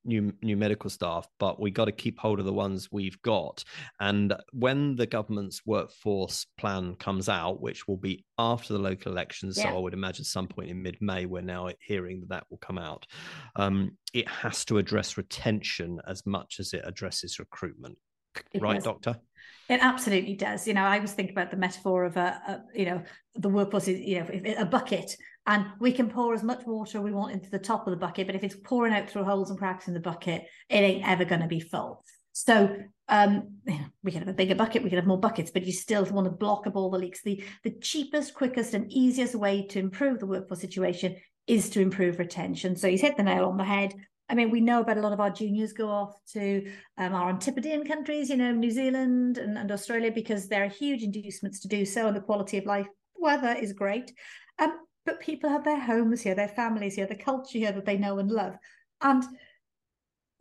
new 0.06 0.34
new 0.42 0.58
medical 0.58 0.90
staff, 0.90 1.28
but 1.40 1.60
we 1.60 1.72
got 1.72 1.86
to 1.86 1.92
keep 1.92 2.20
hold 2.20 2.40
of 2.40 2.46
the 2.46 2.54
ones 2.54 2.90
we've 2.92 3.22
got. 3.22 3.64
And 4.00 4.36
when 4.52 4.96
the 4.96 5.08
government's 5.08 5.62
workforce 5.66 6.46
plan 6.58 6.96
comes 6.96 7.30
out, 7.30 7.62
which 7.62 7.88
will 7.88 7.98
be 7.98 8.26
after 8.38 8.74
the 8.74 8.80
local 8.80 9.12
elections, 9.12 9.58
yeah. 9.58 9.70
so 9.70 9.78
I 9.78 9.80
would 9.80 9.94
imagine 9.94 10.24
at 10.24 10.28
some 10.28 10.48
point 10.48 10.70
in 10.70 10.82
mid 10.82 10.98
May, 11.02 11.26
we're 11.26 11.42
now 11.42 11.70
hearing 11.80 12.20
that 12.22 12.30
that 12.30 12.46
will 12.50 12.58
come 12.58 12.78
out. 12.78 13.08
Um, 13.56 13.98
it 14.14 14.28
has 14.28 14.66
to 14.66 14.78
address 14.78 15.18
retention 15.18 16.00
as 16.08 16.26
much 16.26 16.58
as 16.60 16.74
it 16.74 16.82
addresses 16.84 17.40
recruitment 17.40 17.98
it 18.52 18.62
right, 18.62 18.76
does. 18.76 18.84
Doctor? 18.84 19.20
It 19.70 19.80
absolutely 19.82 20.36
does. 20.36 20.68
You 20.68 20.74
know, 20.74 20.84
I 20.84 21.00
was 21.00 21.14
thinking 21.14 21.34
about 21.34 21.52
the 21.52 21.58
metaphor 21.58 22.04
of 22.04 22.18
a, 22.18 22.42
a 22.48 22.62
you 22.78 22.86
know, 22.86 23.02
the 23.36 23.50
workforce 23.50 23.88
is, 23.88 24.00
you 24.00 24.20
know, 24.20 24.56
a 24.58 24.66
bucket, 24.66 25.16
and 25.48 25.66
we 25.80 25.92
can 25.92 26.10
pour 26.10 26.34
as 26.34 26.44
much 26.44 26.66
water 26.66 27.02
we 27.02 27.12
want 27.12 27.34
into 27.34 27.50
the 27.50 27.60
top 27.60 27.88
of 27.88 27.92
the 27.92 27.98
bucket, 27.98 28.28
but 28.28 28.36
if 28.36 28.44
it's 28.44 28.56
pouring 28.56 28.94
out 28.94 29.10
through 29.10 29.24
holes 29.24 29.50
and 29.50 29.60
cracks 29.60 29.88
in 29.88 29.94
the 29.94 30.00
bucket, 30.00 30.44
it 30.70 30.76
ain't 30.76 31.08
ever 31.08 31.26
going 31.26 31.42
to 31.42 31.48
be 31.48 31.60
full. 31.60 32.04
So 32.34 32.76
um, 33.08 33.58
we 34.04 34.12
can 34.12 34.22
have 34.22 34.28
a 34.28 34.34
bigger 34.34 34.56
bucket, 34.56 34.84
we 34.84 34.90
can 34.90 34.98
have 34.98 35.08
more 35.08 35.20
buckets, 35.20 35.52
but 35.52 35.66
you 35.66 35.72
still 35.72 36.04
want 36.06 36.26
to 36.26 36.32
block 36.32 36.66
up 36.68 36.76
all 36.76 36.90
the 36.90 36.98
leaks. 36.98 37.22
The 37.22 37.44
the 37.64 37.72
cheapest, 37.82 38.34
quickest, 38.34 38.74
and 38.74 38.92
easiest 38.92 39.36
way 39.36 39.68
to 39.68 39.80
improve 39.80 40.20
the 40.20 40.26
workforce 40.26 40.62
situation 40.62 41.16
is 41.46 41.70
to 41.72 41.82
improve 41.82 42.20
retention. 42.20 42.76
So 42.76 42.90
he's 42.90 43.02
hit 43.02 43.18
the 43.18 43.24
nail 43.24 43.46
on 43.46 43.58
the 43.58 43.64
head. 43.64 43.94
I 44.30 44.36
mean, 44.36 44.52
we 44.52 44.62
know 44.62 44.82
about 44.82 44.98
a 44.98 45.02
lot 45.02 45.14
of 45.14 45.20
our 45.20 45.30
juniors 45.30 45.74
go 45.74 45.90
off 45.90 46.16
to 46.34 46.72
um, 46.98 47.14
our 47.14 47.30
Antipodean 47.30 47.86
countries, 47.86 48.30
you 48.30 48.38
know, 48.38 48.52
New 48.52 48.72
Zealand 48.72 49.38
and, 49.38 49.58
and, 49.58 49.72
Australia, 49.72 50.12
because 50.12 50.48
there 50.48 50.64
are 50.64 50.70
huge 50.70 51.04
inducements 51.04 51.60
to 51.60 51.68
do 51.68 51.86
so, 51.86 52.08
and 52.08 52.16
the 52.16 52.22
quality 52.22 52.58
of 52.58 52.66
life, 52.66 52.88
weather 53.16 53.56
is 53.60 53.74
great. 53.74 54.14
Um, 54.60 54.80
but 55.06 55.20
people 55.20 55.50
have 55.50 55.66
their 55.66 55.80
homes 55.80 56.22
here, 56.22 56.36
their 56.36 56.48
families 56.48 56.96
here, 56.96 57.06
the 57.06 57.16
culture 57.16 57.58
here 57.58 57.74
that 57.74 57.86
they 57.86 57.98
know 57.98 58.20
and 58.20 58.32
love. 58.32 58.56
And 59.02 59.24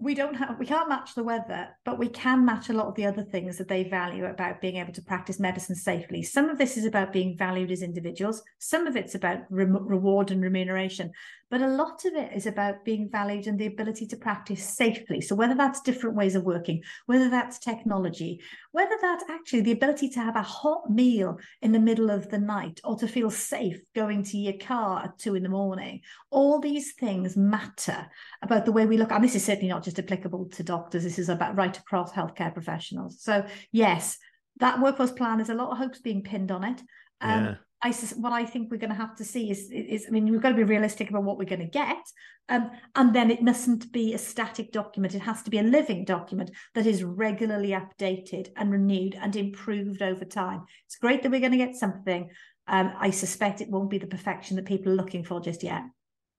we 0.02 0.14
don't 0.16 0.34
have 0.34 0.58
we 0.58 0.66
can't 0.66 0.88
match 0.88 1.14
the 1.14 1.22
weather 1.22 1.68
but 1.84 1.98
we 1.98 2.08
can 2.08 2.44
match 2.44 2.68
a 2.68 2.72
lot 2.72 2.88
of 2.88 2.94
the 2.96 3.06
other 3.06 3.22
things 3.22 3.56
that 3.56 3.68
they 3.68 3.84
value 3.84 4.24
about 4.24 4.60
being 4.60 4.76
able 4.76 4.92
to 4.92 5.02
practice 5.02 5.38
medicine 5.38 5.76
safely 5.76 6.22
some 6.22 6.48
of 6.48 6.58
this 6.58 6.76
is 6.76 6.84
about 6.84 7.12
being 7.12 7.36
valued 7.38 7.70
as 7.70 7.82
individuals 7.82 8.42
some 8.58 8.86
of 8.88 8.96
it's 8.96 9.14
about 9.14 9.38
re- 9.48 9.64
reward 9.64 10.32
and 10.32 10.42
remuneration 10.42 11.12
but 11.52 11.62
a 11.62 11.68
lot 11.68 12.04
of 12.04 12.14
it 12.14 12.32
is 12.34 12.46
about 12.46 12.84
being 12.84 13.08
valued 13.08 13.46
and 13.46 13.58
the 13.58 13.66
ability 13.66 14.06
to 14.06 14.16
practice 14.16 14.64
safely 14.64 15.20
so 15.20 15.36
whether 15.36 15.54
that's 15.54 15.80
different 15.82 16.16
ways 16.16 16.34
of 16.34 16.42
working 16.42 16.82
whether 17.06 17.30
that's 17.30 17.60
technology 17.60 18.40
whether 18.72 18.96
that's 19.00 19.24
actually 19.30 19.60
the 19.60 19.72
ability 19.72 20.08
to 20.08 20.18
have 20.18 20.34
a 20.34 20.42
hot 20.42 20.90
meal 20.90 21.38
in 21.60 21.70
the 21.70 21.78
middle 21.78 22.10
of 22.10 22.28
the 22.30 22.38
night 22.38 22.80
or 22.82 22.96
to 22.96 23.06
feel 23.06 23.30
safe 23.30 23.78
going 23.94 24.24
to 24.24 24.36
your 24.36 24.58
car 24.58 25.04
at 25.04 25.18
two 25.18 25.36
in 25.36 25.44
the 25.44 25.48
morning 25.48 26.00
all 26.30 26.58
these 26.58 26.94
things 26.94 27.36
matter 27.36 28.08
about 28.42 28.64
the 28.64 28.72
way 28.72 28.84
we 28.84 28.96
look 28.96 29.12
and 29.12 29.22
this 29.22 29.36
is 29.36 29.44
certainly 29.44 29.68
not 29.68 29.84
just 29.84 29.98
applicable 29.98 30.46
to 30.46 30.62
doctors. 30.62 31.04
This 31.04 31.18
is 31.18 31.28
about 31.28 31.56
right 31.56 31.76
across 31.76 32.12
healthcare 32.12 32.52
professionals. 32.52 33.20
So 33.20 33.44
yes, 33.70 34.18
that 34.58 34.80
workforce 34.80 35.12
plan 35.12 35.40
is 35.40 35.50
a 35.50 35.54
lot 35.54 35.70
of 35.70 35.78
hopes 35.78 36.00
being 36.00 36.22
pinned 36.22 36.50
on 36.50 36.64
it. 36.64 36.80
Um, 37.20 37.44
yeah. 37.44 37.54
I 37.82 37.92
what 38.16 38.32
I 38.32 38.44
think 38.44 38.70
we're 38.70 38.76
going 38.76 38.90
to 38.90 38.96
have 38.96 39.16
to 39.16 39.24
see 39.24 39.50
is, 39.50 39.68
is 39.70 40.06
I 40.06 40.10
mean 40.10 40.30
we've 40.30 40.40
got 40.40 40.50
to 40.50 40.54
be 40.54 40.62
realistic 40.62 41.10
about 41.10 41.24
what 41.24 41.36
we're 41.36 41.44
going 41.44 41.60
to 41.60 41.66
get, 41.66 42.02
um, 42.48 42.70
and 42.94 43.14
then 43.14 43.30
it 43.30 43.42
mustn't 43.42 43.92
be 43.92 44.14
a 44.14 44.18
static 44.18 44.70
document. 44.70 45.14
It 45.14 45.22
has 45.22 45.42
to 45.42 45.50
be 45.50 45.58
a 45.58 45.64
living 45.64 46.04
document 46.04 46.50
that 46.74 46.86
is 46.86 47.02
regularly 47.02 47.70
updated 47.70 48.50
and 48.56 48.70
renewed 48.70 49.16
and 49.20 49.34
improved 49.34 50.00
over 50.00 50.24
time. 50.24 50.64
It's 50.86 50.96
great 50.96 51.22
that 51.22 51.30
we're 51.30 51.40
going 51.40 51.52
to 51.52 51.58
get 51.58 51.74
something. 51.74 52.30
Um, 52.68 52.92
I 52.98 53.10
suspect 53.10 53.60
it 53.60 53.68
won't 53.68 53.90
be 53.90 53.98
the 53.98 54.06
perfection 54.06 54.56
that 54.56 54.66
people 54.66 54.92
are 54.92 54.96
looking 54.96 55.24
for 55.24 55.40
just 55.40 55.62
yet. 55.62 55.82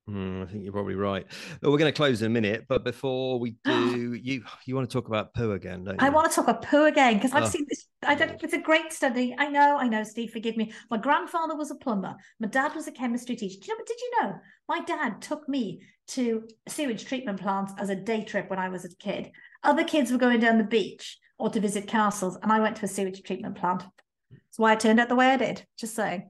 Mm, 0.10 0.44
I 0.44 0.52
think 0.52 0.64
you're 0.66 0.74
probably 0.74 0.96
right. 0.96 1.26
Well, 1.62 1.72
we're 1.72 1.78
going 1.78 1.92
to 1.92 1.96
close 1.96 2.22
in 2.22 2.28
a 2.28 2.30
minute, 2.30 2.66
but 2.68 2.84
before 2.84 3.40
we 3.40 3.56
do, 3.64 4.14
you 4.14 4.44
you 4.66 4.76
want 4.76 4.90
to 4.90 4.94
talk 4.94 5.08
about 5.08 5.34
poo 5.34 5.54
again, 5.54 5.86
don't 5.86 6.02
you? 6.02 6.06
I 6.06 6.10
want 6.10 6.30
to 6.30 6.36
talk 6.36 6.48
about 6.48 6.64
poo 6.64 6.86
again 6.86 7.16
because 7.16 7.32
I've 7.32 7.44
oh. 7.44 7.48
seen 7.48 7.66
this. 7.70 7.86
I 8.06 8.16
don't. 8.16 8.44
It's 8.44 8.54
a 8.54 8.60
great 8.60 8.92
study. 8.92 9.34
I 9.38 9.48
know. 9.48 9.78
I 9.78 9.88
know. 9.88 10.04
Steve, 10.04 10.32
forgive 10.32 10.58
me. 10.58 10.74
My 10.92 10.98
grandfather 10.98 11.56
was 11.56 11.72
a 11.72 11.76
plumber. 11.76 12.16
My 12.40 12.48
dad 12.48 12.76
was 12.76 12.88
a 12.88 12.92
chemistry 12.92 13.38
teacher. 13.38 13.60
Do 13.62 13.72
you 13.72 13.78
know? 13.78 13.84
Did 13.88 13.98
you 14.02 14.12
know? 14.22 14.36
My 14.68 14.82
dad 14.82 15.22
took 15.22 15.48
me 15.48 15.82
to 16.10 16.44
sewage 16.68 17.06
treatment 17.06 17.40
plants 17.40 17.74
as 17.78 17.90
a 17.90 17.96
day 17.96 18.26
trip 18.26 18.50
when 18.50 18.60
I 18.60 18.68
was 18.68 18.84
a 18.84 18.94
kid. 18.98 19.32
Other 19.64 19.86
kids 19.86 20.12
were 20.12 20.18
going 20.18 20.42
down 20.42 20.58
the 20.58 20.66
beach 20.66 21.18
or 21.40 21.50
to 21.50 21.62
visit 21.62 21.88
castles, 21.88 22.38
and 22.44 22.52
I 22.52 22.60
went 22.60 22.76
to 22.78 22.86
a 22.86 22.90
sewage 22.90 23.24
treatment 23.24 23.56
plant. 23.56 23.84
That's 24.32 24.60
why 24.60 24.74
I 24.74 24.76
turned 24.76 25.00
out 25.00 25.08
the 25.08 25.16
way 25.16 25.30
I 25.30 25.38
did. 25.38 25.66
Just 25.78 25.96
saying. 25.96 26.30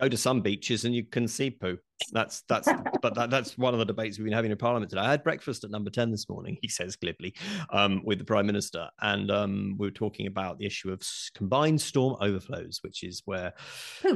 Go 0.00 0.08
to 0.08 0.16
some 0.16 0.40
beaches 0.40 0.84
and 0.84 0.94
you 0.94 1.04
can 1.04 1.26
see 1.26 1.50
poo. 1.50 1.78
That's 2.12 2.42
that's 2.48 2.68
but 3.02 3.14
that, 3.14 3.30
that's 3.30 3.56
one 3.56 3.72
of 3.72 3.78
the 3.78 3.84
debates 3.84 4.18
we've 4.18 4.26
been 4.26 4.32
having 4.32 4.50
in 4.50 4.58
Parliament 4.58 4.90
today. 4.90 5.02
I 5.02 5.10
had 5.10 5.24
breakfast 5.24 5.64
at 5.64 5.70
number 5.70 5.90
ten 5.90 6.10
this 6.10 6.28
morning. 6.28 6.58
He 6.66 6.68
says 6.68 6.96
glibly 6.96 7.34
um, 7.70 8.02
with 8.04 8.18
the 8.18 8.24
Prime 8.24 8.46
Minister, 8.46 8.88
and 9.00 9.30
um, 9.30 9.76
we 9.78 9.86
were 9.86 9.92
talking 9.92 10.26
about 10.26 10.58
the 10.58 10.66
issue 10.66 10.90
of 10.90 11.00
combined 11.34 11.80
storm 11.80 12.16
overflows, 12.20 12.80
which 12.82 13.04
is 13.04 13.22
where 13.24 13.52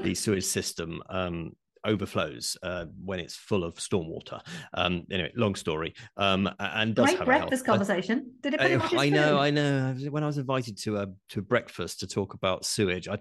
the 0.03 0.14
sewage 0.14 0.45
system 0.45 1.01
um, 1.11 1.53
overflows 1.85 2.57
uh, 2.62 2.87
when 3.05 3.20
it's 3.20 3.37
full 3.37 3.64
of 3.64 3.74
stormwater. 3.76 4.41
Um, 4.74 5.07
anyway, 5.11 5.33
long 5.37 5.55
story. 5.55 5.95
Um, 6.16 6.49
and 6.59 6.95
does 6.95 7.14
Great 7.14 7.24
breakfast 7.24 7.64
conversation. 7.64 8.33
Did 8.43 8.55
it? 8.55 8.61
I, 8.61 9.07
I 9.07 9.09
know, 9.09 9.39
I 9.39 9.51
know. 9.51 9.95
When 10.11 10.22
I 10.22 10.26
was 10.26 10.39
invited 10.39 10.76
to 10.78 10.99
a 10.99 11.07
to 11.31 11.43
breakfast 11.43 12.01
to 12.01 12.07
talk 12.07 12.35
about 12.35 12.64
sewage, 12.64 13.09
I 13.09 13.14
I 13.14 13.18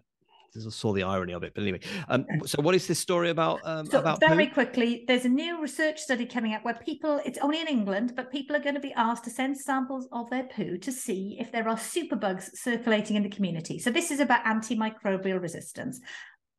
saw 0.70 0.94
the 0.94 1.04
irony 1.04 1.34
of 1.34 1.44
it. 1.44 1.54
But 1.54 1.62
anyway, 1.64 1.80
um, 2.08 2.26
so 2.46 2.62
what 2.62 2.76
is 2.76 2.88
this 2.88 3.00
story 3.00 3.30
about? 3.30 3.60
Um, 3.64 3.86
so 3.86 4.00
about 4.00 4.20
very 4.20 4.48
poo? 4.48 4.54
quickly, 4.54 5.04
there's 5.08 5.26
a 5.26 5.30
new 5.30 5.62
research 5.62 6.00
study 6.00 6.26
coming 6.26 6.54
out 6.54 6.64
where 6.64 6.76
people, 6.76 7.22
it's 7.26 7.40
only 7.40 7.62
in 7.62 7.68
England, 7.68 8.14
but 8.16 8.32
people 8.32 8.56
are 8.56 8.62
going 8.62 8.76
to 8.76 8.82
be 8.82 8.94
asked 8.94 9.24
to 9.26 9.30
send 9.30 9.58
samples 9.58 10.08
of 10.12 10.30
their 10.30 10.44
poo 10.44 10.78
to 10.78 10.92
see 10.92 11.38
if 11.40 11.52
there 11.52 11.68
are 11.68 11.78
superbugs 11.78 12.50
circulating 12.56 13.16
in 13.16 13.24
the 13.24 13.30
community. 13.30 13.80
So 13.80 13.92
this 13.92 14.12
is 14.12 14.20
about 14.20 14.44
antimicrobial 14.46 15.42
resistance 15.42 16.00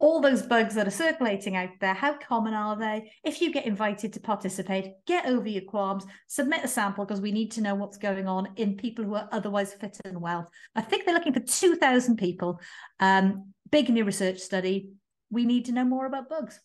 all 0.00 0.20
those 0.20 0.42
bugs 0.42 0.74
that 0.74 0.88
are 0.88 0.90
circulating 0.90 1.56
out 1.56 1.68
there, 1.78 1.92
how 1.92 2.14
common 2.14 2.54
are 2.54 2.74
they? 2.74 3.12
If 3.22 3.42
you 3.42 3.52
get 3.52 3.66
invited 3.66 4.14
to 4.14 4.20
participate, 4.20 4.94
get 5.06 5.26
over 5.26 5.46
your 5.46 5.62
qualms, 5.62 6.06
submit 6.26 6.64
a 6.64 6.68
sample 6.68 7.04
because 7.04 7.20
we 7.20 7.32
need 7.32 7.52
to 7.52 7.60
know 7.60 7.74
what's 7.74 7.98
going 7.98 8.26
on 8.26 8.48
in 8.56 8.76
people 8.76 9.04
who 9.04 9.14
are 9.14 9.28
otherwise 9.30 9.74
fit 9.74 9.98
and 10.06 10.20
well. 10.20 10.50
I 10.74 10.80
think 10.80 11.04
they're 11.04 11.14
looking 11.14 11.34
for 11.34 11.40
2,000 11.40 12.16
people. 12.16 12.60
Um, 12.98 13.52
big 13.70 13.88
new 13.88 14.04
research 14.04 14.38
study. 14.38 14.92
We 15.30 15.44
need 15.44 15.66
to 15.66 15.72
know 15.72 15.84
more 15.84 16.06
about 16.06 16.28
bugs. 16.28 16.60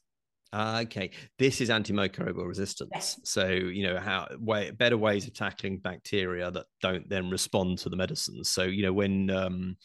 Uh, 0.53 0.82
okay, 0.84 1.10
this 1.38 1.60
is 1.60 1.70
antimicrobial 1.70 2.47
resistance. 2.47 2.89
Yes. 2.93 3.20
So 3.24 3.47
you 3.47 3.84
know 3.84 3.99
how 3.99 4.28
way 4.39 4.72
better 4.72 4.97
ways 4.97 5.28
of 5.28 5.34
tackling 5.34 5.80
bacteria 5.80 6.49
that 6.51 6.66
don't 6.82 7.10
then 7.10 7.30
respond 7.30 7.80
to 7.80 7.89
the 7.89 7.97
medicines. 7.97 8.49
So 8.49 8.64
you 8.64 8.84
know 8.84 8.93
when 8.93 9.30
um, 9.32 9.76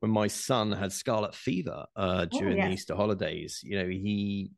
when 0.00 0.10
my 0.10 0.26
son 0.26 0.72
had 0.72 0.92
scarlet 0.92 1.34
fever 1.34 1.86
uh, 1.96 2.26
oh, 2.30 2.38
during 2.38 2.60
oh, 2.60 2.66
the 2.66 2.72
Easter 2.72 2.94
holidays, 2.94 3.60
you 3.62 3.78
know 3.78 3.86
he 3.86 4.50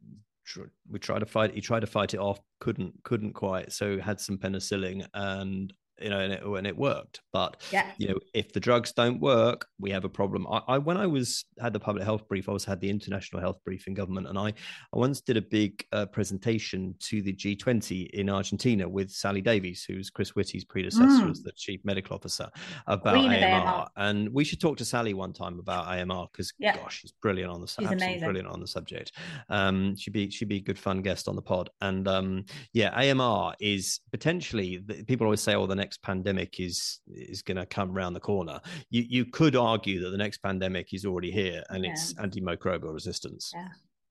we 0.88 0.98
tried 0.98 1.20
to 1.20 1.26
fight 1.26 1.54
he 1.54 1.60
tried 1.60 1.80
to 1.80 1.86
fight 1.86 2.14
it 2.14 2.20
off 2.20 2.40
couldn't 2.60 2.94
couldn't 3.04 3.34
quite 3.34 3.70
so 3.70 3.98
had 3.98 4.18
some 4.18 4.38
penicillin 4.38 5.06
and 5.12 5.72
you 6.00 6.10
know, 6.10 6.18
and 6.18 6.32
it, 6.32 6.42
and 6.42 6.66
it 6.66 6.76
worked. 6.76 7.20
But 7.32 7.62
yeah. 7.70 7.90
you 7.98 8.08
know, 8.08 8.18
if 8.34 8.52
the 8.52 8.60
drugs 8.60 8.92
don't 8.92 9.20
work, 9.20 9.66
we 9.78 9.90
have 9.90 10.04
a 10.04 10.08
problem. 10.08 10.46
I, 10.48 10.62
I, 10.68 10.78
when 10.78 10.96
I 10.96 11.06
was 11.06 11.44
had 11.60 11.72
the 11.72 11.80
public 11.80 12.04
health 12.04 12.28
brief, 12.28 12.48
I 12.48 12.52
was 12.52 12.64
had 12.64 12.80
the 12.80 12.90
international 12.90 13.40
health 13.40 13.58
brief 13.64 13.86
in 13.86 13.94
government, 13.94 14.28
and 14.28 14.38
I, 14.38 14.48
I 14.48 14.52
once 14.92 15.20
did 15.20 15.36
a 15.36 15.42
big 15.42 15.84
uh, 15.92 16.06
presentation 16.06 16.94
to 17.00 17.22
the 17.22 17.32
G20 17.32 18.10
in 18.10 18.28
Argentina 18.28 18.88
with 18.88 19.10
Sally 19.10 19.40
Davies, 19.40 19.84
who's 19.84 20.10
Chris 20.10 20.30
Whitty's 20.30 20.64
predecessor 20.64 21.26
mm. 21.26 21.30
as 21.30 21.42
the 21.42 21.52
chief 21.52 21.80
medical 21.84 22.14
officer, 22.14 22.48
about 22.86 23.16
AMR. 23.16 23.34
AMR. 23.34 23.88
And 23.96 24.32
we 24.32 24.44
should 24.44 24.60
talk 24.60 24.76
to 24.78 24.84
Sally 24.84 25.14
one 25.14 25.32
time 25.32 25.58
about 25.58 25.86
AMR 25.86 26.28
because 26.32 26.52
yeah. 26.58 26.76
gosh, 26.76 27.00
she's 27.00 27.12
brilliant 27.12 27.50
on 27.50 27.60
the 27.60 27.66
she's 27.66 27.86
absolutely 27.86 28.20
brilliant 28.20 28.48
on 28.48 28.60
the 28.60 28.66
subject. 28.66 29.12
Um, 29.48 29.96
she'd 29.96 30.12
be 30.12 30.30
she'd 30.30 30.48
be 30.48 30.56
a 30.56 30.60
good 30.60 30.78
fun 30.78 31.02
guest 31.02 31.28
on 31.28 31.36
the 31.36 31.42
pod. 31.42 31.70
And 31.80 32.06
um, 32.08 32.44
yeah, 32.72 32.90
AMR 32.94 33.54
is 33.60 34.00
potentially 34.10 34.80
people 35.06 35.26
always 35.26 35.40
say, 35.40 35.54
oh, 35.54 35.66
the 35.66 35.74
next 35.74 35.87
next 35.88 36.02
pandemic 36.02 36.60
is 36.60 37.00
is 37.06 37.40
going 37.40 37.56
to 37.56 37.64
come 37.64 37.96
around 37.96 38.12
the 38.12 38.20
corner. 38.20 38.60
You 38.90 39.04
you 39.08 39.24
could 39.24 39.56
argue 39.56 40.00
that 40.02 40.10
the 40.10 40.18
next 40.18 40.38
pandemic 40.38 40.92
is 40.92 41.06
already 41.06 41.30
here, 41.30 41.62
and 41.70 41.84
yeah. 41.84 41.92
it's 41.92 42.12
antimicrobial 42.14 42.92
resistance. 42.92 43.52
Yeah. 43.54 43.68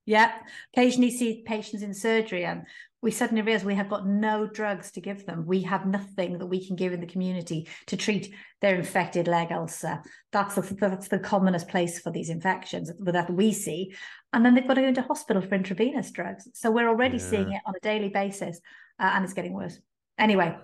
Yeah. 0.08 0.32
Occasionally 0.74 1.12
see 1.12 1.44
patients 1.46 1.84
in 1.84 1.94
surgery 1.94 2.46
and 2.46 2.66
we 3.02 3.12
suddenly 3.12 3.42
realize 3.42 3.66
we 3.66 3.76
have 3.76 3.90
got 3.90 4.08
no 4.08 4.48
drugs 4.48 4.90
to 4.92 5.02
give 5.02 5.26
them. 5.26 5.46
We 5.46 5.64
have 5.64 5.86
nothing 5.86 6.38
that 6.38 6.46
we 6.46 6.66
can 6.66 6.78
give 6.78 6.94
in 6.94 7.02
the 7.02 7.14
community 7.14 7.68
to 7.88 7.98
treat 7.98 8.34
their 8.62 8.78
infected 8.78 9.28
leg 9.28 9.52
ulcer. 9.52 10.02
That's 10.32 10.56
the, 10.56 10.76
that's 10.80 11.10
the 11.10 11.20
commonest 11.20 11.68
place 11.68 12.00
for 12.00 12.10
these 12.10 12.30
infections 12.30 12.90
that 13.00 13.30
we 13.30 13.52
see. 13.52 13.94
And 14.32 14.46
then 14.46 14.56
they've 14.56 14.66
got 14.66 14.76
to 14.76 14.82
go 14.82 14.88
into 14.88 15.02
hospital 15.02 15.42
for 15.42 15.56
intravenous 15.56 16.10
drugs. 16.12 16.48
So 16.54 16.72
we're 16.72 16.88
already 16.88 17.18
yeah. 17.18 17.30
seeing 17.30 17.52
it 17.52 17.62
on 17.66 17.74
a 17.76 17.82
daily 17.82 18.10
basis 18.10 18.62
uh, 19.00 19.12
and 19.14 19.26
it's 19.26 19.34
getting 19.34 19.54
worse 19.54 19.78
anyway. 20.20 20.56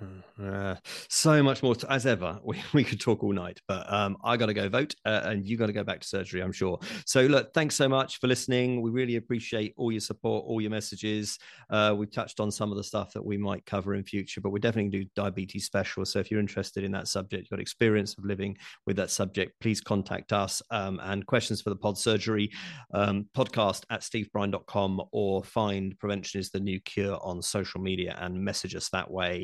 Uh, 0.42 0.76
so 1.10 1.44
much 1.44 1.62
more 1.62 1.76
to, 1.76 1.92
as 1.92 2.08
ever 2.08 2.40
we, 2.44 2.60
we 2.74 2.84
could 2.84 3.00
talk 3.00 3.24
all 3.24 3.32
night 3.32 3.62
but 3.68 3.92
um, 3.94 4.18
i 4.24 4.36
gotta 4.36 4.54
go 4.54 4.68
vote 4.68 4.96
uh, 5.06 5.22
and 5.26 5.46
you 5.46 5.56
gotta 5.58 5.72
go 5.72 5.84
back 5.84 6.00
to 6.00 6.08
surgery 6.08 6.42
i'm 6.42 6.52
sure. 6.52 6.80
So 7.06 7.22
look 7.22 7.54
thanks 7.54 7.76
so 7.76 7.88
much 7.88 8.20
for 8.20 8.28
listening. 8.28 8.82
We 8.82 8.90
really 8.90 9.18
appreciate 9.18 9.74
all 9.78 9.92
your 9.92 10.02
support 10.02 10.46
all 10.48 10.60
your 10.60 10.72
messages. 10.72 11.38
Uh, 11.70 11.94
we've 11.96 12.12
touched 12.12 12.40
on 12.40 12.50
some 12.50 12.72
of 12.72 12.78
the 12.78 12.84
stuff 12.84 13.14
that 13.14 13.24
we 13.24 13.38
might 13.38 13.64
cover 13.66 13.94
in 13.94 14.04
future 14.04 14.42
but 14.42 14.50
we're 14.50 14.60
definitely 14.60 14.90
do 14.90 15.06
diabetes 15.16 15.66
special. 15.66 16.04
So 16.06 16.20
if 16.20 16.32
you're 16.32 16.40
interested 16.40 16.84
in 16.84 16.92
that 16.94 17.08
subject 17.08 17.44
you've 17.44 17.52
got 17.52 17.60
experience 17.60 18.18
of 18.18 18.26
living 18.26 18.58
with 18.88 18.96
that 18.96 19.12
subject 19.12 19.54
please 19.60 19.82
contact 19.82 20.34
us 20.34 20.62
um, 20.72 21.00
and 21.04 21.26
questions 21.28 21.62
for 21.62 21.70
the 21.70 21.76
pod 21.76 21.98
surgery 21.98 22.50
um, 22.94 23.28
podcast 23.38 23.84
at 23.92 24.02
stevebrine.com 24.02 25.02
or 25.12 25.44
find 25.44 25.98
prevention 26.00 26.40
is 26.40 26.50
the 26.50 26.60
new 26.60 26.80
cure 26.80 27.20
on 27.22 27.42
social 27.42 27.80
media 27.82 28.18
and 28.20 28.44
message 28.44 28.76
us 28.76 28.90
that 28.90 29.10
way 29.10 29.43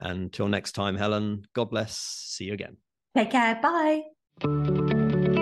until 0.00 0.48
next 0.48 0.72
time, 0.72 0.96
Helen, 0.96 1.46
God 1.54 1.70
bless. 1.70 1.96
See 1.96 2.44
you 2.44 2.54
again. 2.54 2.76
Take 3.16 3.30
care. 3.30 3.60
Bye. 3.62 5.34